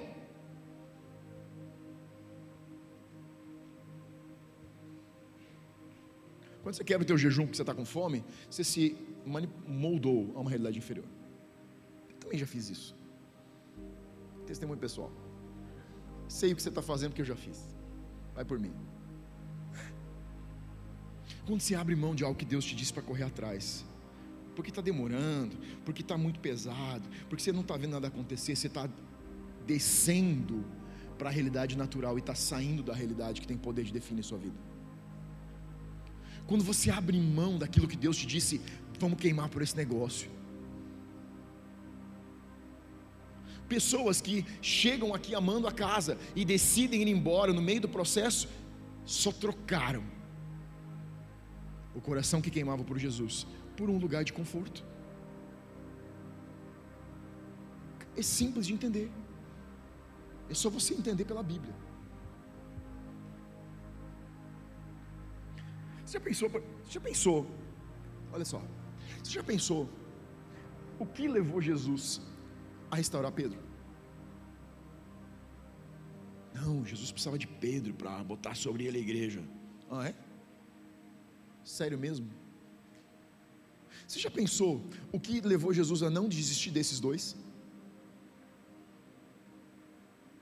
Quando 6.65 6.73
você 6.73 6.83
quebra 6.83 7.03
o 7.03 7.05
teu 7.05 7.15
jejum 7.15 7.43
porque 7.43 7.57
você 7.57 7.61
está 7.61 7.75
com 7.75 7.85
fome, 7.85 8.25
você 8.49 8.63
se 8.63 8.97
moldou 9.67 10.33
a 10.35 10.39
uma 10.39 10.49
realidade 10.49 10.79
inferior. 10.79 11.05
Eu 12.09 12.15
também 12.15 12.39
já 12.39 12.47
fiz 12.47 12.71
isso. 12.71 12.95
Testemunho 14.47 14.79
pessoal. 14.79 15.11
Sei 16.27 16.51
o 16.51 16.55
que 16.55 16.63
você 16.63 16.69
está 16.69 16.81
fazendo 16.81 17.11
porque 17.11 17.21
eu 17.21 17.25
já 17.25 17.35
fiz. 17.35 17.63
Vai 18.33 18.43
por 18.43 18.57
mim. 18.57 18.73
Quando 21.45 21.61
você 21.61 21.75
abre 21.75 21.95
mão 21.95 22.15
de 22.15 22.23
algo 22.23 22.35
que 22.35 22.45
Deus 22.45 22.65
te 22.65 22.75
disse 22.75 22.91
para 22.91 23.03
correr 23.03 23.25
atrás, 23.25 23.85
porque 24.55 24.71
está 24.71 24.81
demorando, 24.81 25.55
porque 25.85 26.01
está 26.01 26.17
muito 26.17 26.39
pesado, 26.39 27.07
porque 27.29 27.43
você 27.43 27.51
não 27.51 27.61
está 27.61 27.77
vendo 27.77 27.91
nada 27.91 28.07
acontecer, 28.07 28.55
você 28.55 28.65
está 28.65 28.89
descendo 29.67 30.65
para 31.15 31.29
a 31.29 31.31
realidade 31.31 31.77
natural 31.77 32.17
e 32.17 32.21
está 32.21 32.33
saindo 32.33 32.81
da 32.81 32.95
realidade 32.95 33.39
que 33.39 33.45
tem 33.45 33.55
poder 33.55 33.83
de 33.83 33.93
definir 33.93 34.23
sua 34.23 34.39
vida. 34.39 34.74
Quando 36.47 36.63
você 36.63 36.91
abre 36.91 37.19
mão 37.19 37.57
daquilo 37.57 37.87
que 37.87 37.97
Deus 37.97 38.17
te 38.17 38.25
disse, 38.25 38.61
vamos 38.99 39.19
queimar 39.19 39.49
por 39.49 39.61
esse 39.61 39.75
negócio. 39.75 40.29
Pessoas 43.67 44.21
que 44.21 44.45
chegam 44.61 45.13
aqui 45.13 45.33
amando 45.33 45.67
a 45.67 45.71
casa 45.71 46.17
e 46.35 46.45
decidem 46.45 47.01
ir 47.01 47.07
embora 47.07 47.51
no 47.51 47.61
meio 47.61 47.81
do 47.81 47.89
processo, 47.89 48.47
só 49.05 49.31
trocaram 49.31 50.03
o 51.95 52.01
coração 52.01 52.41
que 52.41 52.51
queimava 52.51 52.83
por 52.83 52.97
Jesus 52.99 53.47
por 53.75 53.89
um 53.89 53.97
lugar 53.97 54.23
de 54.23 54.31
conforto. 54.33 54.83
É 58.15 58.21
simples 58.21 58.67
de 58.67 58.73
entender. 58.73 59.11
É 60.49 60.53
só 60.53 60.69
você 60.69 60.93
entender 60.93 61.25
pela 61.25 61.41
Bíblia. 61.41 61.73
Você 66.15 66.19
já 66.19 66.19
pensou, 66.21 66.49
você 66.49 66.91
já 66.91 67.01
pensou, 67.01 67.47
olha 68.31 68.45
só, 68.45 68.61
você 69.21 69.31
já 69.31 69.43
pensou 69.43 69.89
o 70.97 71.05
que 71.05 71.27
levou 71.27 71.61
Jesus 71.61 72.21
a 72.89 72.95
restaurar 72.95 73.31
Pedro? 73.33 73.59
Não, 76.53 76.85
Jesus 76.85 77.11
precisava 77.11 77.37
de 77.37 77.47
Pedro 77.47 77.93
para 77.93 78.23
botar 78.23 78.55
sobre 78.55 78.85
ele 78.85 78.97
a 78.97 79.01
igreja. 79.01 79.43
Ah, 79.91 80.07
é? 80.07 80.15
Sério 81.65 81.99
mesmo? 81.99 82.29
Você 84.07 84.19
já 84.19 84.31
pensou 84.31 84.87
o 85.11 85.19
que 85.19 85.41
levou 85.41 85.73
Jesus 85.73 86.01
a 86.01 86.09
não 86.09 86.29
desistir 86.29 86.71
desses 86.71 86.99
dois? 87.01 87.35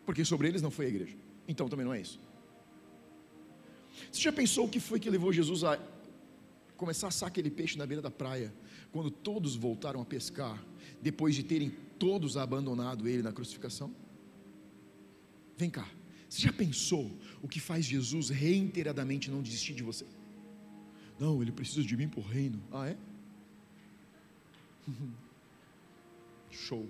Porque 0.06 0.24
sobre 0.24 0.48
eles 0.50 0.62
não 0.62 0.70
foi 0.70 0.86
a 0.86 0.90
igreja. 0.90 1.18
Então 1.48 1.68
também 1.68 1.86
não 1.86 1.94
é 1.94 2.02
isso. 2.02 2.20
Você 4.12 4.22
já 4.22 4.32
pensou 4.32 4.66
o 4.66 4.70
que 4.70 4.80
foi 4.80 5.00
que 5.00 5.10
levou 5.10 5.32
Jesus 5.32 5.64
a 5.64 5.80
começar 6.78 7.08
a 7.08 7.10
assar 7.10 7.28
aquele 7.28 7.50
peixe 7.50 7.78
na 7.78 7.86
beira 7.86 8.02
da 8.02 8.12
praia, 8.12 8.54
quando 8.92 9.10
todos 9.10 9.56
voltaram 9.56 10.02
a 10.02 10.06
pescar, 10.06 10.64
depois 11.02 11.36
de 11.36 11.44
terem 11.44 11.72
todos 11.98 12.38
abandonado 12.38 13.08
ele 13.08 13.24
na 13.24 13.32
crucificação? 13.32 13.94
Vem 15.58 15.70
cá, 15.70 15.88
você 16.28 16.42
já 16.42 16.52
pensou 16.52 17.12
o 17.42 17.48
que 17.48 17.60
faz 17.60 17.86
Jesus 17.86 18.30
reiteradamente 18.30 19.30
não 19.30 19.42
desistir 19.42 19.74
de 19.74 19.84
você? 19.84 20.06
Não, 21.20 21.42
ele 21.42 21.52
precisa 21.52 21.84
de 21.84 21.96
mim 21.96 22.10
por 22.10 22.26
reino. 22.26 22.62
Ah, 22.72 22.90
é? 22.90 22.98
Show. 26.50 26.88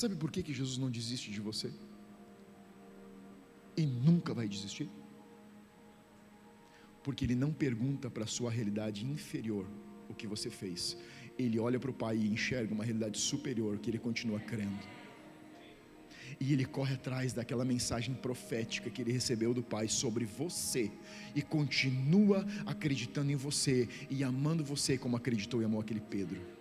Sabe 0.00 0.14
por 0.16 0.30
que, 0.32 0.42
que 0.42 0.54
Jesus 0.54 0.78
não 0.78 0.90
desiste 0.90 1.30
de 1.30 1.42
você? 1.42 1.70
E 3.76 3.84
nunca 3.84 4.32
vai 4.32 4.48
desistir? 4.48 4.88
Porque 7.04 7.26
Ele 7.26 7.34
não 7.34 7.52
pergunta 7.52 8.08
para 8.08 8.24
a 8.24 8.26
sua 8.26 8.50
realidade 8.50 9.04
inferior 9.04 9.66
o 10.08 10.14
que 10.14 10.26
você 10.26 10.48
fez, 10.48 10.96
ele 11.38 11.58
olha 11.58 11.78
para 11.78 11.90
o 11.90 11.94
pai 11.94 12.16
e 12.16 12.28
enxerga 12.28 12.74
uma 12.74 12.82
realidade 12.82 13.18
superior 13.18 13.78
que 13.78 13.90
ele 13.90 13.98
continua 13.98 14.40
crendo. 14.40 14.80
E 16.40 16.52
ele 16.52 16.64
corre 16.64 16.94
atrás 16.94 17.32
daquela 17.32 17.64
mensagem 17.64 18.14
profética 18.14 18.90
que 18.90 19.02
ele 19.02 19.12
recebeu 19.12 19.52
do 19.52 19.62
Pai 19.62 19.86
sobre 19.88 20.24
você 20.24 20.90
e 21.34 21.42
continua 21.42 22.46
acreditando 22.64 23.30
em 23.30 23.36
você 23.36 23.88
e 24.08 24.24
amando 24.24 24.64
você 24.64 24.96
como 24.96 25.16
acreditou 25.16 25.60
e 25.60 25.64
amou 25.64 25.80
aquele 25.80 26.00
Pedro. 26.00 26.59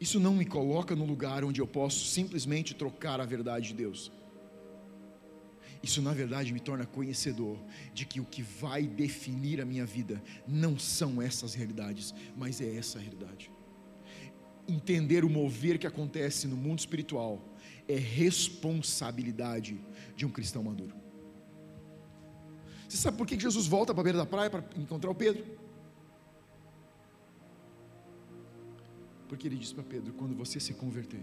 Isso 0.00 0.18
não 0.18 0.34
me 0.34 0.46
coloca 0.46 0.96
no 0.96 1.04
lugar 1.04 1.44
onde 1.44 1.60
eu 1.60 1.66
posso 1.66 2.06
simplesmente 2.06 2.74
trocar 2.74 3.20
a 3.20 3.26
verdade 3.26 3.68
de 3.68 3.74
Deus. 3.74 4.10
Isso, 5.82 6.00
na 6.00 6.12
verdade, 6.12 6.52
me 6.52 6.60
torna 6.60 6.86
conhecedor 6.86 7.58
de 7.92 8.06
que 8.06 8.18
o 8.20 8.24
que 8.24 8.42
vai 8.42 8.86
definir 8.86 9.60
a 9.60 9.64
minha 9.64 9.84
vida 9.84 10.22
não 10.46 10.78
são 10.78 11.20
essas 11.20 11.54
realidades, 11.54 12.14
mas 12.36 12.60
é 12.60 12.76
essa 12.76 12.98
realidade. 12.98 13.50
Entender 14.66 15.24
o 15.24 15.30
mover 15.30 15.78
que 15.78 15.86
acontece 15.86 16.46
no 16.46 16.56
mundo 16.56 16.78
espiritual 16.78 17.54
é 17.88 17.96
responsabilidade 17.96 19.80
de 20.16 20.24
um 20.24 20.30
cristão 20.30 20.62
maduro. 20.62 20.94
Você 22.88 22.96
sabe 22.96 23.16
por 23.16 23.26
que 23.26 23.38
Jesus 23.38 23.66
volta 23.66 23.94
para 23.94 24.00
a 24.00 24.04
beira 24.04 24.18
da 24.18 24.26
praia 24.26 24.50
para 24.50 24.64
encontrar 24.76 25.10
o 25.10 25.14
Pedro? 25.14 25.44
Porque 29.30 29.46
ele 29.46 29.54
disse 29.54 29.72
para 29.72 29.84
Pedro: 29.84 30.12
quando 30.14 30.34
você 30.34 30.58
se 30.58 30.74
converter, 30.74 31.20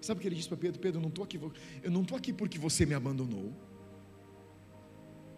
sabe 0.00 0.18
o 0.18 0.22
que 0.22 0.26
ele 0.26 0.36
disse 0.36 0.48
para 0.48 0.56
Pedro? 0.56 0.80
Pedro, 0.80 0.98
eu 0.98 1.02
não 1.02 1.10
estou 1.10 1.22
aqui, 1.22 1.38
eu 1.82 1.90
não 1.90 2.00
estou 2.00 2.16
aqui 2.16 2.32
porque 2.32 2.58
você 2.58 2.86
me 2.86 2.94
abandonou. 2.94 3.52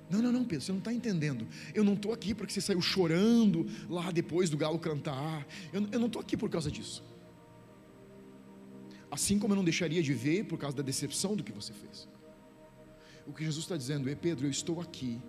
Não, 0.08 0.22
não, 0.22 0.30
não, 0.30 0.44
Pedro, 0.44 0.64
você 0.64 0.70
não 0.70 0.78
está 0.78 0.92
entendendo. 0.92 1.44
Eu 1.74 1.82
não 1.82 1.94
estou 1.94 2.12
aqui 2.12 2.32
porque 2.36 2.52
você 2.52 2.60
saiu 2.60 2.80
chorando 2.80 3.66
lá 3.88 4.12
depois 4.12 4.48
do 4.48 4.56
galo 4.56 4.78
cantar. 4.78 5.44
Eu, 5.72 5.88
eu 5.90 5.98
não 5.98 6.06
estou 6.06 6.22
aqui 6.22 6.36
por 6.36 6.48
causa 6.48 6.70
disso. 6.70 7.02
Assim 9.10 9.36
como 9.36 9.52
eu 9.52 9.56
não 9.56 9.64
deixaria 9.64 10.00
de 10.00 10.14
ver 10.14 10.44
por 10.44 10.60
causa 10.60 10.76
da 10.76 10.84
decepção 10.84 11.34
do 11.34 11.42
que 11.42 11.50
você 11.50 11.72
fez. 11.72 12.08
O 13.26 13.32
que 13.32 13.42
Jesus 13.42 13.64
está 13.64 13.76
dizendo 13.76 14.08
é: 14.08 14.14
Pedro, 14.14 14.46
eu 14.46 14.50
estou 14.52 14.80
aqui 14.80 15.20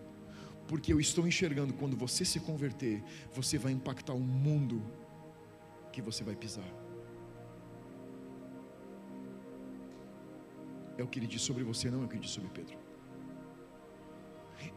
porque 0.67 0.93
eu 0.93 0.99
estou 0.99 1.27
enxergando 1.27 1.73
quando 1.73 1.97
você 1.97 2.23
se 2.23 2.39
converter, 2.39 3.03
você 3.33 3.57
vai 3.57 3.71
impactar 3.71 4.13
o 4.13 4.19
mundo 4.19 4.83
que 5.97 6.01
você 6.09 6.23
vai 6.23 6.35
pisar. 6.43 6.71
É 10.99 11.03
o 11.03 11.07
que 11.07 11.17
ele 11.19 11.29
diz 11.33 11.41
sobre 11.49 11.63
você, 11.63 11.89
não 11.89 12.01
é 12.01 12.05
o 12.05 12.07
que 12.07 12.15
ele 12.17 12.25
diz 12.27 12.35
sobre 12.37 12.49
Pedro. 12.57 12.77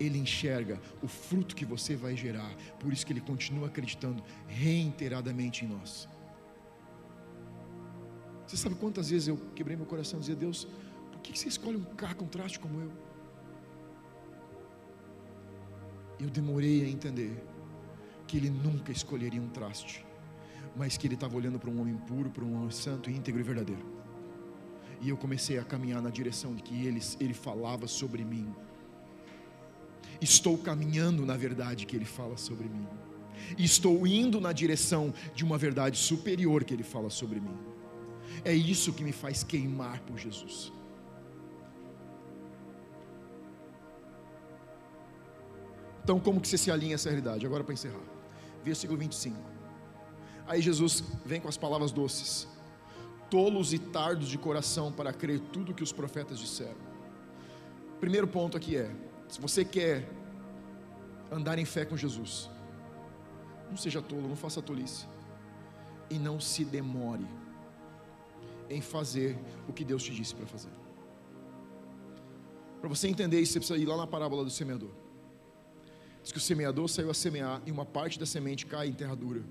Ele 0.04 0.18
enxerga 0.18 0.80
o 1.02 1.08
fruto 1.08 1.54
que 1.58 1.66
você 1.74 1.94
vai 2.04 2.14
gerar, 2.24 2.50
por 2.80 2.90
isso 2.92 3.04
que 3.06 3.12
ele 3.12 3.20
continua 3.20 3.66
acreditando 3.68 4.22
reiteradamente 4.46 5.64
em 5.64 5.68
nós. 5.68 6.08
Você 8.46 8.56
sabe 8.56 8.74
quantas 8.76 9.10
vezes 9.10 9.28
eu 9.28 9.36
quebrei 9.54 9.76
meu 9.76 9.86
coração 9.86 10.18
e 10.18 10.20
dizia: 10.20 10.36
Deus, 10.36 10.66
por 11.12 11.20
que 11.20 11.38
você 11.38 11.48
escolhe 11.48 11.76
um 11.76 11.88
cara 12.02 12.14
com 12.14 12.26
traste 12.26 12.58
como 12.58 12.80
eu? 12.80 12.92
Eu 16.18 16.30
demorei 16.30 16.84
a 16.84 16.88
entender 16.88 17.32
que 18.26 18.36
ele 18.38 18.50
nunca 18.50 18.90
escolheria 18.92 19.40
um 19.40 19.50
traste 19.50 20.09
mas 20.76 20.96
que 20.96 21.06
ele 21.06 21.14
estava 21.14 21.36
olhando 21.36 21.58
para 21.58 21.70
um 21.70 21.80
homem 21.80 21.96
puro, 21.96 22.30
para 22.30 22.44
um 22.44 22.56
homem 22.56 22.70
santo, 22.70 23.10
íntegro 23.10 23.40
e 23.40 23.44
verdadeiro. 23.44 23.84
E 25.00 25.08
eu 25.08 25.16
comecei 25.16 25.58
a 25.58 25.64
caminhar 25.64 26.02
na 26.02 26.10
direção 26.10 26.54
de 26.54 26.62
que 26.62 26.86
ele, 26.86 27.00
ele 27.18 27.34
falava 27.34 27.86
sobre 27.86 28.24
mim. 28.24 28.54
Estou 30.20 30.58
caminhando 30.58 31.24
na 31.24 31.36
verdade 31.36 31.86
que 31.86 31.96
ele 31.96 32.04
fala 32.04 32.36
sobre 32.36 32.68
mim. 32.68 32.86
Estou 33.58 34.06
indo 34.06 34.40
na 34.40 34.52
direção 34.52 35.14
de 35.34 35.44
uma 35.44 35.56
verdade 35.56 35.96
superior 35.96 36.64
que 36.64 36.74
ele 36.74 36.82
fala 36.82 37.08
sobre 37.08 37.40
mim. 37.40 37.56
É 38.44 38.54
isso 38.54 38.92
que 38.92 39.02
me 39.02 39.12
faz 39.12 39.42
queimar 39.42 40.00
por 40.00 40.18
Jesus. 40.18 40.72
Então, 46.02 46.18
como 46.18 46.40
que 46.40 46.48
você 46.48 46.58
se 46.58 46.70
alinha 46.70 46.94
a 46.94 46.96
essa 46.96 47.08
realidade? 47.08 47.46
Agora 47.46 47.62
para 47.62 47.72
encerrar. 47.72 48.00
Versículo 48.64 48.98
25. 48.98 49.59
Aí 50.50 50.60
Jesus 50.60 51.04
vem 51.24 51.40
com 51.40 51.46
as 51.46 51.56
palavras 51.56 51.92
doces: 51.92 52.48
tolos 53.30 53.72
e 53.72 53.78
tardos 53.78 54.28
de 54.28 54.36
coração 54.36 54.90
para 54.90 55.12
crer 55.12 55.38
tudo 55.38 55.72
que 55.72 55.84
os 55.84 55.92
profetas 55.92 56.40
disseram. 56.40 56.80
Primeiro 58.00 58.26
ponto 58.26 58.56
aqui 58.56 58.76
é: 58.76 58.90
se 59.28 59.40
você 59.40 59.64
quer 59.64 60.10
andar 61.30 61.56
em 61.60 61.64
fé 61.64 61.84
com 61.84 61.96
Jesus, 61.96 62.50
não 63.70 63.76
seja 63.76 64.02
tolo, 64.02 64.26
não 64.26 64.34
faça 64.34 64.60
tolice, 64.60 65.06
e 66.10 66.18
não 66.18 66.40
se 66.40 66.64
demore 66.64 67.28
em 68.68 68.80
fazer 68.80 69.38
o 69.68 69.72
que 69.72 69.84
Deus 69.84 70.02
te 70.02 70.12
disse 70.12 70.34
para 70.34 70.46
fazer. 70.46 70.72
Para 72.80 72.88
você 72.88 73.06
entender 73.06 73.38
isso, 73.40 73.52
você 73.52 73.60
precisa 73.60 73.78
ir 73.78 73.86
lá 73.86 73.96
na 73.96 74.06
parábola 74.06 74.42
do 74.42 74.50
semeador. 74.50 74.90
Diz 76.24 76.32
que 76.32 76.38
o 76.38 76.40
semeador 76.40 76.88
saiu 76.88 77.08
a 77.08 77.14
semear 77.14 77.62
e 77.64 77.70
uma 77.70 77.86
parte 77.86 78.18
da 78.18 78.26
semente 78.26 78.66
cai 78.66 78.88
em 78.88 78.92
terra 78.92 79.14
dura 79.14 79.44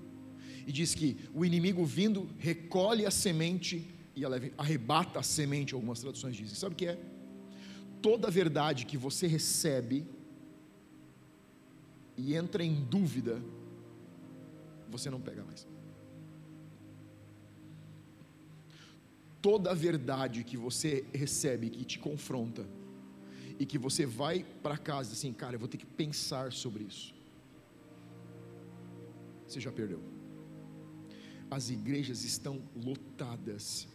e 0.66 0.72
diz 0.72 0.94
que 0.94 1.16
o 1.34 1.44
inimigo 1.44 1.84
vindo 1.84 2.28
recolhe 2.38 3.06
a 3.06 3.10
semente 3.10 3.86
e 4.14 4.22
arrebata 4.56 5.18
a 5.18 5.22
semente, 5.22 5.74
algumas 5.74 6.00
traduções 6.00 6.36
dizem. 6.36 6.54
Sabe 6.54 6.74
o 6.74 6.76
que 6.76 6.86
é? 6.86 6.98
Toda 8.02 8.30
verdade 8.30 8.86
que 8.86 8.96
você 8.96 9.26
recebe 9.26 10.06
e 12.16 12.34
entra 12.34 12.62
em 12.62 12.74
dúvida, 12.84 13.42
você 14.90 15.08
não 15.08 15.20
pega 15.20 15.44
mais. 15.44 15.66
Toda 19.40 19.74
verdade 19.74 20.44
que 20.44 20.56
você 20.56 21.04
recebe, 21.14 21.70
que 21.70 21.84
te 21.84 21.98
confronta, 21.98 22.66
e 23.58 23.66
que 23.66 23.78
você 23.78 24.06
vai 24.06 24.44
para 24.62 24.78
casa 24.78 25.12
assim, 25.12 25.34
cara, 25.34 25.54
eu 25.54 25.58
vou 25.58 25.68
ter 25.68 25.76
que 25.76 25.84
pensar 25.84 26.50
sobre 26.50 26.84
isso. 26.84 27.14
Você 29.46 29.60
já 29.60 29.70
perdeu 29.70 30.19
as 31.50 31.68
igrejas 31.68 32.24
estão 32.24 32.62
lotadas 32.76 33.88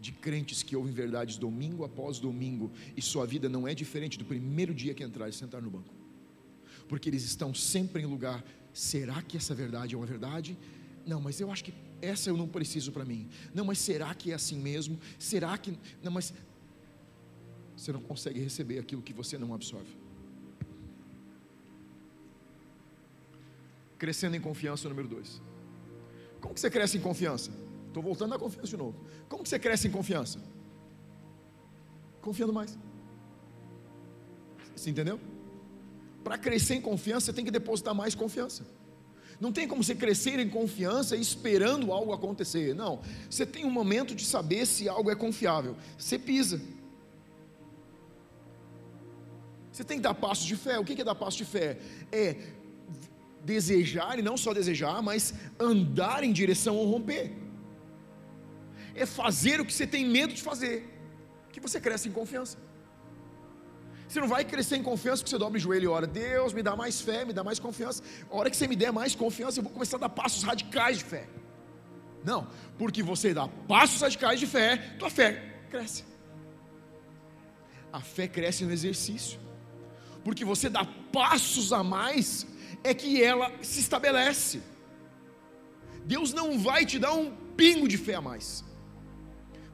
de 0.00 0.12
crentes 0.12 0.62
que 0.62 0.74
ouvem 0.74 0.92
verdades 0.92 1.36
domingo 1.36 1.84
após 1.84 2.18
domingo 2.18 2.70
e 2.96 3.02
sua 3.02 3.26
vida 3.26 3.48
não 3.48 3.68
é 3.68 3.74
diferente 3.74 4.18
do 4.18 4.24
primeiro 4.24 4.74
dia 4.74 4.94
que 4.94 5.02
entrar 5.02 5.28
e 5.28 5.32
sentar 5.32 5.60
no 5.60 5.70
banco, 5.70 5.94
porque 6.88 7.08
eles 7.08 7.22
estão 7.22 7.54
sempre 7.54 8.02
em 8.02 8.06
lugar. 8.06 8.44
Será 8.72 9.20
que 9.22 9.36
essa 9.36 9.54
verdade 9.54 9.94
é 9.94 9.98
uma 9.98 10.06
verdade? 10.06 10.56
Não, 11.06 11.20
mas 11.20 11.40
eu 11.40 11.50
acho 11.50 11.64
que 11.64 11.74
essa 12.00 12.30
eu 12.30 12.36
não 12.36 12.48
preciso 12.48 12.92
para 12.92 13.04
mim. 13.04 13.28
Não, 13.54 13.64
mas 13.64 13.78
será 13.78 14.14
que 14.14 14.32
é 14.32 14.34
assim 14.34 14.58
mesmo? 14.58 14.98
Será 15.18 15.56
que. 15.58 15.76
Não, 16.02 16.12
mas. 16.12 16.32
Você 17.76 17.92
não 17.92 18.00
consegue 18.00 18.40
receber 18.40 18.78
aquilo 18.78 19.02
que 19.02 19.12
você 19.12 19.38
não 19.38 19.54
absorve. 19.54 19.96
Crescendo 23.98 24.36
em 24.36 24.40
confiança, 24.40 24.88
número 24.88 25.08
dois. 25.08 25.40
Como 26.40 26.54
que 26.54 26.60
você 26.60 26.70
cresce 26.70 26.96
em 26.96 27.00
confiança? 27.00 27.50
Estou 27.88 28.02
voltando 28.02 28.30
na 28.30 28.38
confiança 28.38 28.68
de 28.68 28.76
novo. 28.76 28.94
Como 29.28 29.42
que 29.42 29.48
você 29.48 29.58
cresce 29.58 29.88
em 29.88 29.90
confiança? 29.90 30.38
Confiando 32.20 32.52
mais. 32.52 32.78
Você 34.74 34.90
entendeu? 34.90 35.20
Para 36.22 36.38
crescer 36.38 36.74
em 36.74 36.80
confiança, 36.80 37.26
você 37.26 37.32
tem 37.32 37.44
que 37.44 37.50
depositar 37.50 37.94
mais 37.94 38.14
confiança. 38.14 38.64
Não 39.40 39.50
tem 39.50 39.66
como 39.66 39.82
você 39.82 39.94
crescer 39.94 40.38
em 40.38 40.48
confiança 40.48 41.16
esperando 41.16 41.92
algo 41.92 42.12
acontecer. 42.12 42.74
Não. 42.74 43.00
Você 43.28 43.46
tem 43.46 43.64
um 43.64 43.70
momento 43.70 44.14
de 44.14 44.24
saber 44.24 44.66
se 44.66 44.88
algo 44.88 45.10
é 45.10 45.14
confiável. 45.14 45.76
Você 45.98 46.18
pisa. 46.18 46.60
Você 49.72 49.82
tem 49.82 49.96
que 49.96 50.02
dar 50.02 50.14
passos 50.14 50.44
de 50.44 50.56
fé. 50.56 50.78
O 50.78 50.84
que 50.84 51.00
é 51.00 51.04
dar 51.04 51.14
passo 51.14 51.38
de 51.38 51.46
fé? 51.46 51.78
É 52.12 52.36
desejar, 53.44 54.18
e 54.18 54.22
não 54.22 54.36
só 54.36 54.52
desejar, 54.52 55.02
mas 55.02 55.34
andar 55.58 56.22
em 56.24 56.32
direção 56.32 56.76
ao 56.76 56.84
romper. 56.84 57.32
É 58.94 59.06
fazer 59.06 59.60
o 59.60 59.64
que 59.64 59.72
você 59.72 59.86
tem 59.86 60.04
medo 60.04 60.34
de 60.34 60.42
fazer, 60.42 60.88
que 61.52 61.60
você 61.60 61.80
cresce 61.80 62.08
em 62.08 62.12
confiança. 62.12 62.58
Você 64.06 64.20
não 64.20 64.26
vai 64.26 64.44
crescer 64.44 64.76
em 64.76 64.82
confiança 64.82 65.22
porque 65.22 65.30
você 65.30 65.38
dobra 65.38 65.56
o 65.56 65.60
joelho 65.60 65.84
e 65.84 65.86
ora, 65.86 66.06
Deus 66.06 66.52
me 66.52 66.62
dá 66.62 66.74
mais 66.74 67.00
fé, 67.00 67.24
me 67.24 67.32
dá 67.32 67.44
mais 67.44 67.60
confiança. 67.60 68.02
A 68.28 68.36
hora 68.36 68.50
que 68.50 68.56
você 68.56 68.66
me 68.66 68.74
der 68.74 68.92
mais 68.92 69.14
confiança, 69.14 69.60
eu 69.60 69.62
vou 69.62 69.72
começar 69.72 69.98
a 69.98 70.00
dar 70.00 70.08
passos 70.08 70.42
radicais 70.42 70.98
de 70.98 71.04
fé. 71.04 71.28
Não, 72.24 72.48
porque 72.76 73.02
você 73.02 73.32
dá 73.32 73.46
passos 73.68 74.00
radicais 74.02 74.40
de 74.40 74.46
fé, 74.46 74.76
tua 74.98 75.10
fé 75.10 75.30
cresce. 75.70 76.04
A 77.92 78.00
fé 78.00 78.26
cresce 78.26 78.64
no 78.64 78.72
exercício. 78.72 79.38
Porque 80.24 80.44
você 80.44 80.68
dá 80.68 80.84
passos 81.12 81.72
a 81.72 81.82
mais 81.82 82.46
é 82.82 82.94
que 82.94 83.22
ela 83.22 83.52
se 83.62 83.80
estabelece. 83.80 84.62
Deus 86.04 86.32
não 86.32 86.58
vai 86.58 86.84
te 86.86 86.98
dar 86.98 87.12
um 87.12 87.34
pingo 87.56 87.86
de 87.86 87.98
fé 87.98 88.14
a 88.14 88.20
mais. 88.20 88.64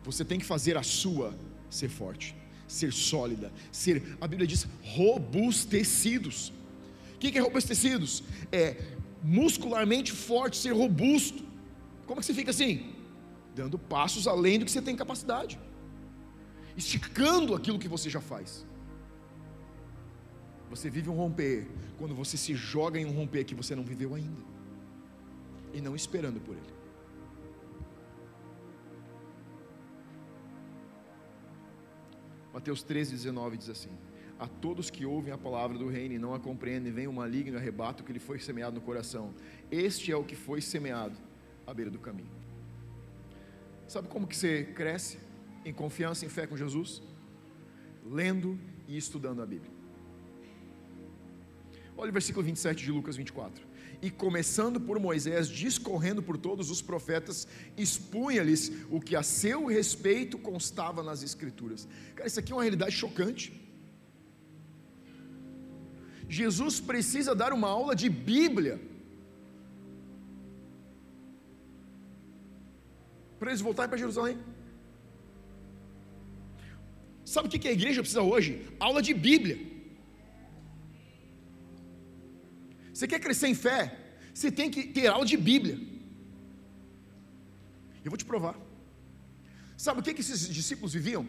Você 0.02 0.24
tem 0.24 0.38
que 0.38 0.44
fazer 0.44 0.76
a 0.76 0.82
sua 0.82 1.34
ser 1.68 1.88
forte, 1.88 2.34
ser 2.66 2.92
sólida, 2.92 3.52
ser, 3.72 4.16
a 4.20 4.26
Bíblia 4.26 4.46
diz, 4.46 4.66
robustecidos. 4.82 6.52
O 7.14 7.18
que 7.18 7.36
é 7.36 7.40
robustecidos? 7.40 8.22
É 8.52 8.76
muscularmente 9.22 10.12
forte, 10.12 10.56
ser 10.56 10.72
robusto. 10.72 11.44
Como 12.06 12.20
que 12.20 12.26
você 12.26 12.34
fica 12.34 12.50
assim? 12.50 12.92
Dando 13.54 13.78
passos 13.78 14.28
além 14.28 14.58
do 14.58 14.64
que 14.64 14.70
você 14.70 14.82
tem 14.82 14.94
capacidade, 14.94 15.58
esticando 16.76 17.54
aquilo 17.54 17.78
que 17.78 17.88
você 17.88 18.08
já 18.08 18.20
faz. 18.20 18.64
Você 20.70 20.90
vive 20.90 21.08
um 21.08 21.14
romper 21.14 21.66
quando 21.98 22.14
você 22.14 22.36
se 22.36 22.54
joga 22.54 22.98
em 22.98 23.04
um 23.04 23.12
romper 23.12 23.44
que 23.44 23.54
você 23.54 23.74
não 23.74 23.84
viveu 23.84 24.14
ainda, 24.14 24.40
e 25.72 25.80
não 25.80 25.94
esperando 25.94 26.40
por 26.40 26.56
ele. 26.56 26.76
Mateus 32.52 32.82
13, 32.82 33.12
19 33.12 33.58
diz 33.58 33.68
assim: 33.68 33.90
A 34.38 34.48
todos 34.48 34.88
que 34.88 35.04
ouvem 35.04 35.32
a 35.32 35.38
palavra 35.38 35.76
do 35.76 35.88
reino 35.88 36.14
e 36.14 36.18
não 36.18 36.34
a 36.34 36.40
compreendem, 36.40 36.90
vem 36.90 37.06
o 37.06 37.12
maligno 37.12 37.58
e 37.58 37.68
o 37.68 38.04
que 38.04 38.12
lhe 38.12 38.18
foi 38.18 38.38
semeado 38.38 38.76
no 38.76 38.80
coração. 38.80 39.34
Este 39.70 40.10
é 40.10 40.16
o 40.16 40.24
que 40.24 40.34
foi 40.34 40.60
semeado 40.60 41.16
à 41.66 41.74
beira 41.74 41.90
do 41.90 41.98
caminho. 41.98 42.30
Sabe 43.86 44.08
como 44.08 44.26
que 44.26 44.34
você 44.34 44.64
cresce 44.64 45.18
em 45.64 45.72
confiança, 45.72 46.24
em 46.24 46.28
fé 46.28 46.46
com 46.46 46.56
Jesus? 46.56 47.02
Lendo 48.04 48.58
e 48.88 48.96
estudando 48.96 49.42
a 49.42 49.46
Bíblia. 49.46 49.75
Olha 51.96 52.10
o 52.10 52.12
versículo 52.12 52.44
27 52.44 52.84
de 52.84 52.92
Lucas 52.92 53.16
24 53.16 53.76
e 54.02 54.10
começando 54.10 54.78
por 54.80 54.98
Moisés, 54.98 55.48
discorrendo 55.48 56.22
por 56.22 56.36
todos 56.36 56.70
os 56.70 56.82
profetas, 56.82 57.46
expunha-lhes 57.76 58.70
o 58.90 59.00
que 59.00 59.16
a 59.16 59.22
seu 59.22 59.66
respeito 59.66 60.36
constava 60.38 61.02
nas 61.02 61.22
Escrituras. 61.22 61.88
Cara, 62.14 62.26
isso 62.26 62.38
aqui 62.38 62.52
é 62.52 62.54
uma 62.54 62.62
realidade 62.62 62.94
chocante. 62.94 63.52
Jesus 66.28 66.80
precisa 66.80 67.34
dar 67.34 67.52
uma 67.52 67.68
aula 67.68 67.94
de 67.94 68.08
Bíblia 68.08 68.80
para 73.38 73.50
eles 73.50 73.60
voltarem 73.60 73.88
para 73.88 73.98
Jerusalém. 73.98 74.38
Sabe 77.24 77.48
o 77.48 77.50
que 77.50 77.68
a 77.68 77.72
igreja 77.72 78.00
precisa 78.00 78.22
hoje? 78.22 78.66
Aula 78.78 79.00
de 79.00 79.14
Bíblia. 79.14 79.75
Você 82.96 83.06
quer 83.06 83.20
crescer 83.20 83.48
em 83.48 83.54
fé? 83.54 83.80
Você 84.32 84.50
tem 84.58 84.70
que 84.74 84.82
ter 84.96 85.06
aula 85.06 85.26
de 85.30 85.36
Bíblia. 85.36 85.78
Eu 88.02 88.10
vou 88.12 88.16
te 88.16 88.24
provar. 88.24 88.54
Sabe 89.76 90.00
o 90.00 90.02
que, 90.02 90.14
que 90.14 90.22
esses 90.22 90.48
discípulos 90.58 90.94
viviam? 90.94 91.28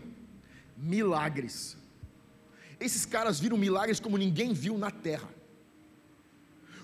Milagres. 0.77 1.75
Esses 2.79 3.05
caras 3.05 3.41
viram 3.43 3.57
milagres 3.57 3.99
como 3.99 4.17
ninguém 4.17 4.53
viu 4.53 4.77
na 4.77 4.91
terra. 5.07 5.29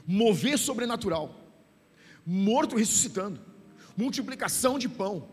Mover 0.05 0.57
sobrenatural. 0.57 1.25
Morto 2.25 2.75
ressuscitando. 2.75 3.39
Multiplicação 3.95 4.77
de 4.77 4.89
pão. 4.89 5.29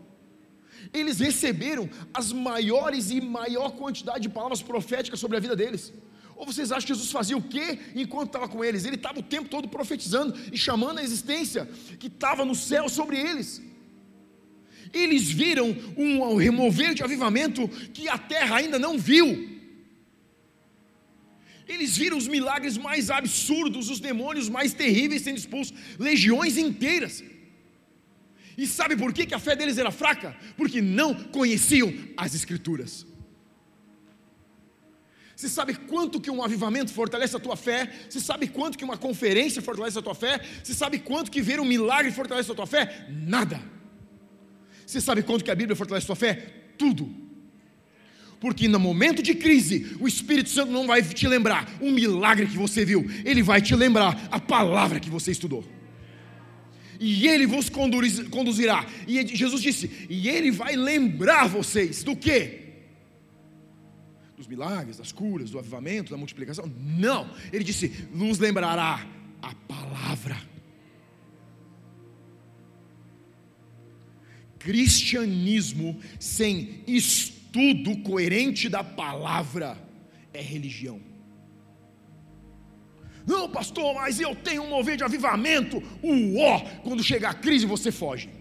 Eles 0.93 1.19
receberam 1.19 1.89
as 2.13 2.31
maiores 2.31 3.11
e 3.11 3.19
maior 3.19 3.71
quantidade 3.71 4.21
de 4.21 4.29
palavras 4.29 4.61
proféticas 4.61 5.19
sobre 5.19 5.35
a 5.35 5.41
vida 5.41 5.57
deles. 5.57 5.91
Ou 6.41 6.47
vocês 6.47 6.71
acham 6.71 6.87
que 6.87 6.93
Jesus 6.95 7.11
fazia 7.11 7.37
o 7.37 7.41
quê 7.41 7.77
enquanto 7.93 8.29
estava 8.29 8.47
com 8.47 8.65
eles? 8.65 8.83
Ele 8.83 8.95
estava 8.95 9.19
o 9.19 9.21
tempo 9.21 9.47
todo 9.47 9.67
profetizando 9.69 10.35
e 10.51 10.57
chamando 10.57 10.97
a 10.97 11.03
existência 11.03 11.69
que 11.99 12.07
estava 12.07 12.43
no 12.43 12.55
céu 12.55 12.89
sobre 12.89 13.15
eles. 13.15 13.61
Eles 14.91 15.29
viram 15.29 15.69
um 15.95 16.35
remover 16.37 16.95
de 16.95 17.03
avivamento 17.03 17.67
que 17.93 18.09
a 18.09 18.17
terra 18.17 18.55
ainda 18.55 18.79
não 18.79 18.97
viu. 18.97 19.27
Eles 21.67 21.95
viram 21.95 22.17
os 22.17 22.27
milagres 22.27 22.75
mais 22.75 23.11
absurdos, 23.11 23.91
os 23.91 23.99
demônios 23.99 24.49
mais 24.49 24.73
terríveis 24.73 25.21
sendo 25.21 25.37
expulsos, 25.37 25.77
legiões 25.99 26.57
inteiras. 26.57 27.23
E 28.57 28.65
sabe 28.65 28.97
por 28.97 29.13
que 29.13 29.31
a 29.31 29.37
fé 29.37 29.55
deles 29.55 29.77
era 29.77 29.91
fraca? 29.91 30.35
Porque 30.57 30.81
não 30.81 31.13
conheciam 31.13 31.93
as 32.17 32.33
Escrituras. 32.33 33.10
Você 35.41 35.49
sabe 35.49 35.73
quanto 35.73 36.21
que 36.21 36.29
um 36.29 36.43
avivamento 36.43 36.93
fortalece 36.93 37.35
a 37.35 37.39
tua 37.39 37.55
fé? 37.55 37.91
Você 38.07 38.19
sabe 38.19 38.47
quanto 38.47 38.77
que 38.77 38.83
uma 38.83 38.95
conferência 38.95 39.59
fortalece 39.59 39.97
a 39.97 40.01
tua 40.01 40.13
fé? 40.13 40.39
Você 40.63 40.71
sabe 40.71 40.99
quanto 40.99 41.31
que 41.31 41.41
ver 41.41 41.59
um 41.59 41.65
milagre 41.65 42.11
fortalece 42.11 42.51
a 42.51 42.53
tua 42.53 42.67
fé? 42.67 43.07
Nada. 43.09 43.59
Você 44.85 45.01
sabe 45.01 45.23
quanto 45.23 45.43
que 45.43 45.49
a 45.49 45.55
Bíblia 45.55 45.75
fortalece 45.75 46.05
a 46.05 46.09
tua 46.09 46.15
fé? 46.15 46.33
Tudo. 46.77 47.09
Porque 48.39 48.67
no 48.67 48.79
momento 48.79 49.23
de 49.23 49.33
crise, 49.33 49.97
o 49.99 50.07
Espírito 50.07 50.51
Santo 50.51 50.71
não 50.71 50.85
vai 50.85 51.01
te 51.01 51.27
lembrar 51.27 51.67
um 51.81 51.91
milagre 51.91 52.45
que 52.45 52.55
você 52.55 52.85
viu, 52.85 53.09
ele 53.25 53.41
vai 53.41 53.63
te 53.63 53.75
lembrar 53.75 54.27
a 54.29 54.39
palavra 54.39 54.99
que 54.99 55.09
você 55.09 55.31
estudou. 55.31 55.65
E 56.99 57.27
ele 57.27 57.47
vos 57.47 57.67
conduzirá. 57.67 58.85
E 59.07 59.25
Jesus 59.35 59.59
disse: 59.59 60.05
"E 60.07 60.29
ele 60.29 60.51
vai 60.51 60.75
lembrar 60.75 61.47
vocês 61.47 62.03
do 62.03 62.15
que? 62.15 62.60
Dos 64.41 64.47
milagres, 64.47 64.97
das 64.97 65.11
curas, 65.11 65.51
do 65.51 65.59
avivamento, 65.59 66.11
da 66.11 66.17
multiplicação. 66.17 66.65
Não, 66.77 67.29
ele 67.53 67.63
disse: 67.63 68.07
nos 68.11 68.39
lembrará 68.39 69.07
a 69.41 69.55
palavra. 69.67 70.37
Cristianismo 74.59 75.99
sem 76.19 76.83
estudo 76.85 77.97
coerente 77.99 78.69
da 78.69 78.83
palavra 78.83 79.77
é 80.33 80.41
religião. 80.41 81.01
Não, 83.25 83.49
pastor, 83.49 83.93
mas 83.95 84.19
eu 84.19 84.35
tenho 84.35 84.63
um 84.63 84.69
mover 84.69 84.97
de 84.97 85.03
avivamento. 85.03 85.77
O 86.01 86.39
ó, 86.39 86.59
quando 86.83 87.03
chegar 87.03 87.31
a 87.31 87.33
crise 87.35 87.65
você 87.65 87.91
foge. 87.91 88.40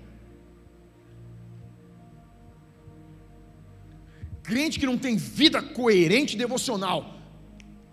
Crente 4.50 4.80
que 4.80 4.86
não 4.86 4.98
tem 4.98 5.16
vida 5.16 5.62
coerente 5.62 6.36
devocional, 6.36 7.16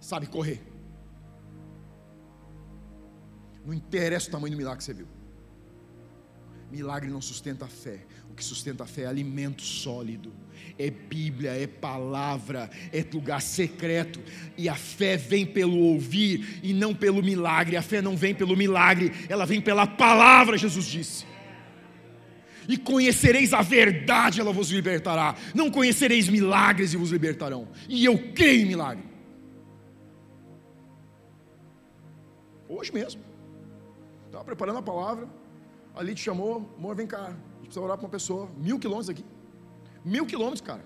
sabe 0.01 0.26
correr. 0.26 0.60
Não 3.64 3.72
interessa 3.72 4.28
o 4.28 4.32
tamanho 4.32 4.55
do 4.55 4.58
milagre 4.58 4.80
que 4.80 4.84
você 4.86 4.93
viu. 4.95 5.08
Milagre 6.72 7.12
não 7.12 7.22
sustenta 7.22 7.66
a 7.66 7.68
fé. 7.68 7.99
O 8.32 8.34
que 8.34 8.43
sustenta 8.43 8.86
a 8.86 8.88
fé 8.88 9.03
é 9.03 9.05
alimento 9.05 9.62
sólido, 9.62 10.34
é 10.80 10.89
Bíblia, 10.89 11.51
é 11.51 11.68
palavra, 11.68 12.72
é 12.91 13.05
lugar 13.14 13.39
secreto. 13.39 14.20
E 14.58 14.68
a 14.68 14.74
fé 14.74 15.16
vem 15.16 15.45
pelo 15.45 15.78
ouvir 15.78 16.60
e 16.64 16.74
não 16.74 16.95
pelo 16.95 17.22
milagre. 17.22 17.78
A 17.78 17.84
fé 17.84 18.01
não 18.01 18.18
vem 18.18 18.34
pelo 18.34 18.58
milagre, 18.58 19.12
ela 19.30 19.45
vem 19.45 19.62
pela 19.62 19.86
palavra, 19.86 20.58
Jesus 20.58 20.86
disse 20.88 21.37
e 22.68 22.78
conhecereis 22.78 23.53
a 23.53 23.61
verdade, 23.61 24.41
ela 24.41 24.51
vos 24.51 24.70
libertará. 24.70 25.36
Não 25.55 25.72
conhecereis 25.72 26.28
milagres 26.28 26.93
e 26.93 26.97
vos 26.97 27.11
libertarão. 27.11 27.68
E 27.88 28.03
eu 28.03 28.34
creio 28.34 28.61
em 28.61 28.65
milagre. 28.65 29.03
Hoje 32.68 32.93
mesmo. 32.93 33.22
Estava 34.26 34.43
preparando 34.43 34.80
a 34.80 34.82
palavra. 34.82 35.28
Ali 35.95 36.13
te 36.13 36.22
chamou, 36.22 36.70
amor, 36.78 36.95
vem 36.95 37.07
cá. 37.07 37.26
A 37.26 37.30
gente 37.30 37.61
precisa 37.61 37.82
orar 37.82 37.97
para 37.97 38.05
uma 38.05 38.11
pessoa. 38.11 38.49
Mil 38.57 38.78
quilômetros 38.78 39.09
aqui. 39.09 39.26
Mil 40.03 40.26
quilômetros, 40.26 40.61
cara. 40.61 40.84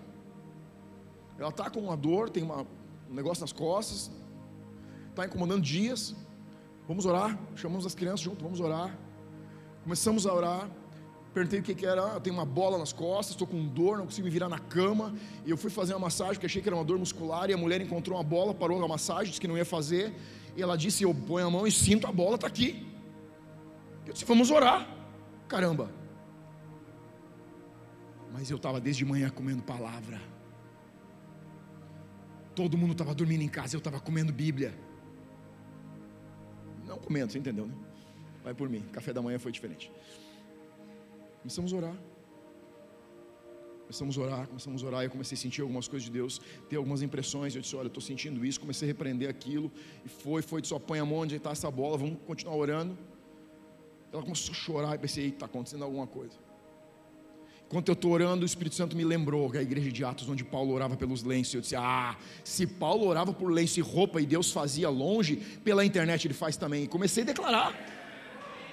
Ela 1.37 1.49
está 1.49 1.69
com 1.69 1.79
uma 1.79 1.97
dor, 1.97 2.29
tem 2.29 2.43
uma, 2.43 2.61
um 3.09 3.13
negócio 3.13 3.41
nas 3.41 3.51
costas. 3.51 4.11
Está 5.09 5.25
incomodando 5.25 5.61
dias. 5.61 6.15
Vamos 6.87 7.05
orar. 7.05 7.37
Chamamos 7.55 7.85
as 7.85 7.95
crianças 7.95 8.21
junto, 8.21 8.43
vamos 8.43 8.59
orar. 8.59 8.95
Começamos 9.83 10.27
a 10.27 10.33
orar. 10.33 10.69
Perguntei 11.33 11.59
o 11.59 11.63
que, 11.63 11.73
que 11.73 11.85
era, 11.85 12.01
eu 12.01 12.19
tenho 12.19 12.35
uma 12.35 12.45
bola 12.45 12.77
nas 12.77 12.91
costas, 12.91 13.29
estou 13.31 13.47
com 13.47 13.65
dor, 13.65 13.97
não 13.97 14.05
consigo 14.05 14.25
me 14.25 14.31
virar 14.31 14.49
na 14.49 14.59
cama. 14.59 15.13
E 15.45 15.49
eu 15.49 15.55
fui 15.55 15.69
fazer 15.69 15.93
uma 15.93 16.01
massagem, 16.01 16.33
porque 16.33 16.45
achei 16.45 16.61
que 16.61 16.67
era 16.67 16.75
uma 16.75 16.83
dor 16.83 16.99
muscular, 16.99 17.49
e 17.49 17.53
a 17.53 17.57
mulher 17.57 17.79
encontrou 17.79 18.17
uma 18.17 18.23
bola, 18.23 18.53
parou 18.53 18.83
a 18.83 18.87
massagem, 18.87 19.27
disse 19.27 19.39
que 19.39 19.47
não 19.47 19.57
ia 19.57 19.63
fazer. 19.63 20.13
E 20.57 20.61
ela 20.61 20.77
disse: 20.77 21.03
Eu 21.03 21.13
ponho 21.13 21.47
a 21.47 21.49
mão 21.49 21.65
e 21.65 21.71
sinto 21.71 22.05
a 22.05 22.11
bola, 22.11 22.35
está 22.35 22.47
aqui. 22.47 22.85
Eu 24.05 24.11
disse: 24.11 24.25
Vamos 24.25 24.51
orar. 24.51 24.87
Caramba. 25.47 25.89
Mas 28.33 28.49
eu 28.49 28.57
estava 28.57 28.81
desde 28.81 29.05
manhã 29.05 29.29
comendo 29.29 29.63
palavra. 29.63 30.21
Todo 32.53 32.77
mundo 32.77 32.91
estava 32.91 33.15
dormindo 33.15 33.41
em 33.41 33.47
casa, 33.47 33.75
eu 33.75 33.79
estava 33.79 34.01
comendo 34.01 34.33
Bíblia. 34.33 34.73
Não 36.85 36.97
comendo, 36.97 37.31
você 37.31 37.39
entendeu, 37.39 37.65
né? 37.65 37.73
Vai 38.43 38.53
por 38.53 38.67
mim, 38.67 38.81
café 38.91 39.13
da 39.13 39.21
manhã 39.21 39.39
foi 39.39 39.51
diferente. 39.51 39.89
Começamos 41.41 41.73
a 41.73 41.75
orar. 41.75 41.95
Começamos 43.81 44.17
a 44.17 44.21
orar, 44.21 44.47
começamos 44.47 44.83
a 44.83 44.87
orar. 44.87 45.03
Eu 45.03 45.09
comecei 45.09 45.37
a 45.37 45.41
sentir 45.41 45.61
algumas 45.61 45.85
coisas 45.85 46.05
de 46.05 46.11
Deus, 46.11 46.39
ter 46.69 46.77
algumas 46.77 47.01
impressões. 47.01 47.53
Eu 47.55 47.61
disse: 47.61 47.75
Olha, 47.75 47.85
eu 47.85 47.87
estou 47.87 48.01
sentindo 48.01 48.45
isso. 48.45 48.59
Comecei 48.59 48.87
a 48.87 48.89
repreender 48.89 49.29
aquilo. 49.29 49.69
E 50.05 50.07
foi, 50.07 50.41
foi. 50.41 50.63
Só 50.63 50.79
põe 50.79 50.99
a 50.99 51.05
mão 51.05 51.19
onde 51.19 51.35
está 51.35 51.51
essa 51.51 51.69
bola. 51.69 51.97
Vamos 51.97 52.17
continuar 52.25 52.55
orando. 52.55 52.97
Ela 54.13 54.21
começou 54.21 54.53
a 54.53 54.55
chorar. 54.55 54.95
E 54.95 54.97
pensei: 54.97 55.27
Está 55.27 55.45
acontecendo 55.45 55.83
alguma 55.83 56.07
coisa. 56.07 56.37
Enquanto 57.67 57.89
eu 57.89 57.93
estou 57.93 58.11
orando, 58.11 58.43
o 58.43 58.45
Espírito 58.45 58.75
Santo 58.75 58.95
me 58.95 59.03
lembrou 59.03 59.49
que 59.49 59.57
a 59.57 59.61
igreja 59.61 59.91
de 59.91 60.03
Atos, 60.05 60.29
onde 60.29 60.43
Paulo 60.43 60.73
orava 60.73 60.95
pelos 60.95 61.23
lenços. 61.23 61.53
Eu 61.53 61.61
disse: 61.61 61.75
Ah, 61.75 62.17
se 62.45 62.65
Paulo 62.65 63.05
orava 63.05 63.33
por 63.33 63.51
lenço 63.51 63.79
e 63.79 63.81
roupa 63.81 64.21
e 64.21 64.25
Deus 64.25 64.51
fazia 64.51 64.89
longe, 64.89 65.35
pela 65.65 65.83
internet 65.83 66.27
ele 66.27 66.33
faz 66.33 66.55
também. 66.55 66.83
E 66.83 66.87
comecei 66.87 67.23
a 67.23 67.25
declarar. 67.25 68.00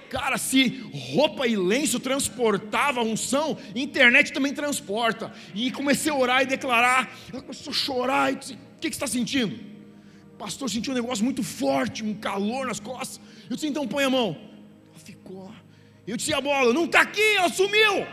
Cara, 0.09 0.37
se 0.37 0.89
roupa 1.13 1.47
e 1.47 1.55
lenço 1.55 1.99
transportava 1.99 2.99
a 2.99 3.03
unção, 3.03 3.57
internet 3.75 4.33
também 4.33 4.53
transporta. 4.53 5.31
E 5.53 5.71
comecei 5.71 6.11
a 6.11 6.15
orar 6.15 6.41
e 6.41 6.45
declarar. 6.47 7.15
Ela 7.31 7.41
começou 7.41 7.71
a 7.71 7.75
chorar. 7.75 8.33
E 8.33 8.35
disse, 8.35 8.53
o 8.53 8.57
que, 8.79 8.89
que 8.89 8.95
você 8.95 9.03
está 9.03 9.07
sentindo? 9.07 9.59
Pastor 10.37 10.69
sentiu 10.69 10.93
um 10.93 10.95
negócio 10.95 11.23
muito 11.23 11.43
forte, 11.43 12.03
um 12.03 12.13
calor 12.15 12.65
nas 12.65 12.79
costas. 12.79 13.19
Eu 13.49 13.55
disse, 13.55 13.67
então 13.67 13.87
põe 13.87 14.03
a 14.03 14.09
mão. 14.09 14.37
Ela 14.89 14.99
ficou. 14.99 15.53
Eu 16.07 16.17
disse, 16.17 16.33
a 16.33 16.41
bola, 16.41 16.73
não 16.73 16.85
está 16.85 17.01
aqui, 17.01 17.35
ela 17.35 17.49
sumiu. 17.49 18.07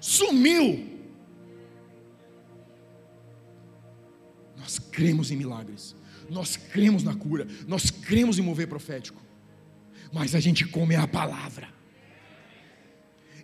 Sumiu. 0.00 0.88
Nós 4.56 4.78
cremos 4.78 5.30
em 5.30 5.36
milagres, 5.36 5.94
nós 6.30 6.56
cremos 6.56 7.02
na 7.02 7.14
cura, 7.14 7.46
nós 7.66 7.90
cremos 7.90 8.38
em 8.38 8.42
mover 8.42 8.68
profético, 8.68 9.20
mas 10.12 10.34
a 10.34 10.40
gente 10.40 10.64
come 10.66 10.94
a 10.96 11.06
palavra, 11.06 11.68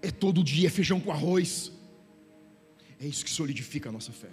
é 0.00 0.10
todo 0.10 0.42
dia 0.42 0.70
feijão 0.70 1.00
com 1.00 1.10
arroz, 1.10 1.72
é 2.98 3.06
isso 3.06 3.24
que 3.24 3.30
solidifica 3.30 3.88
a 3.88 3.92
nossa 3.92 4.12
fé. 4.12 4.30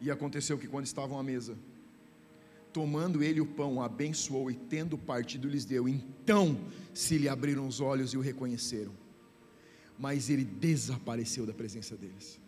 E 0.00 0.10
aconteceu 0.10 0.56
que 0.56 0.68
quando 0.68 0.86
estavam 0.86 1.18
à 1.18 1.22
mesa, 1.24 1.58
Tomando 2.72 3.22
ele 3.22 3.40
o 3.40 3.46
pão, 3.46 3.82
abençoou 3.82 4.50
e 4.50 4.54
tendo 4.54 4.98
partido 4.98 5.48
lhes 5.48 5.64
deu. 5.64 5.88
Então 5.88 6.60
se 6.92 7.16
lhe 7.16 7.28
abriram 7.28 7.66
os 7.66 7.80
olhos 7.80 8.12
e 8.12 8.16
o 8.16 8.20
reconheceram. 8.20 8.92
Mas 9.98 10.30
ele 10.30 10.44
desapareceu 10.44 11.44
da 11.44 11.52
presença 11.52 11.96
deles. 11.96 12.40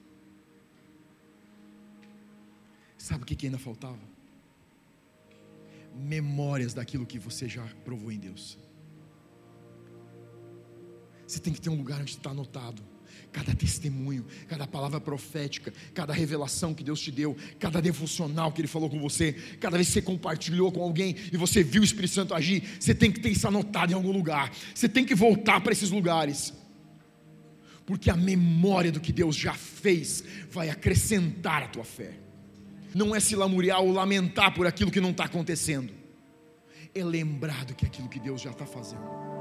Sabe 2.96 3.22
o 3.22 3.26
que, 3.26 3.46
ainda 3.46 3.58
faltava? 3.58 3.98
Memórias 5.96 6.74
daquilo 6.74 7.06
que 7.06 7.18
você 7.18 7.48
já 7.48 7.66
provou 7.84 8.12
em 8.12 8.18
Deus. 8.18 8.58
Você 11.26 11.40
tem 11.40 11.52
que 11.52 11.60
ter 11.60 11.70
um 11.70 11.76
lugar 11.76 12.00
onde 12.00 12.12
está 12.12 12.30
anotado 12.30 12.82
cada 13.32 13.54
testemunho, 13.54 14.26
cada 14.48 14.66
palavra 14.66 15.00
profética, 15.00 15.72
cada 15.94 16.12
revelação 16.12 16.74
que 16.74 16.82
Deus 16.82 17.00
te 17.00 17.10
deu, 17.10 17.36
cada 17.58 17.80
devocional 17.80 18.52
que 18.52 18.60
Ele 18.60 18.68
falou 18.68 18.90
com 18.90 18.98
você, 18.98 19.32
cada 19.60 19.76
vez 19.76 19.88
que 19.88 19.94
você 19.94 20.02
compartilhou 20.02 20.70
com 20.72 20.82
alguém 20.82 21.14
e 21.32 21.36
você 21.36 21.62
viu 21.62 21.82
o 21.82 21.84
Espírito 21.84 22.14
Santo 22.14 22.34
agir, 22.34 22.62
você 22.78 22.94
tem 22.94 23.10
que 23.10 23.20
ter 23.20 23.30
isso 23.30 23.46
anotado 23.46 23.92
em 23.92 23.94
algum 23.94 24.12
lugar, 24.12 24.52
você 24.74 24.88
tem 24.88 25.04
que 25.04 25.14
voltar 25.14 25.60
para 25.60 25.72
esses 25.72 25.90
lugares, 25.90 26.52
porque 27.90 28.08
a 28.08 28.16
memória 28.16 28.92
do 28.92 29.00
que 29.00 29.12
Deus 29.12 29.34
já 29.34 29.52
fez 29.52 30.22
vai 30.48 30.70
acrescentar 30.70 31.64
a 31.64 31.66
tua 31.66 31.82
fé, 31.82 32.12
não 32.94 33.16
é 33.16 33.18
se 33.18 33.34
lamuriar 33.34 33.80
ou 33.80 33.90
lamentar 33.90 34.54
por 34.54 34.64
aquilo 34.64 34.92
que 34.92 35.00
não 35.00 35.10
está 35.10 35.24
acontecendo, 35.24 35.92
é 36.94 37.02
lembrar 37.02 37.64
do 37.64 37.74
que 37.74 37.84
aquilo 37.84 38.08
que 38.08 38.20
Deus 38.20 38.42
já 38.42 38.52
está 38.52 38.64
fazendo. 38.64 39.39